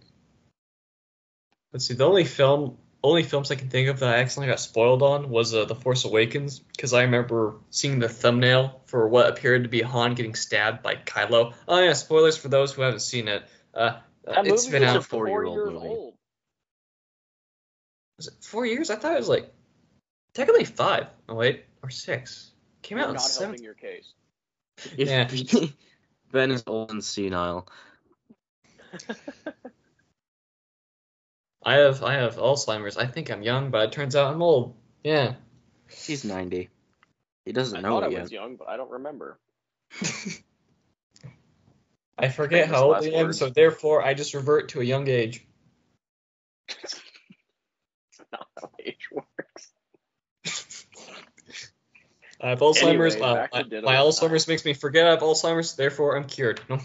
Let's 1.72 1.86
see. 1.86 1.94
The 1.94 2.06
only 2.06 2.24
film, 2.24 2.78
only 3.04 3.22
films 3.22 3.50
I 3.50 3.56
can 3.56 3.68
think 3.68 3.88
of 3.90 3.98
that 4.00 4.14
I 4.14 4.18
accidentally 4.20 4.52
got 4.52 4.60
spoiled 4.60 5.02
on 5.02 5.28
was 5.28 5.52
uh, 5.54 5.66
The 5.66 5.74
Force 5.74 6.06
Awakens, 6.06 6.60
because 6.60 6.94
I 6.94 7.02
remember 7.02 7.56
seeing 7.68 7.98
the 7.98 8.08
thumbnail 8.08 8.80
for 8.86 9.06
what 9.08 9.28
appeared 9.28 9.64
to 9.64 9.68
be 9.68 9.82
Han 9.82 10.14
getting 10.14 10.34
stabbed 10.34 10.82
by 10.82 10.94
Kylo. 10.94 11.52
Oh 11.66 11.78
yeah, 11.78 11.92
spoilers 11.92 12.38
for 12.38 12.48
those 12.48 12.72
who 12.72 12.80
haven't 12.82 13.00
seen 13.00 13.28
it. 13.28 13.42
Uh, 13.74 13.98
that 14.24 14.46
it's 14.46 14.64
movie 14.66 14.78
been 14.78 14.88
out 14.88 14.96
a 14.96 15.02
four-year-old 15.02 15.56
years 15.56 15.72
movie. 15.72 15.86
old. 15.88 16.14
was 18.16 18.28
it 18.28 18.34
four 18.42 18.64
years? 18.64 18.88
I 18.88 18.96
thought 18.96 19.12
it 19.12 19.18
was 19.18 19.28
like 19.28 19.52
technically 20.32 20.64
five. 20.64 21.06
Oh 21.28 21.34
wait, 21.34 21.64
or 21.82 21.90
six. 21.90 22.52
Came 22.82 22.98
You're 22.98 23.04
out 23.06 23.10
in 23.10 23.14
not 23.16 23.22
seven. 23.22 23.48
helping 23.50 23.64
your 23.64 23.74
case. 23.74 24.12
If 24.96 25.08
Yeah. 25.08 25.66
Ben 26.32 26.50
is 26.50 26.62
old 26.66 26.90
and 26.90 27.02
senile. 27.02 27.66
I 31.64 31.74
have 31.76 32.02
I 32.02 32.14
have 32.14 32.36
Alzheimer's. 32.36 32.96
I 32.96 33.06
think 33.06 33.30
I'm 33.30 33.42
young, 33.42 33.70
but 33.70 33.84
it 33.88 33.92
turns 33.92 34.14
out 34.16 34.32
I'm 34.32 34.42
old. 34.42 34.76
Yeah. 35.04 35.34
He's 35.90 36.24
90. 36.24 36.68
He 37.44 37.52
doesn't 37.52 37.78
I 37.78 37.80
know 37.80 37.88
thought 38.00 38.04
I 38.04 38.06
it 38.08 38.12
yet. 38.12 38.22
was 38.22 38.32
young, 38.32 38.56
but 38.56 38.68
I 38.68 38.76
don't 38.76 38.90
remember. 38.90 39.38
I 42.18 42.28
forget 42.28 42.64
Famous 42.66 42.76
how 42.76 42.84
old 42.84 42.92
last 42.92 43.04
I 43.04 43.10
am, 43.10 43.26
words. 43.26 43.38
so 43.38 43.48
therefore 43.48 44.02
I 44.04 44.12
just 44.14 44.34
revert 44.34 44.70
to 44.70 44.80
a 44.80 44.84
young 44.84 45.08
age. 45.08 45.44
It's 46.82 48.20
not 48.32 48.46
how 48.60 48.70
age 48.84 49.08
works. 49.12 49.27
I 52.40 52.50
have 52.50 52.60
Alzheimer's. 52.60 53.14
Anyway, 53.14 53.28
uh, 53.28 53.34
back 53.34 53.52
my, 53.52 53.62
Ditto 53.62 53.86
my 53.86 53.96
Alzheimer's 53.96 54.46
makes 54.46 54.64
me 54.64 54.74
forget 54.74 55.06
I 55.06 55.10
have 55.10 55.20
Alzheimer's, 55.20 55.74
therefore 55.74 56.16
I'm 56.16 56.24
cured. 56.24 56.60
No. 56.68 56.78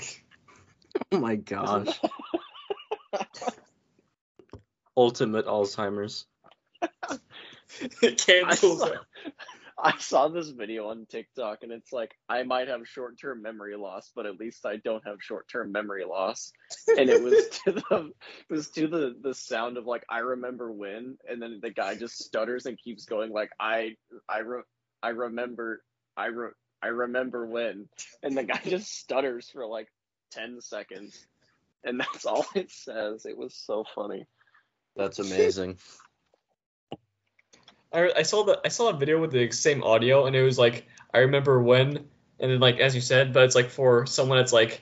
Oh 1.12 1.20
my 1.20 1.36
gosh. 1.36 1.99
Ultimate 4.97 5.45
Alzheimer's. 5.45 6.26
I 6.82 7.20
Cancels 8.18 8.80
saw. 8.80 8.91
I 9.86 9.97
saw 9.97 10.28
this 10.30 10.49
video 10.49 10.89
on 10.89 11.06
TikTok 11.10 11.64
and 11.64 11.72
it's 11.72 11.91
like 11.91 12.16
I 12.30 12.43
might 12.43 12.70
have 12.70 12.88
short 12.88 13.20
term 13.20 13.41
memory 13.41 13.76
loss, 13.76 14.12
but 14.16 14.26
at 14.26 14.39
least 14.39 14.66
I 14.66 14.78
don't 14.78 15.06
have 15.06 15.18
short 15.20 15.49
term 15.49 15.72
memory 15.72 16.06
loss. 16.06 16.54
And 16.88 17.10
it 17.10 17.22
was 17.22 17.49
to 17.66 17.72
the 17.74 18.12
it 18.49 18.54
was 18.54 18.70
to 18.72 18.88
the 18.88 19.16
the 19.20 19.34
sound 19.34 19.78
of 19.78 19.86
like 19.86 20.06
I 20.10 20.20
remember 20.20 20.72
when, 20.72 21.18
and 21.28 21.41
then 21.41 21.60
the 21.62 21.72
guy 21.72 21.95
just 21.95 22.24
stutters 22.24 22.66
and 22.66 22.78
keeps 22.78 23.06
going 23.06 23.32
like 23.32 23.49
I 23.60 23.95
I 24.30 24.39
re, 24.39 24.62
I 25.04 25.10
remember 25.10 25.84
I 26.16 26.28
re, 26.28 26.49
I 26.82 26.88
remember 26.88 27.45
when, 27.45 27.89
and 28.24 28.38
the 28.38 28.43
guy 28.43 28.62
just 28.66 28.97
stutters 28.97 29.49
for 29.49 29.68
like 29.68 29.89
ten 30.32 30.62
seconds, 30.62 31.28
and 31.84 31.99
that's 31.99 32.26
all 32.26 32.45
it 32.56 32.72
says. 32.72 33.26
It 33.26 33.38
was 33.38 33.54
so 33.54 33.84
funny. 33.93 34.26
That's 34.95 35.20
amazing. 35.20 35.78
I, 37.93 38.12
I 38.18 38.24
saw 38.24 38.43
the 38.43 38.60
I 38.66 38.70
saw 38.70 38.89
a 38.89 38.97
video 38.97 39.20
with 39.20 39.32
the 39.32 39.51
same 39.51 39.84
audio, 39.84 40.26
and 40.26 40.36
it 40.36 40.43
was 40.43 40.58
like 40.58 40.88
I 41.14 41.20
remember 41.20 41.62
when, 41.62 41.97
and 42.39 42.51
then 42.51 42.60
like 42.60 42.80
as 42.80 42.95
you 42.95 43.01
said, 43.01 43.34
but 43.34 43.43
it's 43.43 43.56
like 43.56 43.70
for 43.70 44.08
someone 44.08 44.39
that's 44.39 44.54
like 44.54 44.82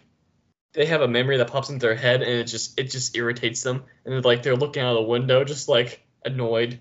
they 0.73 0.85
have 0.85 1.01
a 1.01 1.07
memory 1.07 1.37
that 1.37 1.49
pops 1.49 1.69
into 1.69 1.85
their 1.85 1.95
head, 1.95 2.21
and 2.21 2.31
it 2.31 2.45
just 2.45 2.79
it 2.79 2.91
just 2.91 3.17
irritates 3.17 3.63
them, 3.63 3.83
and 4.05 4.13
then, 4.13 4.21
like 4.21 4.43
they're 4.43 4.55
looking 4.55 4.83
out 4.83 4.95
of 4.95 5.03
the 5.03 5.09
window, 5.09 5.43
just 5.43 5.67
like 5.67 6.05
annoyed. 6.23 6.79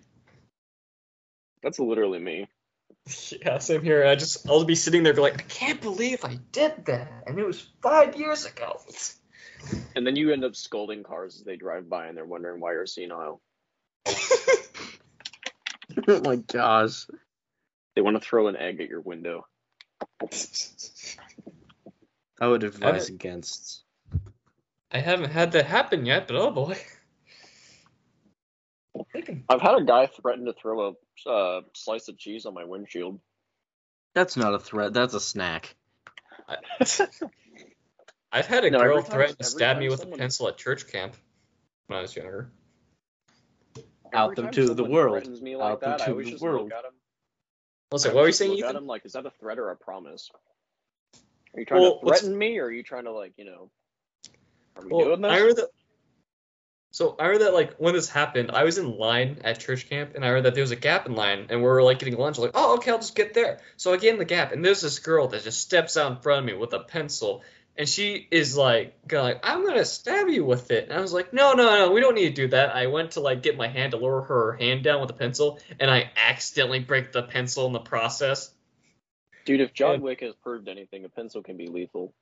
That's 1.63 1.79
literally 1.79 2.21
me. 2.21 2.47
Yeah, 3.45 3.59
same 3.59 3.83
here. 3.83 4.07
I 4.07 4.15
just 4.15 4.49
I'll 4.49 4.65
be 4.65 4.75
sitting 4.75 5.03
there 5.03 5.15
like 5.15 5.35
I 5.35 5.43
can't 5.43 5.81
believe 5.81 6.25
I 6.25 6.39
did 6.53 6.87
that, 6.87 7.25
and 7.27 7.39
it 7.39 7.47
was 7.47 7.67
five 7.83 8.17
years 8.17 8.47
ago. 8.47 8.81
And 9.95 10.07
then 10.07 10.17
you 10.17 10.33
end 10.33 10.45
up 10.45 10.57
scolding 10.57 11.03
cars 11.03 11.37
as 11.37 11.43
they 11.43 11.57
drive 11.57 11.89
by 11.89 12.07
and 12.07 12.17
they're 12.17 12.25
wondering 12.25 12.61
why 12.61 12.73
you're 12.73 12.87
senile. 12.87 13.43
oh 14.07 14.17
my 16.25 16.37
gosh. 16.37 17.07
They 17.95 18.01
want 18.01 18.17
to 18.17 18.27
throw 18.27 18.49
an 18.49 18.57
egg 18.57 18.81
at 18.81 18.89
your 18.89 19.03
window. 19.03 19.47
I 22.41 22.47
would 22.47 22.65
advise 22.65 23.11
I- 23.11 23.15
against. 23.15 23.83
I 24.93 24.99
haven't 24.99 25.31
had 25.31 25.53
that 25.53 25.67
happen 25.67 26.05
yet, 26.05 26.27
but 26.27 26.37
oh 26.37 26.51
boy. 26.51 26.77
I've 29.49 29.61
had 29.61 29.79
a 29.79 29.85
guy 29.85 30.07
threaten 30.07 30.47
to 30.47 30.53
throw 30.53 30.89
a 30.89 30.93
uh, 31.27 31.61
slice 31.75 32.09
of 32.09 32.19
cheese 32.19 32.47
on 32.47 32.55
my 32.55 32.65
windshield. 32.65 33.21
That's 34.15 34.37
not 34.37 34.55
a 34.55 34.59
threat. 34.59 34.93
That's 34.93 35.15
a 35.15 35.21
snack. 35.21 35.75
I've 38.33 38.47
had 38.47 38.65
a 38.65 38.71
No, 38.71 38.79
girl 38.81 39.03
threaten 39.03 39.37
to 39.37 39.45
stab 39.45 39.79
me 39.79 39.89
with 39.89 40.01
someone- 40.01 40.19
a 40.19 40.23
pencil 40.23 40.49
at 40.49 40.57
church 40.57 40.87
camp 40.91 41.17
when 41.87 41.99
I 41.99 42.03
was 42.03 42.15
younger. 42.15 42.51
Out 44.13 44.25
Every 44.33 44.35
them 44.37 44.45
time 44.47 44.53
to 44.55 44.75
the 44.75 44.85
world. 44.85 45.41
me 45.43 45.57
like 45.57 45.73
Out 45.73 45.81
them 45.81 45.91
that, 45.91 46.01
I 46.03 46.05
to 46.07 46.11
always 46.13 46.27
the 46.27 46.33
just 46.33 46.43
world. 46.43 46.65
look 46.65 46.73
at. 46.73 46.85
Listen, 47.93 48.11
I 48.11 48.15
what 48.15 48.21
were 48.23 48.27
you 48.29 48.33
saying, 48.33 48.51
look 48.53 48.61
at 48.61 48.71
Ethan? 48.71 48.77
him 48.77 48.87
like, 48.87 49.05
is 49.05 49.13
that 49.13 49.27
a 49.27 49.31
threat 49.31 49.59
or 49.59 49.71
a 49.71 49.77
promise? 49.77 50.31
Are 51.55 51.61
you 51.61 51.67
trying 51.67 51.83
Well, 51.83 51.99
to 52.01 52.05
what's- 52.07 52.21
threaten 52.21 52.37
me, 52.39 52.59
or 52.59 52.67
are 52.67 52.71
you 52.73 52.83
trying 52.83 53.05
to 53.05 53.13
like, 53.13 53.35
you 53.37 53.45
know, 53.45 53.71
are 54.77 54.83
we 54.85 54.93
Well, 54.93 55.05
doing 55.07 55.21
this? 55.21 55.31
I 55.31 55.39
heard 55.39 55.57
that. 55.57 55.69
So 56.93 57.15
I 57.19 57.27
heard 57.27 57.43
that 57.43 57.55
like 57.55 57.77
when 57.77 57.95
this 57.95 58.09
happened, 58.09 58.51
I 58.51 58.65
was 58.65 58.79
in 58.79 58.99
line 58.99 59.39
at 59.45 59.61
church 59.61 59.89
camp, 59.89 60.13
and 60.15 60.25
I 60.25 60.29
heard 60.29 60.45
that 60.45 60.55
there 60.55 60.63
was 60.63 60.73
a 60.73 60.77
gap 60.77 61.07
in 61.07 61.15
line, 61.15 61.47
and 61.49 61.61
we 61.61 61.67
were 61.67 61.83
like 61.83 62.01
getting 62.01 62.17
lunch. 62.17 62.39
Like, 62.39 62.51
oh, 62.55 62.77
okay, 62.77 62.91
I'll 62.91 62.99
just 62.99 63.15
get 63.15 63.33
there. 63.33 63.61
So 63.77 63.93
I 63.93 63.97
get 63.97 64.13
in 64.13 64.19
the 64.19 64.25
gap, 64.25 64.53
and 64.53 64.65
there's 64.65 64.81
this 64.81 64.99
girl 64.99 65.29
that 65.29 65.45
just 65.45 65.61
steps 65.61 65.97
out 65.97 66.11
in 66.11 66.19
front 66.19 66.41
of 66.41 66.45
me 66.47 66.55
with 66.55 66.73
a 66.73 66.81
pencil, 66.81 67.45
and 67.77 67.89
she 67.89 68.27
is 68.33 68.57
like, 68.57 69.07
going 69.07 69.25
like, 69.25 69.41
I'm 69.45 69.65
gonna 69.65 69.85
stab 69.85 70.29
you 70.29 70.45
with 70.45 70.73
it. 70.73 70.89
And 70.89 70.93
I 70.93 71.01
was 71.01 71.13
like, 71.13 71.33
no, 71.33 71.53
no, 71.53 71.65
no, 71.77 71.93
we 71.93 72.01
don't 72.01 72.17
need 72.17 72.35
to 72.35 72.43
do 72.43 72.49
that. 72.49 72.75
I 72.75 72.89
went 72.89 73.13
to 73.13 73.21
like 73.21 73.43
get 73.43 73.57
my 73.57 73.69
hand 73.69 73.93
to 73.93 73.99
lower 73.99 74.23
her 74.23 74.53
hand 74.55 74.83
down 74.83 75.01
with 75.01 75.11
a 75.11 75.15
pencil, 75.15 75.61
and 75.79 75.91
I 75.91 76.11
accidentally 76.17 76.81
break 76.81 77.13
the 77.13 77.23
pencil 77.23 77.67
in 77.67 77.73
the 77.73 77.79
process. 77.79 78.53
Dude, 79.45 79.61
if 79.61 79.73
John 79.73 80.03
Wick 80.03 80.21
has 80.21 80.35
proved 80.43 80.69
anything, 80.69 81.05
a 81.05 81.09
pencil 81.09 81.43
can 81.43 81.57
be 81.57 81.69
lethal. 81.69 82.13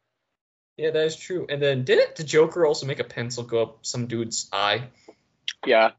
Yeah, 0.79 0.93
that 0.93 1.05
is 1.05 1.17
true. 1.17 1.45
And 1.49 1.61
then 1.61 1.85
didn't 1.85 2.15
the 2.15 2.23
Joker 2.23 2.65
also 2.65 2.87
make 2.87 3.01
a 3.01 3.05
pencil 3.05 3.43
go 3.43 3.63
up 3.63 3.79
some 3.83 4.07
dude's 4.07 4.49
eye? 4.53 4.85
Yeah. 5.67 5.91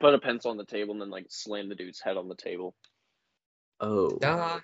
Put 0.00 0.14
a 0.14 0.18
pencil 0.18 0.50
on 0.50 0.56
the 0.56 0.64
table 0.64 0.92
and 0.92 1.02
then 1.02 1.10
like 1.10 1.26
slam 1.28 1.68
the 1.68 1.74
dude's 1.74 2.00
head 2.00 2.16
on 2.16 2.28
the 2.28 2.34
table. 2.34 2.74
Oh. 3.78 4.10
God. 4.10 4.62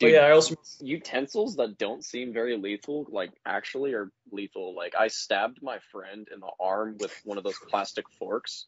But 0.00 0.06
Dude, 0.06 0.14
yeah, 0.14 0.20
I 0.20 0.30
also 0.30 0.54
utensils 0.80 1.56
that 1.56 1.76
don't 1.76 2.04
seem 2.04 2.32
very 2.32 2.56
lethal, 2.56 3.06
like 3.10 3.32
actually 3.44 3.94
are 3.94 4.12
lethal. 4.30 4.74
Like 4.76 4.94
I 4.96 5.08
stabbed 5.08 5.60
my 5.60 5.78
friend 5.90 6.28
in 6.32 6.38
the 6.38 6.50
arm 6.60 6.96
with 7.00 7.12
one 7.24 7.36
of 7.36 7.42
those 7.42 7.58
plastic 7.68 8.04
forks 8.18 8.66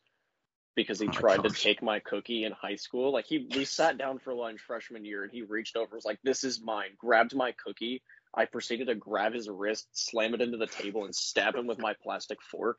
because 0.74 0.98
he 0.98 1.06
Oh 1.06 1.10
my 1.10 1.14
tried 1.14 1.42
to 1.44 1.50
take 1.50 1.82
my 1.82 2.00
cookie 2.00 2.44
in 2.44 2.52
high 2.52 2.74
school. 2.76 3.12
Like 3.12 3.26
he 3.26 3.48
we 3.54 3.64
sat 3.64 3.96
down 3.96 4.18
for 4.18 4.34
lunch 4.34 4.60
freshman 4.60 5.04
year 5.04 5.22
and 5.22 5.32
he 5.32 5.42
reached 5.42 5.76
over, 5.76 5.94
was 5.94 6.04
like, 6.04 6.18
This 6.24 6.42
is 6.42 6.60
mine, 6.60 6.90
grabbed 6.98 7.34
my 7.34 7.52
cookie. 7.52 8.02
I 8.34 8.44
proceeded 8.44 8.86
to 8.86 8.94
grab 8.94 9.34
his 9.34 9.48
wrist, 9.48 9.88
slam 9.92 10.34
it 10.34 10.40
into 10.40 10.56
the 10.56 10.66
table, 10.66 11.04
and 11.04 11.14
stab 11.14 11.56
him 11.56 11.66
with 11.66 11.78
my 11.78 11.94
plastic 12.02 12.40
fork. 12.42 12.78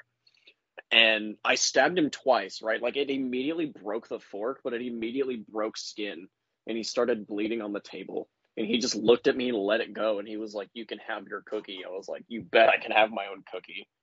And 0.91 1.35
I 1.43 1.55
stabbed 1.55 1.97
him 1.97 2.09
twice, 2.09 2.61
right? 2.61 2.81
Like 2.81 2.97
it 2.97 3.09
immediately 3.09 3.65
broke 3.65 4.07
the 4.07 4.19
fork, 4.19 4.61
but 4.63 4.73
it 4.73 4.81
immediately 4.81 5.43
broke 5.49 5.77
skin 5.77 6.27
and 6.67 6.77
he 6.77 6.83
started 6.83 7.27
bleeding 7.27 7.61
on 7.61 7.73
the 7.73 7.79
table. 7.79 8.29
And 8.57 8.67
he 8.67 8.79
just 8.79 8.95
looked 8.95 9.27
at 9.27 9.37
me 9.37 9.49
and 9.49 9.57
let 9.57 9.81
it 9.81 9.93
go. 9.93 10.19
And 10.19 10.27
he 10.27 10.37
was 10.37 10.53
like, 10.53 10.69
You 10.73 10.85
can 10.85 10.99
have 11.07 11.27
your 11.27 11.41
cookie. 11.41 11.81
I 11.85 11.89
was 11.89 12.07
like, 12.07 12.23
You 12.27 12.41
bet 12.41 12.69
I 12.69 12.77
can 12.77 12.91
have 12.91 13.11
my 13.11 13.27
own 13.27 13.43
cookie. 13.51 13.87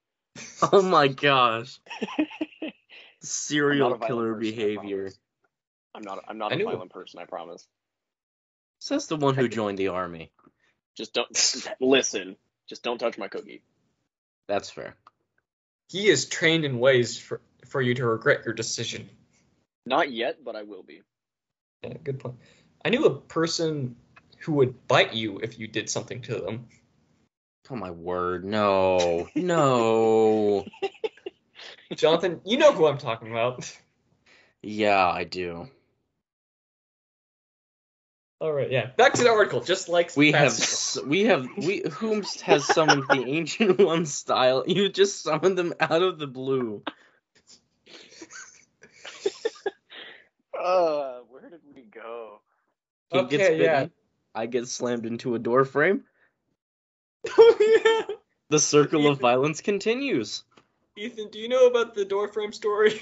Oh 0.72 0.82
my 0.82 1.09
gosh. 1.09 1.78
Serial 3.22 3.90
not 3.90 3.96
a 3.96 3.99
violent 3.99 4.09
killer 4.09 4.34
person, 4.34 4.57
behavior. 4.57 5.11
I'm 5.94 6.03
not 6.03 6.24
I'm 6.28 6.38
not 6.38 6.53
I 6.53 6.57
a 6.57 6.64
violent 6.64 6.90
person, 6.90 7.20
I 7.20 7.24
promise. 7.26 7.66
Says 8.80 9.07
the 9.07 9.16
one 9.16 9.34
who 9.34 9.49
joined 9.49 9.78
the 9.78 9.88
army. 9.88 10.32
Just 10.99 11.14
don't 11.14 11.28
listen. 11.80 12.36
Just 12.68 12.82
don't 12.82 12.99
touch 12.99 13.16
my 13.16 13.28
cookie. 13.28 13.62
That's 14.49 14.68
fair. 14.68 14.96
he 15.88 16.09
is 16.09 16.26
trained 16.26 16.64
in 16.64 16.80
ways 16.80 17.16
for 17.16 17.40
for 17.66 17.80
you 17.80 17.94
to 17.94 18.05
regret 18.07 18.44
your 18.44 18.55
decision. 18.55 19.09
Not 19.86 20.11
yet, 20.11 20.44
but 20.44 20.57
I 20.57 20.64
will 20.64 20.82
be. 20.82 21.03
Yeah, 21.82 21.94
good 22.03 22.18
point. 22.18 22.34
I 22.84 22.90
knew 22.90 23.05
a 23.05 23.14
person 23.14 23.96
who 24.40 24.53
would 24.55 24.86
bite 24.88 25.14
you 25.14 25.38
if 25.38 25.59
you 25.59 25.68
did 25.68 25.88
something 25.88 26.20
to 26.22 26.34
them. 26.40 26.66
Oh 27.70 27.76
my 27.76 27.90
word. 27.90 28.44
No. 28.44 29.28
No. 29.34 30.64
Jonathan, 31.94 32.40
you 32.44 32.59
know 32.59 32.72
who 32.72 32.86
I'm 32.86 32.99
talking 32.99 33.30
about. 33.30 33.70
yeah, 34.62 35.07
I 35.07 35.24
do. 35.24 35.68
All 38.41 38.53
right, 38.53 38.70
yeah. 38.70 38.91
Back 38.97 39.14
to 39.14 39.22
the 39.24 39.30
article. 39.30 39.61
Just 39.61 39.89
like 39.89 40.12
We 40.16 40.30
have 40.32 40.53
past- 40.53 40.97
s- 40.97 40.99
we 41.05 41.24
have 41.24 41.49
we 41.57 41.82
whom 41.91 42.22
has 42.43 42.64
summoned 42.64 43.09
the 43.09 43.24
ancient 43.26 43.78
one 43.78 44.07
style. 44.07 44.62
You 44.66 44.89
just 44.89 45.22
summoned 45.22 45.59
them 45.59 45.74
out 45.80 46.03
of 46.03 46.18
the 46.20 46.26
blue. 46.28 46.82
Uh, 50.59 51.18
where 51.30 51.49
did 51.51 51.61
we 51.74 51.82
go? 51.82 52.41
He 53.11 53.18
gets 53.24 53.34
Okay, 53.34 53.62
yeah. 53.62 53.74
bitten. 53.80 53.93
I 54.34 54.47
get 54.47 54.68
slammed 54.68 55.07
into 55.07 55.34
a 55.34 55.39
door 55.39 55.64
frame. 55.64 56.05
Oh 57.36 57.57
yeah. 58.09 58.14
The 58.51 58.59
circle 58.61 59.09
of 59.09 59.18
violence 59.20 59.61
continues. 59.61 60.45
Ethan, 60.97 61.28
do 61.30 61.39
you 61.39 61.49
know 61.49 61.66
about 61.66 61.95
the 61.95 62.05
door 62.05 62.28
frame 62.28 62.53
story? 62.53 63.01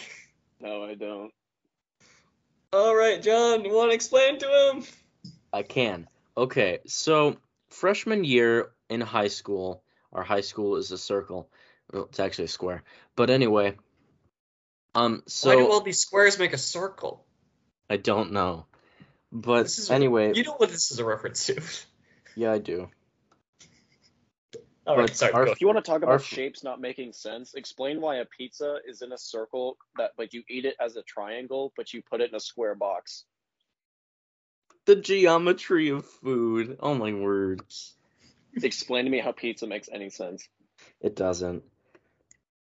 No, 0.61 0.83
I 0.83 0.95
don't. 0.95 1.31
All 2.73 2.97
right, 2.97 3.23
John, 3.23 3.65
you 3.65 3.73
want 3.75 3.91
to 3.91 3.95
explain 3.95 4.39
to 4.39 4.47
him? 4.73 4.85
I 5.57 5.63
can. 5.63 6.07
Okay, 6.37 6.81
so 6.87 7.39
freshman 7.71 8.25
year 8.25 8.73
in 8.91 9.01
high 9.01 9.29
school, 9.29 9.83
our 10.13 10.23
high 10.23 10.43
school 10.43 10.77
is 10.77 10.93
a 10.93 10.99
circle. 10.99 11.49
Well, 11.91 12.05
it's 12.05 12.21
actually 12.21 12.45
a 12.45 12.49
square. 12.49 12.83
But 13.17 13.31
anyway, 13.31 13.77
um, 14.95 15.23
so 15.27 15.49
Why 15.49 15.57
do 15.57 15.73
all 15.73 15.81
these 15.81 15.99
squares 16.01 16.39
make 16.39 16.53
a 16.53 16.59
circle? 16.59 17.25
I 17.89 17.97
don't 17.97 18.33
know. 18.33 18.67
But 19.33 19.63
This 19.63 19.79
is- 19.79 19.91
anyway, 19.91 20.35
You 20.35 20.45
know 20.45 20.57
what 20.57 20.69
this 20.69 20.91
is 20.91 20.99
a 20.99 21.05
reference 21.07 21.47
to. 21.47 21.59
yeah, 22.37 22.53
I 22.53 22.59
do. 22.59 22.91
All 24.87 24.97
right, 24.99 25.07
But 25.09 25.17
sorry. 25.17 25.33
our- 25.33 25.47
If 25.49 25.63
you 25.63 25.69
want 25.69 25.83
to 25.83 25.91
talk 25.91 26.03
about 26.03 26.17
f- 26.17 26.25
shapes 26.25 26.63
not 26.65 26.83
making 26.83 27.15
sense, 27.15 27.55
explain 27.55 28.03
why 28.03 28.17
a 28.17 28.27
pizza 28.27 28.81
is 28.87 29.01
in 29.01 29.11
a 29.13 29.19
circle 29.19 29.79
that 29.97 30.11
but 30.19 30.35
you 30.35 30.45
eat 30.51 30.67
it 30.67 30.77
as 30.79 30.97
a 30.97 31.03
triangle, 31.03 31.73
but 31.79 31.95
you 31.95 32.03
put 32.03 32.21
it 32.21 32.29
in 32.29 32.37
a 32.37 32.41
square 32.41 32.75
box. 32.75 33.25
The 34.87 34.97
geometry 34.97 35.89
of 35.91 36.07
food. 36.07 36.79
Oh 36.81 36.95
my 36.95 37.13
word. 37.13 37.63
explain 38.63 39.05
to 39.05 39.11
me 39.11 39.19
how 39.19 39.33
pizza 39.33 39.67
makes 39.67 39.89
any 39.93 40.11
sense. 40.11 40.49
It 41.01 41.17
doesn't. 41.17 41.65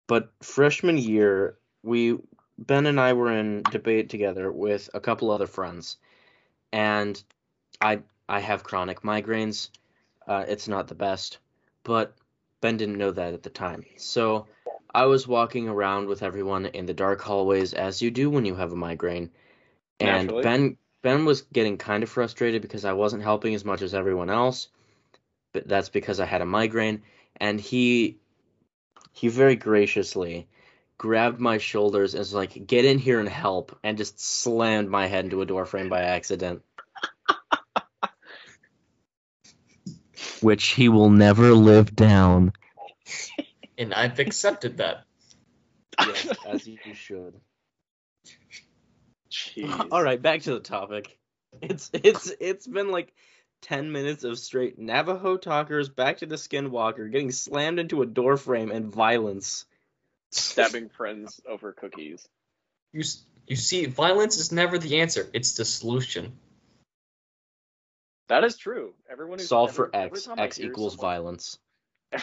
But 0.06 0.32
freshman 0.42 0.98
year, 0.98 1.58
we 1.82 2.18
Ben 2.58 2.86
and 2.86 2.98
I 3.00 3.12
were 3.12 3.30
in 3.30 3.62
debate 3.70 4.08
together 4.08 4.50
with 4.50 4.88
a 4.94 5.00
couple 5.00 5.30
other 5.30 5.46
friends, 5.46 5.98
and 6.72 7.22
I 7.80 8.02
I 8.28 8.40
have 8.40 8.64
chronic 8.64 9.02
migraines. 9.02 9.70
Uh, 10.26 10.44
it's 10.48 10.68
not 10.68 10.88
the 10.88 10.94
best, 10.94 11.38
but 11.82 12.14
Ben 12.60 12.78
didn't 12.78 12.98
know 12.98 13.10
that 13.10 13.34
at 13.34 13.42
the 13.42 13.50
time. 13.50 13.84
So 13.96 14.46
I 14.94 15.04
was 15.06 15.28
walking 15.28 15.68
around 15.68 16.06
with 16.06 16.22
everyone 16.22 16.66
in 16.66 16.86
the 16.86 16.94
dark 16.94 17.20
hallways, 17.20 17.74
as 17.74 18.00
you 18.00 18.10
do 18.10 18.30
when 18.30 18.46
you 18.46 18.54
have 18.54 18.72
a 18.72 18.76
migraine, 18.76 19.30
and 20.00 20.28
Naturally. 20.28 20.42
Ben 20.42 20.76
Ben 21.04 21.26
was 21.26 21.42
getting 21.42 21.76
kind 21.76 22.02
of 22.02 22.08
frustrated 22.08 22.62
because 22.62 22.86
I 22.86 22.94
wasn't 22.94 23.22
helping 23.22 23.54
as 23.54 23.62
much 23.62 23.82
as 23.82 23.92
everyone 23.92 24.30
else. 24.30 24.68
But 25.52 25.68
that's 25.68 25.90
because 25.90 26.18
I 26.18 26.24
had 26.24 26.40
a 26.40 26.46
migraine, 26.46 27.02
and 27.36 27.60
he 27.60 28.16
he 29.12 29.28
very 29.28 29.54
graciously 29.54 30.48
grabbed 30.96 31.40
my 31.40 31.58
shoulders 31.58 32.14
and 32.14 32.20
was 32.20 32.32
like, 32.32 32.66
"Get 32.66 32.86
in 32.86 32.98
here 32.98 33.20
and 33.20 33.28
help," 33.28 33.78
and 33.84 33.98
just 33.98 34.18
slammed 34.18 34.88
my 34.88 35.06
head 35.06 35.26
into 35.26 35.42
a 35.42 35.46
door 35.46 35.66
frame 35.66 35.90
by 35.90 36.00
accident. 36.00 36.62
Which 40.40 40.68
he 40.68 40.88
will 40.88 41.10
never 41.10 41.52
live 41.52 41.94
down. 41.94 42.54
And 43.76 43.92
I've 43.92 44.20
accepted 44.20 44.78
that. 44.78 45.04
Yes, 46.00 46.28
as 46.46 46.66
you 46.66 46.78
should. 46.94 47.38
Jeez. 49.34 49.88
All 49.90 50.02
right, 50.02 50.20
back 50.22 50.42
to 50.42 50.54
the 50.54 50.60
topic. 50.60 51.18
It's 51.60 51.90
it's 51.92 52.32
it's 52.40 52.66
been 52.66 52.90
like 52.90 53.12
ten 53.62 53.90
minutes 53.92 54.22
of 54.24 54.38
straight 54.38 54.78
Navajo 54.78 55.36
talkers 55.36 55.88
back 55.88 56.18
to 56.18 56.26
the 56.26 56.36
Skinwalker, 56.36 57.10
getting 57.10 57.30
slammed 57.32 57.78
into 57.78 58.02
a 58.02 58.06
door 58.06 58.36
frame 58.36 58.70
and 58.70 58.92
violence. 58.92 59.64
Stabbing 60.30 60.88
friends 60.88 61.40
over 61.48 61.72
cookies. 61.72 62.28
You 62.92 63.02
you 63.46 63.56
see, 63.56 63.86
violence 63.86 64.36
is 64.38 64.52
never 64.52 64.78
the 64.78 65.00
answer. 65.00 65.28
It's 65.32 65.54
the 65.54 65.64
solution. 65.64 66.38
That 68.28 68.44
is 68.44 68.56
true. 68.56 68.94
Everyone 69.10 69.38
who's 69.38 69.48
Solve 69.48 69.70
every- 69.70 69.76
for 69.90 69.96
every 69.96 70.16
X. 70.18 70.24
time 70.24 70.38
I 70.38 70.44
X 70.44 70.60
equals 70.60 70.94
someone- 70.94 71.12
violence. 71.12 71.58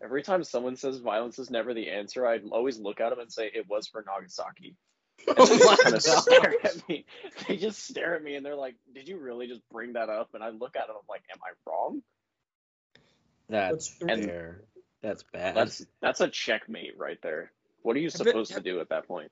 Every 0.00 0.22
time 0.22 0.44
someone 0.44 0.76
says 0.76 0.98
violence 0.98 1.40
is 1.40 1.50
never 1.50 1.74
the 1.74 1.90
answer, 1.90 2.24
I 2.26 2.38
always 2.52 2.78
look 2.78 3.00
at 3.00 3.10
them 3.10 3.18
and 3.18 3.32
say 3.32 3.50
it 3.52 3.66
was 3.68 3.88
for 3.88 4.04
Nagasaki. 4.06 4.76
And 5.26 5.36
Oh 5.38 5.46
they 5.46 5.58
just 5.58 5.66
my 5.66 5.76
kind 5.82 5.96
of 5.96 6.04
God. 6.04 6.20
stare 6.22 6.54
at 6.64 6.88
me. 6.88 7.04
They 7.46 7.56
just 7.56 7.84
stare 7.88 8.14
at 8.16 8.22
me 8.22 8.36
and 8.36 8.44
they're 8.46 8.56
like, 8.56 8.76
"Did 8.94 9.08
you 9.08 9.18
really 9.18 9.46
just 9.46 9.60
bring 9.70 9.94
that 9.94 10.08
up?" 10.08 10.30
And 10.34 10.42
I 10.42 10.50
look 10.50 10.76
at 10.76 10.86
them, 10.86 10.96
I'm 10.96 11.06
like, 11.08 11.22
"Am 11.32 11.38
I 11.44 11.50
wrong?" 11.70 12.02
That's 13.48 13.94
And- 14.00 14.24
fair. 14.24 14.64
That's 15.02 15.22
bad. 15.32 15.54
That's 15.54 15.84
that's 16.00 16.20
a 16.20 16.28
checkmate 16.28 16.98
right 16.98 17.18
there. 17.22 17.52
What 17.82 17.96
are 17.96 18.00
you 18.00 18.06
Have 18.10 18.20
it- 18.22 18.26
supposed 18.26 18.52
to 18.54 18.60
do 18.60 18.80
at 18.80 18.88
that 18.88 19.06
point? 19.06 19.30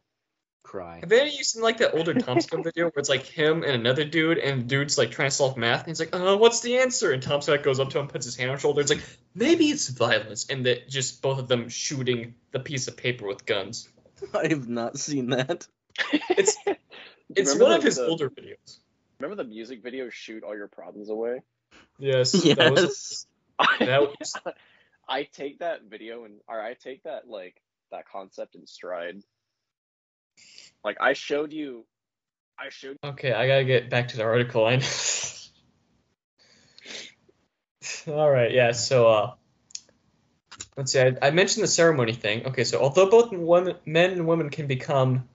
Cry. 0.62 0.98
Have 1.00 1.12
any 1.12 1.28
of 1.28 1.34
you 1.34 1.44
seen 1.44 1.62
like 1.62 1.78
that 1.78 1.94
older 1.94 2.12
Tom 2.14 2.40
Scott 2.40 2.64
video 2.64 2.84
where 2.86 2.92
it's 2.96 3.08
like 3.08 3.24
him 3.24 3.62
and 3.62 3.72
another 3.72 4.04
dude, 4.04 4.38
and 4.38 4.62
the 4.62 4.64
dude's 4.64 4.98
like 4.98 5.10
trying 5.12 5.28
to 5.30 5.34
solve 5.34 5.56
math, 5.56 5.80
and 5.80 5.88
he's 5.88 6.00
like, 6.00 6.14
"Uh, 6.14 6.36
what's 6.36 6.60
the 6.60 6.78
answer?" 6.78 7.12
And 7.12 7.22
Tom 7.22 7.40
Scott 7.40 7.62
goes 7.62 7.78
up 7.80 7.90
to 7.90 7.98
him, 8.00 8.08
puts 8.08 8.24
his 8.26 8.34
hand 8.36 8.50
on 8.50 8.56
his 8.56 8.62
shoulder, 8.62 8.80
it's 8.80 8.90
like, 8.90 9.02
maybe 9.34 9.66
it's 9.66 9.88
violence, 9.88 10.46
and 10.50 10.66
that 10.66 10.88
just 10.88 11.22
both 11.22 11.38
of 11.38 11.46
them 11.48 11.68
shooting 11.68 12.34
the 12.50 12.58
piece 12.60 12.88
of 12.88 12.96
paper 12.96 13.26
with 13.28 13.46
guns. 13.46 13.88
I 14.34 14.48
have 14.48 14.68
not 14.68 14.98
seen 14.98 15.30
that. 15.30 15.68
It's 16.30 16.56
it's 17.34 17.52
Remember 17.54 17.64
one 17.64 17.72
of 17.74 17.82
his 17.82 17.96
the- 17.96 18.06
older 18.06 18.30
videos. 18.30 18.78
Remember 19.20 19.42
the 19.42 19.48
music 19.48 19.82
video 19.82 20.10
"Shoot 20.10 20.42
All 20.44 20.54
Your 20.56 20.68
Problems 20.68 21.08
Away"? 21.08 21.40
Yes. 21.98 22.32
That 22.32 22.70
was, 22.72 23.26
Yes. 23.58 23.78
that 23.80 24.00
was 24.20 24.36
I 25.08 25.22
take 25.24 25.60
that 25.60 25.82
video 25.84 26.24
and 26.24 26.40
or 26.48 26.60
I 26.60 26.74
take 26.74 27.04
that 27.04 27.26
like 27.28 27.60
that 27.90 28.06
concept 28.08 28.54
in 28.56 28.66
stride. 28.66 29.16
Like 30.84 30.98
I 31.00 31.14
showed 31.14 31.52
you, 31.52 31.86
I 32.58 32.68
showed 32.68 32.98
okay. 33.02 33.32
I 33.32 33.46
gotta 33.46 33.64
get 33.64 33.88
back 33.88 34.08
to 34.08 34.16
the 34.18 34.24
article. 34.24 34.66
I 34.66 34.82
All 38.08 38.30
right. 38.30 38.52
Yeah. 38.52 38.72
So 38.72 39.08
uh, 39.08 39.34
let's 40.76 40.92
see. 40.92 41.00
I, 41.00 41.16
I 41.22 41.30
mentioned 41.30 41.62
the 41.64 41.68
ceremony 41.68 42.12
thing. 42.12 42.46
Okay. 42.46 42.64
So 42.64 42.80
although 42.80 43.08
both 43.10 43.32
women, 43.32 43.76
men 43.84 44.10
and 44.10 44.26
women 44.26 44.50
can 44.50 44.66
become 44.66 45.28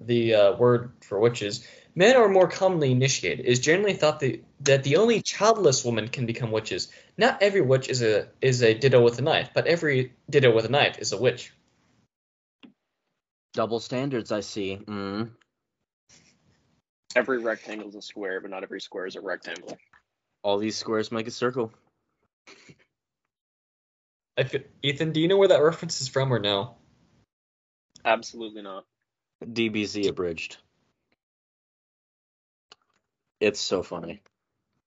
the 0.00 0.34
uh, 0.34 0.56
word 0.56 0.92
for 1.00 1.18
witches, 1.18 1.66
Men 1.98 2.14
are 2.14 2.28
more 2.28 2.46
commonly 2.46 2.92
initiated. 2.92 3.46
It 3.46 3.48
is 3.48 3.58
generally 3.58 3.94
thought 3.94 4.20
that, 4.20 4.44
that 4.60 4.84
the 4.84 4.96
only 4.96 5.22
childless 5.22 5.82
woman 5.82 6.08
can 6.08 6.26
become 6.26 6.52
witches. 6.52 6.88
Not 7.16 7.42
every 7.42 7.62
witch 7.62 7.88
is 7.88 8.02
a 8.02 8.28
is 8.42 8.62
a 8.62 8.74
ditto 8.74 9.02
with 9.02 9.18
a 9.18 9.22
knife, 9.22 9.48
but 9.54 9.66
every 9.66 10.12
ditto 10.28 10.54
with 10.54 10.66
a 10.66 10.68
knife 10.68 10.98
is 10.98 11.12
a 11.12 11.20
witch. 11.20 11.54
Double 13.54 13.80
standards, 13.80 14.30
I 14.30 14.40
see. 14.40 14.76
Mm. 14.76 15.30
Every 17.16 17.38
rectangle 17.38 17.88
is 17.88 17.94
a 17.94 18.02
square, 18.02 18.42
but 18.42 18.50
not 18.50 18.62
every 18.62 18.82
square 18.82 19.06
is 19.06 19.16
a 19.16 19.22
rectangle. 19.22 19.78
All 20.42 20.58
these 20.58 20.76
squares 20.76 21.10
make 21.10 21.26
a 21.26 21.30
circle. 21.30 21.72
I 24.36 24.44
fe- 24.44 24.66
Ethan, 24.82 25.12
do 25.12 25.20
you 25.20 25.28
know 25.28 25.38
where 25.38 25.48
that 25.48 25.62
reference 25.62 26.02
is 26.02 26.08
from 26.08 26.30
or 26.30 26.38
no? 26.38 26.76
Absolutely 28.04 28.60
not. 28.60 28.84
DBZ 29.44 30.08
abridged. 30.08 30.58
It's 33.40 33.60
so 33.60 33.82
funny. 33.82 34.22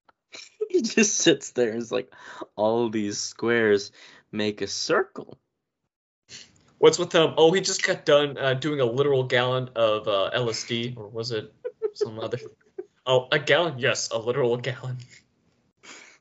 he 0.70 0.82
just 0.82 1.18
sits 1.18 1.52
there 1.52 1.72
and 1.72 1.82
is 1.82 1.92
like, 1.92 2.12
all 2.56 2.90
these 2.90 3.20
squares 3.20 3.92
make 4.32 4.62
a 4.62 4.68
circle. 4.68 5.38
What's 6.80 6.98
with 6.98 7.14
him? 7.14 7.34
Oh, 7.38 7.52
he 7.52 7.62
just 7.62 7.86
got 7.86 8.06
done 8.06 8.38
uh, 8.38 8.54
doing 8.54 8.80
a 8.80 8.86
literal 8.86 9.24
gallon 9.24 9.70
of 9.76 10.08
uh, 10.08 10.32
LSD, 10.34 10.96
or 10.96 11.10
was 11.10 11.32
it 11.32 11.54
some 11.94 12.20
other? 12.20 12.40
Oh, 13.06 13.28
a 13.32 13.40
gallon? 13.40 13.80
Yes, 13.80 14.10
a 14.12 14.18
literal 14.18 14.56
gallon. 14.58 14.98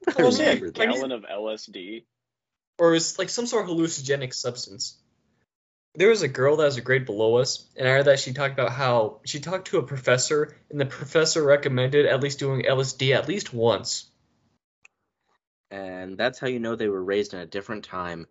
I 0.08 0.14
Oh, 0.18 0.28
Is 0.28 0.40
a 0.40 0.70
gallon 0.72 1.12
of 1.12 1.22
LSD? 1.22 2.02
or 2.78 2.90
it 2.90 2.94
was 2.94 3.18
like 3.18 3.28
some 3.28 3.46
sort 3.46 3.68
of 3.68 3.76
hallucinogenic 3.76 4.32
substance. 4.32 4.98
There 5.98 6.10
was 6.10 6.22
a 6.22 6.28
girl 6.28 6.54
that 6.56 6.64
was 6.64 6.76
a 6.76 6.80
grade 6.80 7.06
below 7.06 7.38
us, 7.38 7.66
and 7.76 7.88
I 7.88 7.90
heard 7.90 8.04
that 8.04 8.20
she 8.20 8.32
talked 8.32 8.52
about 8.54 8.70
how 8.70 9.18
she 9.24 9.40
talked 9.40 9.66
to 9.68 9.78
a 9.78 9.82
professor, 9.82 10.56
and 10.70 10.80
the 10.80 10.86
professor 10.86 11.42
recommended 11.42 12.06
at 12.06 12.20
least 12.20 12.38
doing 12.38 12.62
LSD 12.62 13.16
at 13.16 13.26
least 13.26 13.52
once. 13.52 14.08
And 15.72 16.16
that's 16.16 16.38
how 16.38 16.46
you 16.46 16.60
know 16.60 16.76
they 16.76 16.86
were 16.86 17.02
raised 17.02 17.34
in 17.34 17.40
a 17.40 17.46
different 17.46 17.84
time. 17.84 18.28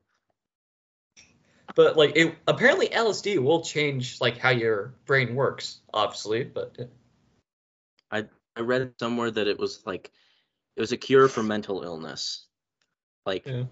But 1.76 1.98
like, 1.98 2.16
it 2.16 2.36
apparently 2.48 2.88
LSD 2.88 3.44
will 3.44 3.62
change 3.62 4.22
like 4.22 4.38
how 4.38 4.52
your 4.52 4.94
brain 5.06 5.36
works, 5.36 5.82
obviously. 5.94 6.46
But 6.46 6.78
I 8.10 8.28
I 8.56 8.62
read 8.62 8.94
somewhere 8.98 9.30
that 9.30 9.48
it 9.50 9.60
was 9.60 9.86
like 9.86 10.10
it 10.78 10.80
was 10.80 10.94
a 10.94 10.98
cure 10.98 11.28
for 11.28 11.44
mental 11.44 11.84
illness. 11.84 12.46
Like 13.26 13.46
Yeah. 13.46 13.66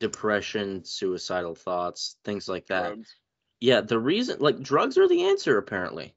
depression, 0.00 0.84
suicidal 0.84 1.54
thoughts, 1.54 2.16
things 2.24 2.46
like 2.46 2.66
that. 2.66 2.88
Drugs. 2.88 3.16
Yeah, 3.60 3.80
the 3.80 3.98
reason 3.98 4.38
like 4.40 4.60
drugs 4.60 4.98
are 4.98 5.08
the 5.08 5.24
answer 5.24 5.58
apparently. 5.58 6.14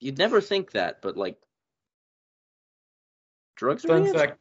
You'd 0.00 0.18
never 0.18 0.40
think 0.40 0.72
that, 0.72 1.02
but 1.02 1.16
like 1.16 1.36
drugs 3.56 3.84
are 3.84 3.88
the 3.88 3.94
fun 3.94 4.06
answer. 4.06 4.18
fact: 4.18 4.38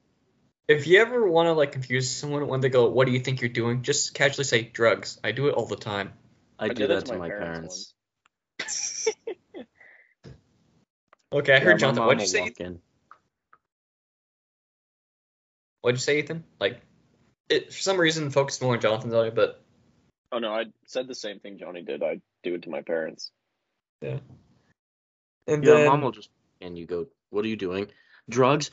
if 0.67 0.87
you 0.87 0.99
ever 1.01 1.29
want 1.29 1.47
to 1.47 1.53
like 1.53 1.73
confuse 1.73 2.09
someone 2.09 2.47
when 2.47 2.61
they 2.61 2.69
go, 2.69 2.89
"What 2.89 3.05
do 3.05 3.11
you 3.11 3.19
think 3.19 3.41
you're 3.41 3.49
doing?" 3.49 3.81
Just 3.81 4.13
casually 4.13 4.45
say 4.45 4.63
drugs. 4.63 5.19
I 5.23 5.31
do 5.33 5.47
it 5.47 5.55
all 5.55 5.65
the 5.65 5.75
time. 5.75 6.13
I, 6.57 6.65
I 6.65 6.67
do 6.69 6.75
did 6.75 6.89
that 6.91 7.05
that 7.05 7.05
to 7.07 7.17
my 7.17 7.29
parents. 7.29 7.93
Okay, 11.31 11.53
I 11.53 11.57
Yeah, 11.57 11.63
heard 11.63 11.79
Jonathan. 11.79 12.05
What'd 12.05 12.21
you 12.21 12.27
say? 12.27 12.53
in. 12.59 12.79
What'd 15.81 15.99
you 15.99 16.01
say, 16.01 16.19
Ethan? 16.19 16.43
Like, 16.59 16.81
it, 17.49 17.71
for 17.71 17.79
some 17.79 17.97
reason, 17.97 18.31
focused 18.31 18.61
more 18.61 18.73
on 18.73 18.81
Jonathan's 18.81 19.13
on 19.13 19.27
it, 19.27 19.35
but 19.35 19.63
Oh 20.31 20.39
no, 20.39 20.53
I 20.53 20.65
said 20.85 21.07
the 21.07 21.15
same 21.15 21.39
thing 21.39 21.57
Johnny 21.57 21.81
did. 21.81 22.03
I 22.03 22.21
do 22.43 22.55
it 22.55 22.63
to 22.63 22.69
my 22.69 22.81
parents. 22.81 23.31
Yeah. 24.01 24.19
And 25.47 25.63
Yeah, 25.63 25.73
then 25.73 25.87
mom 25.87 26.01
will 26.01 26.11
just 26.11 26.29
and 26.61 26.77
you 26.77 26.85
go, 26.85 27.07
"What 27.31 27.43
are 27.45 27.47
you 27.47 27.55
doing? 27.55 27.87
Drugs?" 28.29 28.69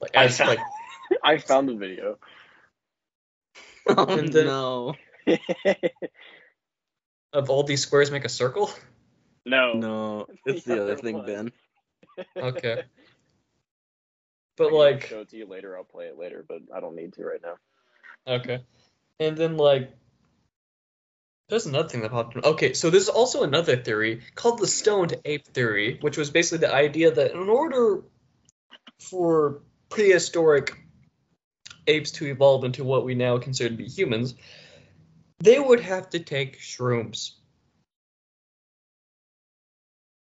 like, 0.00 0.14
as 0.14 0.38
like 0.40 0.60
I 1.24 1.38
found 1.38 1.68
the 1.68 1.74
video. 1.74 2.18
Oh 3.88 4.04
then- 4.16 4.46
no. 4.46 4.94
of 7.32 7.50
all 7.50 7.62
these 7.64 7.82
squares 7.82 8.10
make 8.10 8.24
a 8.24 8.28
circle. 8.28 8.70
no. 9.44 9.72
No, 9.74 10.26
it's 10.46 10.64
The 10.64 10.74
the 10.74 10.82
other 10.82 10.92
other 10.92 11.02
thing, 11.02 11.16
one. 11.16 11.26
Ben. 11.26 11.52
Okay, 12.36 12.82
but 14.56 14.68
can 14.68 14.78
like 14.78 15.06
show 15.06 15.20
it 15.20 15.30
to 15.30 15.36
you 15.36 15.46
later. 15.46 15.76
I'll 15.76 15.82
play 15.84 16.06
it 16.06 16.16
later, 16.18 16.44
but 16.46 16.58
I 16.74 16.80
don't 16.80 16.94
need 16.94 17.14
to 17.14 17.24
right 17.24 17.40
now. 17.42 17.56
Okay, 18.26 18.60
and 19.20 19.36
then 19.36 19.56
like 19.56 19.90
there's 21.48 21.66
another 21.66 21.88
thing 21.88 22.00
that 22.02 22.10
popped. 22.10 22.36
in. 22.36 22.44
Okay, 22.44 22.72
so 22.72 22.90
there's 22.90 23.08
also 23.08 23.42
another 23.42 23.76
theory 23.76 24.22
called 24.34 24.58
the 24.58 24.66
stoned 24.66 25.14
ape 25.24 25.46
theory, 25.48 25.98
which 26.00 26.16
was 26.16 26.30
basically 26.30 26.66
the 26.66 26.74
idea 26.74 27.10
that 27.10 27.32
in 27.32 27.48
order 27.48 28.02
for 28.98 29.62
prehistoric 29.90 30.78
apes 31.86 32.12
to 32.12 32.26
evolve 32.26 32.64
into 32.64 32.82
what 32.82 33.04
we 33.04 33.14
now 33.14 33.38
consider 33.38 33.70
to 33.70 33.76
be 33.76 33.86
humans, 33.86 34.34
they 35.40 35.58
would 35.58 35.80
have 35.80 36.08
to 36.10 36.18
take 36.18 36.58
shrooms. 36.58 37.32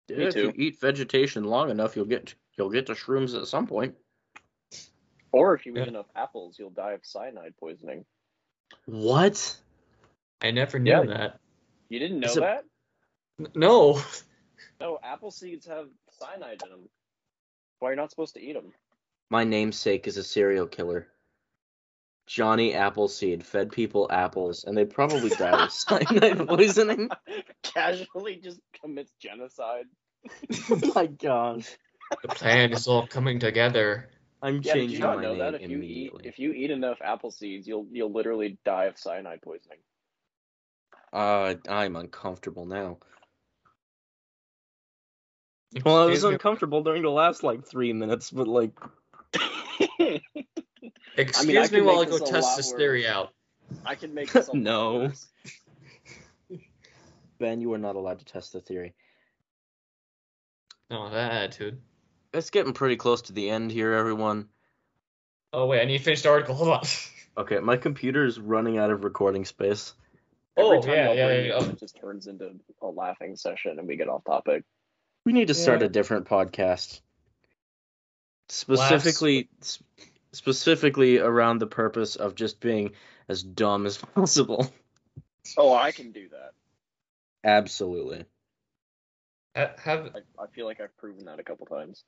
Yeah, 0.08 0.28
if 0.28 0.36
you 0.36 0.54
eat 0.56 0.80
vegetation 0.80 1.44
long 1.44 1.70
enough, 1.70 1.96
you'll 1.96 2.06
get 2.06 2.34
you'll 2.58 2.70
get 2.70 2.88
to 2.88 2.94
shrooms 2.94 3.40
at 3.40 3.48
some 3.48 3.68
point. 3.68 3.96
Or 5.32 5.54
if 5.54 5.66
you 5.66 5.74
eat 5.74 5.80
Yeah. 5.82 5.88
enough 5.88 6.08
apples, 6.16 6.58
you'll 6.58 6.70
die 6.72 6.94
of 6.94 7.06
cyanide 7.06 7.56
poisoning. 7.58 8.06
What? 8.86 9.58
I 10.42 10.52
never 10.52 10.80
knew 10.80 10.92
Yeah. 10.92 11.04
that. 11.06 11.40
You 11.90 12.00
didn't 12.00 12.20
know 12.20 12.28
Is 12.30 12.38
it- 12.38 12.42
that? 12.42 12.66
N- 13.40 13.52
No. 13.56 14.02
No, 14.80 15.00
apple 15.04 15.32
seeds 15.32 15.66
have 15.68 15.90
cyanide 16.12 16.62
in 16.64 16.70
them. 16.70 16.90
Why 17.80 17.90
you're 17.90 17.96
not 17.96 18.10
supposed 18.10 18.34
to 18.36 18.42
eat 18.42 18.54
them? 18.54 18.74
My 19.30 19.44
namesake 19.44 20.08
is 20.08 20.18
a 20.18 20.24
serial 20.24 20.68
killer. 20.68 21.08
Johnny 22.28 22.74
Appleseed 22.76 23.44
fed 23.46 23.72
people 23.72 24.08
apples, 24.12 24.64
and 24.64 24.78
they 24.78 24.86
probably 24.86 25.30
died 25.30 25.54
of 25.62 25.72
cyanide 25.72 26.48
poisoning. 26.48 27.10
Casually 27.64 28.36
just 28.38 28.60
commits 28.82 29.12
genocide. 29.20 29.86
oh 30.70 30.80
my 30.96 31.08
god. 31.08 31.66
The 32.22 32.28
plan 32.30 32.72
is 32.74 32.88
all 32.88 33.08
coming 33.08 33.40
together. 33.40 34.10
I'm 34.42 34.62
Yeah, 34.62 34.74
did 34.76 34.92
you 34.92 35.00
changing 35.00 35.02
not 35.02 35.16
my 35.16 35.24
know 35.24 35.34
name 35.34 35.38
that 35.38 35.56
if 35.56 35.70
you 35.70 35.82
eat 35.82 36.12
if 36.24 36.40
you 36.40 36.52
eat 36.54 36.72
enough 36.72 37.00
apple 37.02 37.32
seeds, 37.32 37.68
you'll 37.68 37.88
you'll 37.92 38.12
literally 38.12 38.58
die 38.66 38.86
of 38.86 38.98
cyanide 38.98 39.42
poisoning. 39.42 39.80
Uh, 41.12 41.56
I'm 41.68 41.96
uncomfortable 41.96 42.66
now. 42.66 42.98
Well, 45.86 45.98
I 45.98 46.06
was 46.08 46.24
uncomfortable 46.24 46.84
during 46.84 47.04
the 47.04 47.12
last 47.12 47.44
like 47.44 47.64
three 47.66 47.94
minutes, 47.94 48.32
but 48.32 48.48
like, 48.48 48.72
excuse 51.16 51.72
I 51.72 51.76
me 51.76 51.82
while 51.82 52.00
I 52.00 52.06
go 52.06 52.18
test 52.18 52.32
lot 52.32 52.58
this 52.58 52.72
worse. 52.72 52.80
theory 52.80 53.08
out. 53.08 53.30
I 53.86 53.96
can 53.96 54.14
make 54.14 54.32
this 54.34 54.48
a 54.50 54.54
No. 54.56 54.94
worse. 54.94 55.28
Ben, 57.40 57.62
you 57.62 57.72
are 57.74 57.78
not 57.78 57.96
allowed 57.96 58.20
to 58.20 58.26
test 58.26 58.54
the 58.54 58.62
theory. 58.62 58.94
No, 60.90 61.10
that 61.12 61.32
attitude. 61.32 61.82
It's 62.34 62.50
getting 62.50 62.74
pretty 62.74 62.96
close 62.96 63.24
to 63.24 63.34
the 63.34 63.50
end 63.50 63.72
here, 63.72 63.94
everyone. 63.94 64.50
Oh 65.52 65.66
wait, 65.66 65.82
I 65.82 65.86
need 65.86 65.98
to 65.98 66.04
finish 66.04 66.22
the 66.22 66.30
article. 66.30 66.56
Hold 66.56 66.70
on. 66.70 66.84
Okay, 67.38 67.60
my 67.60 67.78
computer 67.78 68.26
is 68.26 68.38
running 68.38 68.78
out 68.78 68.92
of 68.92 69.06
recording 69.06 69.46
space. 69.46 69.94
Oh, 70.58 70.66
Every 70.66 70.78
Oh, 70.80 70.82
time 70.82 70.92
yeah, 70.92 71.06
yeah, 71.06 71.14
yeah, 71.14 71.28
it 71.30 71.46
yeah. 71.48 71.70
it 71.70 71.80
just 71.80 71.96
turns 71.96 72.28
into 72.28 72.52
a 72.82 72.88
laughing 72.88 73.38
session 73.38 73.80
and 73.80 73.88
we 73.88 73.96
get 73.96 74.10
off 74.10 74.26
topic. 74.26 74.66
We 75.26 75.32
need 75.32 75.48
to 75.48 75.54
start 75.54 75.80
Yeah. 75.80 75.86
a 75.86 75.90
different 75.90 76.28
podcast. 76.28 77.00
Specifically 78.50 79.48
s- 79.62 79.82
specifically 80.34 81.20
around 81.20 81.60
the 81.60 81.68
purpose 81.68 82.18
of 82.18 82.36
just 82.36 82.60
being 82.60 82.92
as 83.30 83.42
dumb 83.42 83.86
as 83.86 83.98
possible. 84.16 84.70
Oh, 85.56 85.74
I 85.74 85.92
can 85.94 86.12
do 86.12 86.28
that. 86.30 86.52
Absolutely. 87.50 88.26
Have 89.56 89.78
I, 89.88 90.44
I 90.44 90.48
feel 90.54 90.66
like 90.66 90.82
I've 90.82 90.98
proven 90.98 91.26
that 91.26 91.40
a 91.40 91.44
couple 91.44 91.68
times. 91.68 92.04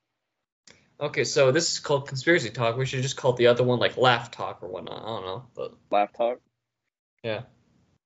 Okay, 1.02 1.24
so 1.24 1.52
this 1.52 1.72
is 1.72 1.80
called 1.80 2.08
conspiracy 2.08 2.50
talk. 2.50 2.76
We 2.76 2.86
should 2.86 3.02
just 3.02 3.16
call 3.16 3.32
it 3.34 3.36
the 3.36 3.48
other 3.48 3.64
one 3.64 3.78
like 3.78 3.96
laugh 3.96 4.30
talk 4.30 4.62
or 4.62 4.68
whatnot. 4.68 5.02
I 5.02 5.06
don't 5.06 5.24
know, 5.24 5.44
but 5.54 5.74
Laugh 5.90 6.12
talk. 6.12 6.40
yeah, 7.22 7.42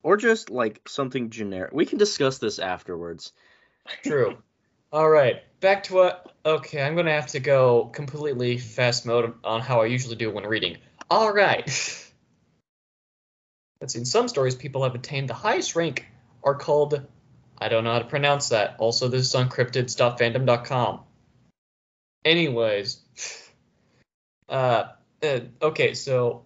Or 0.02 0.16
just 0.16 0.50
like 0.50 0.80
something 0.88 1.30
generic. 1.30 1.72
We 1.72 1.86
can 1.86 1.98
discuss 1.98 2.38
this 2.38 2.58
afterwards. 2.58 3.32
true. 4.02 4.38
All 4.92 5.08
right, 5.08 5.42
back 5.60 5.84
to 5.84 5.94
what. 5.94 6.32
Okay, 6.44 6.80
I'm 6.80 6.94
gonna 6.96 7.12
have 7.12 7.26
to 7.28 7.40
go 7.40 7.86
completely 7.86 8.56
fast 8.58 9.04
mode 9.04 9.34
on 9.44 9.60
how 9.60 9.82
I 9.82 9.86
usually 9.86 10.16
do 10.16 10.30
when 10.30 10.44
reading. 10.44 10.78
All 11.10 11.32
right. 11.32 11.64
Let's 13.80 13.92
see. 13.92 13.98
In 13.98 14.04
some 14.06 14.28
stories, 14.28 14.54
people 14.54 14.84
have 14.84 14.94
attained 14.94 15.28
the 15.28 15.34
highest 15.34 15.76
rank 15.76 16.06
are 16.42 16.54
called. 16.54 17.06
I 17.58 17.68
don't 17.68 17.84
know 17.84 17.92
how 17.92 17.98
to 17.98 18.04
pronounce 18.06 18.50
that. 18.50 18.76
Also, 18.78 19.08
this 19.08 19.22
is 19.22 19.34
on 19.34 19.48
cryptids.fandom.com. 19.48 21.00
Anyways, 22.26 22.98
uh, 24.48 24.88
okay, 25.62 25.94
so 25.94 26.44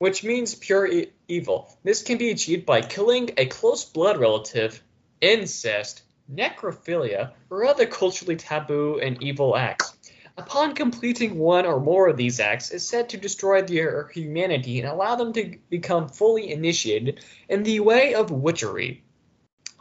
which 0.00 0.24
means 0.24 0.56
pure 0.56 0.88
e- 0.88 1.12
evil. 1.28 1.72
This 1.84 2.02
can 2.02 2.18
be 2.18 2.30
achieved 2.30 2.66
by 2.66 2.80
killing 2.80 3.30
a 3.36 3.46
close 3.46 3.84
blood 3.84 4.18
relative 4.18 4.82
incest, 5.20 6.02
necrophilia, 6.28 7.30
or 7.48 7.64
other 7.64 7.86
culturally 7.86 8.34
taboo 8.34 8.98
and 9.00 9.22
evil 9.22 9.56
acts. 9.56 9.96
Upon 10.36 10.74
completing 10.74 11.38
one 11.38 11.64
or 11.64 11.78
more 11.78 12.08
of 12.08 12.16
these 12.16 12.40
acts, 12.40 12.72
is 12.72 12.88
said 12.88 13.10
to 13.10 13.18
destroy 13.18 13.62
their 13.62 14.08
humanity 14.08 14.80
and 14.80 14.88
allow 14.88 15.14
them 15.14 15.32
to 15.34 15.56
become 15.70 16.08
fully 16.08 16.50
initiated 16.50 17.24
in 17.48 17.62
the 17.62 17.78
way 17.78 18.14
of 18.14 18.32
witchery. 18.32 19.04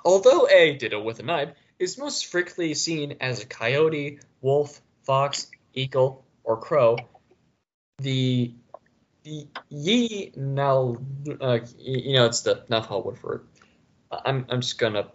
Although 0.05 0.47
a 0.47 0.77
ditto 0.77 1.01
with 1.01 1.19
a 1.21 1.23
knife 1.23 1.53
is 1.79 1.97
most 1.97 2.25
frequently 2.25 2.73
seen 2.73 3.17
as 3.21 3.41
a 3.41 3.45
coyote, 3.45 4.19
wolf, 4.41 4.81
fox, 5.03 5.49
eagle, 5.73 6.25
or 6.43 6.57
crow, 6.57 6.97
the 7.99 8.53
the 9.23 9.47
ye 9.69 10.31
now 10.35 10.97
uh, 11.41 11.59
you 11.77 12.13
know 12.13 12.25
it's 12.25 12.41
the 12.41 12.63
Navajo 12.69 12.99
word 12.99 13.17
for 13.17 13.35
it. 13.35 13.41
I'm 14.11 14.45
I'm 14.49 14.61
just 14.61 14.77
gonna 14.77 15.07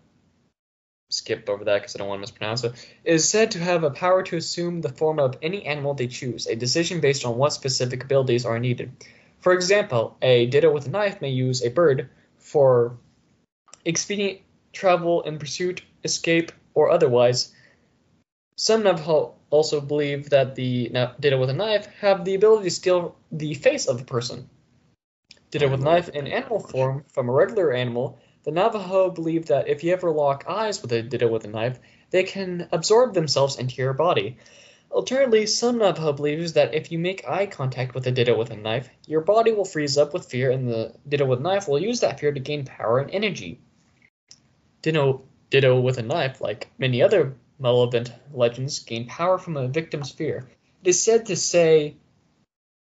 skip 1.13 1.49
over 1.49 1.65
that 1.65 1.81
because 1.81 1.95
I 1.95 1.99
don't 1.99 2.09
want 2.09 2.19
to 2.19 2.23
mispronounce 2.23 2.65
it. 2.65 2.75
Is 3.05 3.29
said 3.29 3.53
to 3.53 3.59
have 3.59 3.85
a 3.85 3.91
power 3.91 4.23
to 4.25 4.37
assume 4.37 4.81
the 4.81 4.89
form 4.89 5.19
of 5.19 5.37
any 5.43 5.65
animal 5.65 5.95
they 5.95 6.09
choose, 6.09 6.47
a 6.47 6.57
decision 6.57 7.01
based 7.01 7.25
on 7.25 7.37
what 7.37 7.53
specific 7.53 8.05
abilities 8.05 8.45
are 8.45 8.59
needed. 8.59 8.93
For 9.41 9.53
example, 9.53 10.17
a 10.23 10.47
ditto 10.47 10.71
with 10.71 10.87
a 10.87 10.91
knife 10.91 11.21
may 11.21 11.31
use 11.31 11.63
a 11.63 11.71
bird 11.71 12.09
for 12.39 12.97
expedient 13.85 14.41
travel 14.73 15.23
in 15.23 15.39
pursuit, 15.39 15.83
escape, 16.05 16.53
or 16.75 16.91
otherwise. 16.91 17.53
Some 18.63 18.85
Navajo 18.85 19.35
also 19.51 19.81
believe 19.81 20.31
that 20.31 20.55
the 20.55 20.89
ditto 21.19 21.41
with 21.41 21.51
a 21.51 21.53
knife 21.53 21.87
have 21.99 22.25
the 22.25 22.37
ability 22.37 22.69
to 22.69 22.71
steal 22.71 23.17
the 23.33 23.55
face 23.55 23.89
of 23.89 24.01
a 24.01 24.05
person. 24.05 24.49
Ditto 25.51 25.69
with 25.69 25.83
knife 25.83 26.09
in 26.11 26.29
animal 26.29 26.61
form 26.61 27.05
from 27.09 27.29
a 27.29 27.33
regular 27.33 27.73
animal, 27.73 28.21
the 28.45 28.53
Navajo 28.53 29.11
believe 29.11 29.47
that 29.47 29.67
if 29.67 29.83
you 29.83 29.93
ever 29.93 30.13
lock 30.13 30.45
eyes 30.47 30.81
with 30.81 30.93
a 30.93 31.03
ditto 31.03 31.27
with 31.27 31.45
a 31.45 31.49
knife, 31.49 31.81
they 32.11 32.23
can 32.23 32.69
absorb 32.71 33.15
themselves 33.15 33.59
into 33.59 33.83
your 33.83 33.95
body. 33.95 34.37
Alternatively, 34.93 35.47
some 35.47 35.79
Navajo 35.79 36.13
believes 36.13 36.53
that 36.53 36.73
if 36.73 36.93
you 36.93 37.01
make 37.01 37.29
eye 37.29 37.47
contact 37.47 37.97
with 37.97 38.07
a 38.07 38.13
ditto 38.13 38.39
with 38.39 38.51
a 38.51 38.57
knife, 38.57 38.89
your 39.09 39.23
body 39.23 39.51
will 39.51 39.65
freeze 39.65 39.99
up 39.99 40.15
with 40.15 40.31
fear, 40.31 40.53
and 40.53 40.69
the 40.69 40.95
ditto 41.09 41.27
with 41.27 41.41
a 41.41 41.43
knife 41.43 41.67
will 41.67 41.83
use 41.83 41.99
that 41.99 42.21
fear 42.21 42.31
to 42.31 42.39
gain 42.39 42.65
power 42.65 43.01
and 43.01 43.11
energy. 43.11 43.61
Ditto, 44.83 45.25
ditto 45.51 45.81
with 45.81 45.99
a 45.99 46.03
knife, 46.03 46.41
like 46.41 46.71
many 46.79 47.03
other 47.03 47.35
malevolent 47.59 48.13
legends, 48.33 48.81
gain 48.81 49.07
power 49.07 49.39
from 49.39 49.57
a 49.57 49.69
victim's 49.69 50.11
fear. 50.11 50.49
It 50.83 50.89
is 50.89 51.03
said 51.03 51.27
to 51.27 51.37
say 51.37 51.97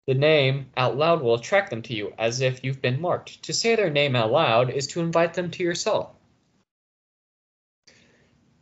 the 0.07 0.13
name 0.13 0.67
out 0.75 0.97
loud 0.97 1.21
will 1.21 1.35
attract 1.35 1.69
them 1.69 1.81
to 1.83 1.93
you, 1.93 2.13
as 2.17 2.41
if 2.41 2.63
you've 2.63 2.81
been 2.81 3.01
marked. 3.01 3.43
To 3.43 3.53
say 3.53 3.75
their 3.75 3.89
name 3.89 4.15
out 4.15 4.31
loud 4.31 4.69
is 4.69 4.87
to 4.87 5.01
invite 5.01 5.33
them 5.33 5.51
to 5.51 5.63
yourself. 5.63 6.11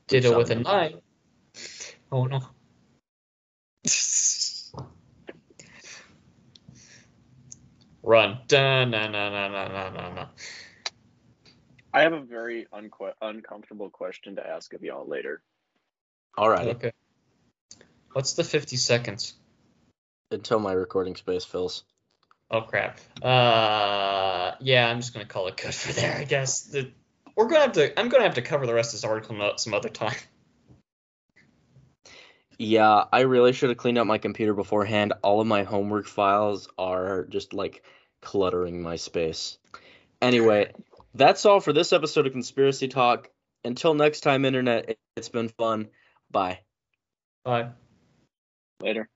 Ditto 0.07 0.37
with 0.37 0.51
a 0.51 0.55
knife. 0.55 0.95
Oh 2.11 2.25
no. 2.25 2.41
Run. 8.03 8.37
Dun, 8.47 8.91
na, 8.91 9.07
na, 9.07 9.29
na, 9.29 9.47
na, 9.47 9.67
na, 9.67 9.89
na, 9.89 10.13
na. 10.13 10.27
I 11.91 12.01
have 12.01 12.13
a 12.13 12.21
very 12.21 12.67
unque- 12.71 13.13
uncomfortable 13.21 13.89
question 13.89 14.35
to 14.35 14.45
ask 14.47 14.73
of 14.73 14.83
y'all 14.83 15.07
later. 15.07 15.41
Alrighty. 16.37 16.75
Okay. 16.75 16.91
What's 18.13 18.33
the 18.33 18.43
50 18.43 18.77
seconds? 18.77 19.33
Until 20.31 20.59
my 20.59 20.73
recording 20.73 21.15
space 21.15 21.45
fills. 21.45 21.83
Oh 22.51 22.61
crap. 22.61 22.99
Uh, 23.21 24.51
yeah, 24.59 24.87
I'm 24.87 24.97
just 24.97 25.13
gonna 25.13 25.25
call 25.25 25.47
it 25.47 25.57
good 25.57 25.73
for 25.73 25.93
there. 25.93 26.15
I 26.17 26.23
guess 26.23 26.61
the, 26.61 26.91
we're 27.35 27.47
gonna 27.47 27.61
have 27.61 27.73
to. 27.73 27.99
I'm 27.99 28.09
gonna 28.09 28.23
have 28.23 28.35
to 28.35 28.41
cover 28.41 28.65
the 28.65 28.73
rest 28.73 28.93
of 28.93 29.01
this 29.01 29.03
article 29.03 29.35
no- 29.35 29.53
some 29.57 29.73
other 29.73 29.89
time. 29.89 30.15
Yeah, 32.57 33.03
I 33.11 33.21
really 33.21 33.51
should 33.51 33.67
have 33.67 33.77
cleaned 33.77 33.97
up 33.97 34.07
my 34.07 34.17
computer 34.17 34.53
beforehand. 34.53 35.11
All 35.23 35.41
of 35.41 35.47
my 35.47 35.63
homework 35.63 36.07
files 36.07 36.69
are 36.77 37.25
just 37.25 37.53
like 37.53 37.83
cluttering 38.21 38.81
my 38.81 38.95
space. 38.95 39.57
Anyway, 40.21 40.71
that's 41.13 41.45
all 41.45 41.59
for 41.59 41.73
this 41.73 41.91
episode 41.91 42.27
of 42.27 42.31
Conspiracy 42.31 42.87
Talk. 42.87 43.29
Until 43.65 43.93
next 43.93 44.21
time, 44.21 44.45
Internet, 44.45 44.97
it's 45.17 45.27
been 45.27 45.49
fun. 45.49 45.89
Bye. 46.31 46.59
Bye. 47.43 47.69
Later. 48.79 49.09